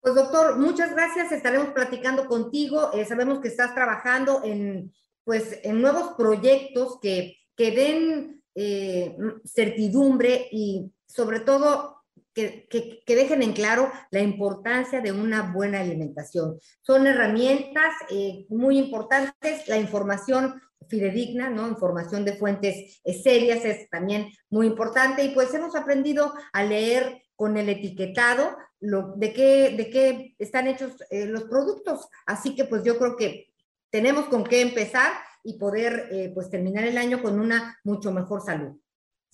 Pues 0.01 0.15
doctor, 0.15 0.59
muchas 0.59 0.93
gracias. 0.93 1.33
Estaremos 1.33 1.69
platicando 1.69 2.27
contigo. 2.27 2.93
Eh, 2.93 3.05
sabemos 3.05 3.41
que 3.41 3.49
estás 3.49 3.75
trabajando 3.75 4.43
en, 4.45 4.93
pues, 5.25 5.61
en 5.63 5.81
nuevos 5.81 6.15
proyectos 6.17 6.99
que, 7.01 7.37
que 7.57 7.73
den 7.73 8.43
eh, 8.55 9.17
certidumbre 9.45 10.49
y 10.51 10.93
sobre 11.07 11.41
todo 11.41 11.96
que, 12.37 13.03
dejen 13.07 13.43
en 13.43 13.55
claro 13.55 13.91
la 14.11 14.21
importancia 14.21 15.01
de 15.01 15.11
una 15.11 15.53
buena 15.53 15.81
alimentación. 15.81 16.59
Son 16.83 17.07
herramientas 17.07 17.95
eh, 18.11 18.45
muy 18.51 18.79
importantes, 18.79 19.67
la 19.69 19.79
información 19.79 20.61
fidedigna, 20.89 21.49
¿no? 21.49 21.67
Información 21.67 22.25
de 22.25 22.37
fuentes 22.37 23.01
eh, 23.03 23.15
serias 23.15 23.65
es 23.65 23.89
también 23.89 24.29
muy 24.51 24.67
importante 24.67 25.25
y 25.25 25.31
pues 25.31 25.53
hemos 25.55 25.75
aprendido 25.75 26.35
a 26.53 26.63
leer 26.63 27.23
con 27.35 27.57
el 27.57 27.71
etiquetado 27.71 28.57
lo, 28.81 29.15
de, 29.17 29.33
qué, 29.33 29.75
de 29.77 29.91
qué 29.91 30.35
están 30.39 30.67
hechos 30.67 30.93
eh, 31.11 31.25
los 31.25 31.45
productos. 31.45 32.07
Así 32.27 32.55
que 32.55 32.67
pues 32.67 32.83
yo 32.85 32.99
creo 32.99 33.17
que 33.17 33.47
tenemos 33.91 34.27
con 34.27 34.45
qué 34.45 34.61
empezar 34.61 35.13
y 35.43 35.59
poder 35.59 36.33
pues 36.35 36.51
terminar 36.51 36.85
el 36.85 36.99
año 36.99 37.23
con 37.23 37.39
una 37.39 37.79
mucho 37.85 38.11
mejor 38.11 38.43
salud. 38.43 38.77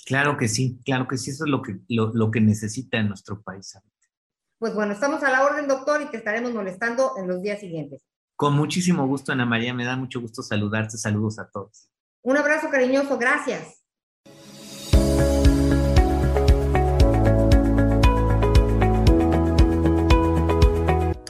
Claro 0.04 0.36
que 0.36 0.48
sí, 0.48 0.80
claro 0.84 1.06
que 1.06 1.16
sí, 1.16 1.30
eso 1.30 1.44
es 1.44 1.50
lo 1.50 1.62
que, 1.62 1.78
lo, 1.88 2.30
que 2.30 2.40
necesita 2.40 2.98
en 2.98 3.08
nuestro 3.08 3.40
país. 3.40 3.78
Pues 4.58 4.74
bueno, 4.74 4.92
estamos 4.92 5.22
a 5.22 5.30
la 5.30 5.44
orden, 5.44 5.68
doctor, 5.68 6.02
y 6.02 6.06
te 6.06 6.16
estaremos 6.16 6.52
molestando 6.52 7.12
en 7.18 7.28
los 7.28 7.40
días 7.40 7.60
siguientes. 7.60 8.02
Con 8.34 8.54
muchísimo 8.54 9.06
gusto, 9.06 9.30
Ana 9.30 9.46
María, 9.46 9.72
me 9.74 9.84
da 9.84 9.96
mucho 9.96 10.20
gusto 10.20 10.42
saludarte, 10.42 10.98
saludos 10.98 11.38
a 11.38 11.48
todos. 11.48 11.88
Un 12.22 12.36
abrazo 12.36 12.68
cariñoso, 12.68 13.16
gracias. 13.16 13.78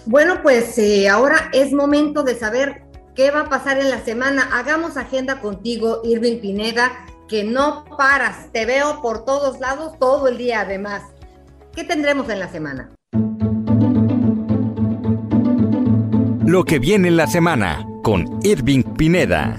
Bueno, 0.07 0.43
pues 0.43 0.79
eh, 0.79 1.09
ahora 1.09 1.51
es 1.53 1.73
momento 1.73 2.23
de 2.23 2.39
saber 2.39 2.85
qué 3.15 3.31
va 3.31 3.43
a 3.43 3.49
pasar 3.49 3.79
en 3.79 3.91
la 3.91 4.03
semana. 4.03 4.49
Hagamos 4.53 4.97
agenda 4.97 5.41
contigo, 5.41 6.01
Irving 6.05 6.41
Pineda 6.41 7.07
que 7.33 7.45
no 7.45 7.87
paras, 7.97 8.53
te 8.53 8.67
veo 8.67 9.01
por 9.01 9.25
todos 9.25 9.59
lados 9.59 9.99
todo 9.99 10.29
el 10.29 10.37
día 10.37 10.61
además. 10.61 11.03
¿Qué 11.75 11.83
tendremos 11.83 12.29
en 12.29 12.39
la 12.39 12.51
semana? 12.51 12.91
Lo 16.45 16.65
que 16.65 16.79
viene 16.79 17.09
en 17.09 17.17
la 17.17 17.27
semana 17.27 17.87
con 18.03 18.39
Irving 18.43 18.83
Pineda. 18.83 19.57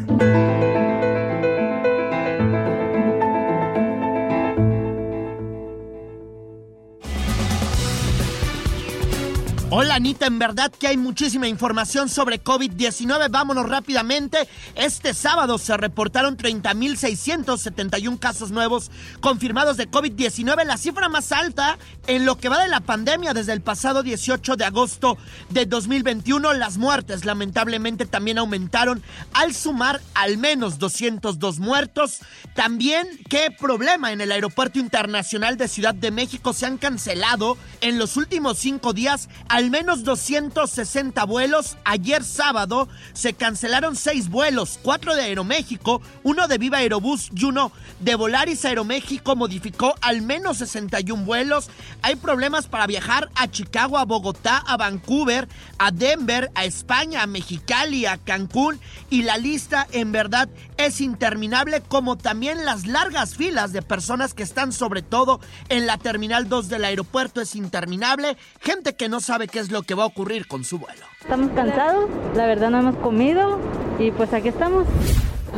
Hola 9.76 9.95
Anita, 9.95 10.28
en 10.28 10.38
verdad 10.38 10.71
que 10.71 10.86
hay 10.86 10.97
muchísima 10.97 11.47
información 11.47 12.07
sobre 12.07 12.43
COVID-19. 12.43 13.32
Vámonos 13.32 13.67
rápidamente. 13.67 14.47
Este 14.76 15.15
sábado 15.15 15.57
se 15.57 15.76
reportaron 15.76 16.38
30.671 16.38 18.19
casos 18.19 18.51
nuevos 18.51 18.91
confirmados 19.19 19.78
de 19.78 19.89
COVID-19, 19.89 20.63
la 20.65 20.78
cifra 20.78 21.09
más 21.09 21.32
alta 21.32 21.80
en 22.05 22.24
lo 22.24 22.38
que 22.38 22.49
va 22.49 22.61
de 22.61 22.67
la 22.67 22.82
pandemia 22.82 23.34
desde 23.34 23.51
el 23.51 23.61
pasado 23.61 24.03
18 24.03 24.57
de 24.57 24.65
agosto 24.65 25.17
de 25.49 25.65
2021. 25.65 26.53
Las 26.53 26.78
muertes 26.78 27.26
lamentablemente 27.26 28.05
también 28.05 28.38
aumentaron 28.38 29.01
al 29.34 29.55
sumar 29.55 30.01
al 30.13 30.38
menos 30.38 30.78
202 30.78 31.57
muertos. 31.57 32.19
También 32.53 33.07
qué 33.28 33.47
problema 33.49 34.11
en 34.11 34.21
el 34.21 34.34
Aeropuerto 34.34 34.78
Internacional 34.78 35.57
de 35.57 35.67
Ciudad 35.67 35.95
de 35.95 36.11
México 36.11 36.53
se 36.53 36.67
han 36.67 36.78
cancelado 36.78 37.57
en 37.82 37.97
los 37.97 38.17
últimos 38.17 38.59
cinco 38.59 38.93
días 38.93 39.30
al 39.49 39.62
menos 39.70 40.03
260 40.03 41.24
vuelos. 41.26 41.78
Ayer 41.84 42.24
sábado 42.24 42.88
se 43.14 43.34
cancelaron 43.34 43.95
seis 43.95 44.30
vuelos, 44.30 44.80
cuatro 44.82 45.16
de 45.16 45.24
Aeroméxico, 45.24 46.01
uno 46.24 46.47
de 46.47 46.57
Viva 46.57 46.80
Aerobús 46.80 47.30
y 47.36 47.43
uno 47.45 47.72
de 47.99 48.16
Volaris 48.16 48.66
Aeroméxico 48.66 49.36
modificó 49.36 49.95
al 50.01 50.22
menos 50.22 50.57
61 50.57 51.24
vuelos. 51.24 51.70
Hay 52.01 52.16
problemas 52.16 52.68
para 52.68 52.88
viajar 52.88 53.30
a 53.36 53.49
Chicago, 53.49 53.97
a 53.97 54.05
Bogotá, 54.05 54.57
a 54.57 54.78
Vancouver, 54.78 55.47
a 55.78 55.91
Denver, 55.91 56.49
a 56.55 56.66
España, 56.66 57.24
a 57.24 57.28
Mexicali, 57.28 58.05
a 58.05 58.18
Cancún 58.18 58.80
y 59.09 59.24
la 59.24 59.38
lista 59.38 59.88
en 59.91 60.11
verdad 60.11 60.49
es 60.78 61.01
interminable 61.01 61.82
como 61.82 62.18
también 62.18 62.66
las 62.66 62.88
largas 62.88 63.36
filas 63.36 63.74
de 63.74 63.82
personas 63.82 64.34
que 64.34 64.43
están 64.43 64.72
sobre 64.72 65.01
todo 65.01 65.39
en 65.70 65.86
la 65.86 65.97
Terminal 65.97 66.49
2 66.49 66.70
del 66.70 66.86
aeropuerto 66.86 67.41
es 67.41 67.55
interminable, 67.55 68.38
gente 68.59 68.95
que 68.95 69.09
no 69.09 69.20
sabe 69.20 69.47
qué 69.54 69.60
es 69.60 69.72
lo 69.72 69.84
que 69.84 69.93
va 69.93 70.04
a 70.04 70.08
ocurrir 70.08 70.47
con 70.47 70.66
su 70.66 70.80
vuelo. 70.80 71.06
Estamos 71.22 71.51
cansados, 71.51 72.10
la 72.36 72.47
verdad 72.47 72.72
no 72.72 72.80
hemos 72.80 72.95
comido 72.95 73.60
y 73.99 74.10
pues 74.10 74.34
aquí 74.34 74.47
estamos. 74.47 74.88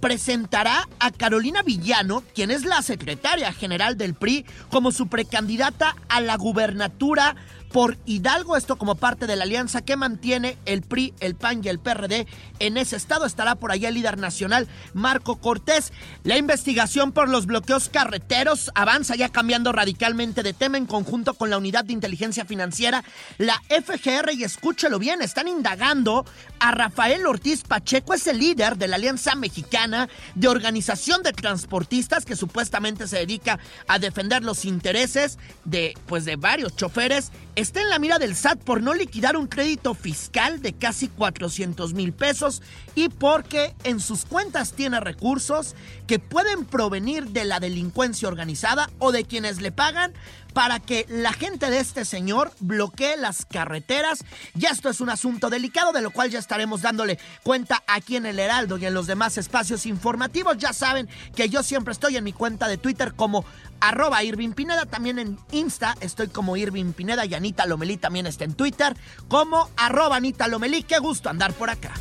presentará 0.00 0.88
a 0.98 1.10
Carolina 1.10 1.62
Villano, 1.62 2.22
quien 2.34 2.50
es 2.50 2.64
la 2.64 2.80
secretaria 2.80 3.52
general 3.52 3.98
del 3.98 4.14
PRI, 4.14 4.46
como 4.70 4.90
su 4.90 5.08
precandidata 5.08 5.96
a 6.08 6.22
la 6.22 6.36
gubernatura 6.36 7.36
por 7.72 7.98
Hidalgo, 8.04 8.56
esto 8.56 8.76
como 8.76 8.96
parte 8.96 9.26
de 9.26 9.36
la 9.36 9.44
alianza 9.44 9.82
que 9.82 9.96
mantiene 9.96 10.58
el 10.66 10.82
PRI, 10.82 11.14
el 11.20 11.34
PAN 11.34 11.60
y 11.64 11.68
el 11.68 11.78
PRD. 11.78 12.26
En 12.58 12.76
ese 12.76 12.96
estado 12.96 13.26
estará 13.26 13.54
por 13.54 13.70
allá 13.70 13.88
el 13.88 13.94
líder 13.94 14.18
nacional 14.18 14.68
Marco 14.92 15.36
Cortés. 15.36 15.92
La 16.24 16.36
investigación 16.36 17.12
por 17.12 17.28
los 17.28 17.46
bloqueos 17.46 17.88
carreteros 17.88 18.70
avanza 18.74 19.14
ya 19.14 19.28
cambiando 19.28 19.72
radicalmente 19.72 20.42
de 20.42 20.52
tema 20.52 20.78
en 20.78 20.86
conjunto 20.86 21.34
con 21.34 21.50
la 21.50 21.58
Unidad 21.58 21.84
de 21.84 21.92
Inteligencia 21.92 22.44
Financiera, 22.44 23.04
la 23.38 23.60
FGR, 23.68 24.32
y 24.32 24.44
escúchelo 24.44 24.98
bien, 24.98 25.22
están 25.22 25.48
indagando 25.48 26.24
a 26.58 26.72
Rafael 26.72 27.26
Ortiz 27.26 27.62
Pacheco, 27.62 28.14
es 28.14 28.26
el 28.26 28.38
líder 28.38 28.76
de 28.76 28.88
la 28.88 28.96
Alianza 28.96 29.34
Mexicana 29.34 30.08
de 30.34 30.48
Organización 30.48 31.22
de 31.22 31.32
Transportistas 31.32 32.24
que 32.24 32.36
supuestamente 32.36 33.06
se 33.06 33.18
dedica 33.18 33.58
a 33.86 33.98
defender 33.98 34.42
los 34.42 34.64
intereses 34.64 35.38
de, 35.64 35.94
pues, 36.06 36.24
de 36.24 36.36
varios 36.36 36.74
choferes 36.76 37.30
está 37.60 37.82
en 37.82 37.90
la 37.90 37.98
mira 37.98 38.18
del 38.18 38.34
SAT 38.34 38.62
por 38.62 38.82
no 38.82 38.94
liquidar 38.94 39.36
un 39.36 39.46
crédito 39.46 39.94
fiscal 39.94 40.62
de 40.62 40.72
casi 40.72 41.08
400 41.08 41.92
mil 41.94 42.12
pesos 42.12 42.62
y 42.94 43.08
porque 43.08 43.74
en 43.84 44.00
sus 44.00 44.24
cuentas 44.24 44.72
tiene 44.72 45.00
recursos 45.00 45.74
que 46.06 46.18
pueden 46.18 46.64
provenir 46.64 47.28
de 47.28 47.44
la 47.44 47.60
delincuencia 47.60 48.28
organizada 48.28 48.90
o 48.98 49.12
de 49.12 49.24
quienes 49.24 49.60
le 49.60 49.72
pagan 49.72 50.12
para 50.52 50.80
que 50.80 51.06
la 51.08 51.32
gente 51.32 51.70
de 51.70 51.78
este 51.78 52.04
señor 52.04 52.52
bloquee 52.60 53.16
las 53.16 53.44
carreteras. 53.44 54.24
Ya 54.54 54.70
esto 54.70 54.88
es 54.88 55.00
un 55.00 55.10
asunto 55.10 55.50
delicado, 55.50 55.92
de 55.92 56.02
lo 56.02 56.10
cual 56.10 56.30
ya 56.30 56.38
estaremos 56.38 56.82
dándole 56.82 57.18
cuenta 57.42 57.82
aquí 57.86 58.16
en 58.16 58.26
el 58.26 58.38
Heraldo 58.38 58.76
y 58.78 58.86
en 58.86 58.94
los 58.94 59.06
demás 59.06 59.38
espacios 59.38 59.86
informativos. 59.86 60.58
Ya 60.58 60.72
saben 60.72 61.08
que 61.34 61.48
yo 61.48 61.62
siempre 61.62 61.92
estoy 61.92 62.16
en 62.16 62.24
mi 62.24 62.32
cuenta 62.32 62.68
de 62.68 62.78
Twitter 62.78 63.14
como 63.14 63.44
arroba 63.80 64.22
Irving 64.22 64.52
Pineda, 64.52 64.84
también 64.86 65.18
en 65.18 65.38
Insta 65.52 65.96
estoy 66.00 66.28
como 66.28 66.56
Irving 66.56 66.92
Pineda 66.92 67.24
y 67.24 67.34
Anita 67.34 67.64
Lomelí 67.64 67.96
también 67.96 68.26
está 68.26 68.44
en 68.44 68.54
Twitter 68.54 68.94
como 69.28 69.70
arroba 69.76 70.16
Anita 70.16 70.48
Lomelí. 70.48 70.82
Qué 70.82 70.98
gusto 70.98 71.30
andar 71.30 71.52
por 71.54 71.70
acá. 71.70 71.92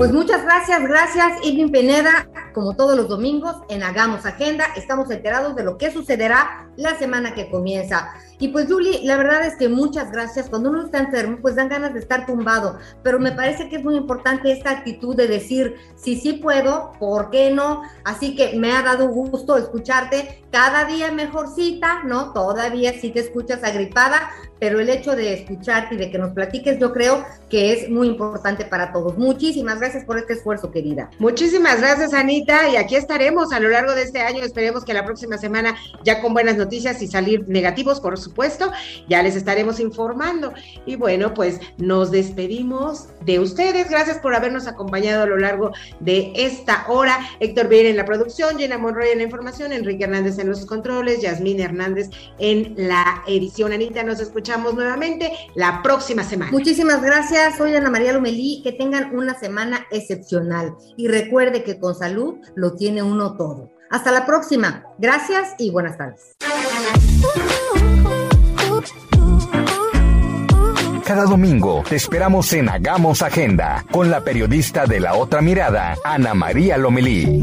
Pues 0.00 0.12
muchas 0.12 0.42
gracias, 0.42 0.82
gracias 0.82 1.44
Irving 1.44 1.68
Pineda, 1.68 2.26
como 2.52 2.74
todos 2.74 2.96
los 2.96 3.08
domingos 3.08 3.56
en 3.68 3.82
Hagamos 3.82 4.26
Agenda, 4.26 4.66
estamos 4.76 5.10
enterados 5.10 5.54
de 5.56 5.64
lo 5.64 5.78
que 5.78 5.90
sucederá 5.90 6.68
la 6.76 6.98
semana 6.98 7.34
que 7.34 7.50
comienza. 7.50 8.12
Y 8.38 8.48
pues 8.48 8.66
Julie, 8.68 9.00
la 9.04 9.16
verdad 9.18 9.44
es 9.44 9.56
que 9.56 9.68
muchas 9.68 10.10
gracias. 10.10 10.48
Cuando 10.48 10.70
uno 10.70 10.84
está 10.84 10.98
enfermo, 10.98 11.38
pues 11.42 11.56
dan 11.56 11.68
ganas 11.68 11.92
de 11.92 12.00
estar 12.00 12.24
tumbado, 12.26 12.78
pero 13.02 13.18
me 13.18 13.32
parece 13.32 13.68
que 13.68 13.76
es 13.76 13.84
muy 13.84 13.96
importante 13.96 14.50
esta 14.50 14.70
actitud 14.70 15.14
de 15.14 15.28
decir, 15.28 15.76
sí, 15.94 16.16
sí 16.16 16.34
puedo, 16.34 16.92
¿por 16.98 17.30
qué 17.30 17.50
no? 17.50 17.82
Así 18.04 18.34
que 18.34 18.56
me 18.56 18.72
ha 18.72 18.82
dado 18.82 19.08
gusto 19.08 19.56
escucharte 19.58 20.42
cada 20.50 20.84
día 20.86 21.12
mejorcita, 21.12 22.02
¿no? 22.04 22.32
Todavía 22.32 22.94
sí 22.98 23.10
te 23.10 23.20
escuchas 23.20 23.62
agripada, 23.62 24.30
pero 24.58 24.80
el 24.80 24.88
hecho 24.88 25.14
de 25.14 25.34
escucharte 25.34 25.94
y 25.94 25.98
de 25.98 26.10
que 26.10 26.18
nos 26.18 26.32
platiques, 26.32 26.78
yo 26.78 26.92
creo 26.92 27.24
que 27.48 27.72
es 27.72 27.90
muy 27.90 28.08
importante 28.08 28.64
para 28.64 28.92
todos. 28.92 29.16
Muchísimas 29.16 29.78
gracias 29.80 30.04
por 30.04 30.18
este 30.18 30.34
esfuerzo, 30.34 30.70
querida. 30.70 31.10
Muchísimas 31.18 31.80
gracias, 31.80 32.14
Anita, 32.14 32.39
y 32.72 32.76
aquí 32.76 32.96
estaremos 32.96 33.52
a 33.52 33.60
lo 33.60 33.68
largo 33.68 33.94
de 33.94 34.02
este 34.02 34.20
año. 34.20 34.42
Esperemos 34.42 34.84
que 34.84 34.94
la 34.94 35.04
próxima 35.04 35.38
semana 35.38 35.76
ya 36.04 36.20
con 36.20 36.32
buenas 36.32 36.56
noticias 36.56 37.02
y 37.02 37.06
salir 37.06 37.48
negativos, 37.48 38.00
por 38.00 38.18
supuesto, 38.18 38.72
ya 39.08 39.22
les 39.22 39.36
estaremos 39.36 39.78
informando. 39.78 40.52
Y 40.86 40.96
bueno, 40.96 41.34
pues 41.34 41.60
nos 41.78 42.10
despedimos 42.10 43.08
de 43.24 43.38
ustedes. 43.38 43.90
Gracias 43.90 44.18
por 44.18 44.34
habernos 44.34 44.66
acompañado 44.66 45.22
a 45.22 45.26
lo 45.26 45.36
largo 45.36 45.72
de 46.00 46.32
esta 46.34 46.86
hora. 46.88 47.18
Héctor 47.40 47.68
Vieira 47.68 47.90
en 47.90 47.96
la 47.96 48.04
producción, 48.04 48.58
Jenna 48.58 48.78
Monroy 48.78 49.10
en 49.10 49.18
la 49.18 49.24
información, 49.24 49.72
Enrique 49.72 50.04
Hernández 50.04 50.38
en 50.38 50.48
los 50.48 50.64
controles, 50.64 51.20
Yasmín 51.20 51.60
Hernández 51.60 52.08
en 52.38 52.74
la 52.76 53.22
edición. 53.26 53.72
Anita, 53.72 54.02
nos 54.02 54.20
escuchamos 54.20 54.74
nuevamente 54.74 55.30
la 55.54 55.82
próxima 55.82 56.24
semana. 56.24 56.52
Muchísimas 56.52 57.02
gracias. 57.02 57.58
Soy 57.58 57.74
Ana 57.74 57.90
María 57.90 58.12
Lomelí. 58.12 58.62
Que 58.62 58.72
tengan 58.72 59.14
una 59.14 59.38
semana 59.38 59.86
excepcional. 59.90 60.74
Y 60.96 61.08
recuerde 61.08 61.62
que 61.62 61.78
con 61.78 61.94
lo 62.54 62.74
tiene 62.74 63.02
uno 63.02 63.36
todo. 63.36 63.70
Hasta 63.90 64.12
la 64.12 64.26
próxima. 64.26 64.84
Gracias 64.98 65.54
y 65.58 65.70
buenas 65.70 65.98
tardes. 65.98 66.36
Cada 71.04 71.24
domingo 71.24 71.82
te 71.88 71.96
esperamos 71.96 72.52
en 72.52 72.68
Hagamos 72.68 73.22
Agenda 73.22 73.84
con 73.90 74.10
la 74.10 74.22
periodista 74.22 74.86
de 74.86 75.00
la 75.00 75.14
otra 75.14 75.42
mirada, 75.42 75.96
Ana 76.04 76.34
María 76.34 76.76
Lomelí. 76.76 77.42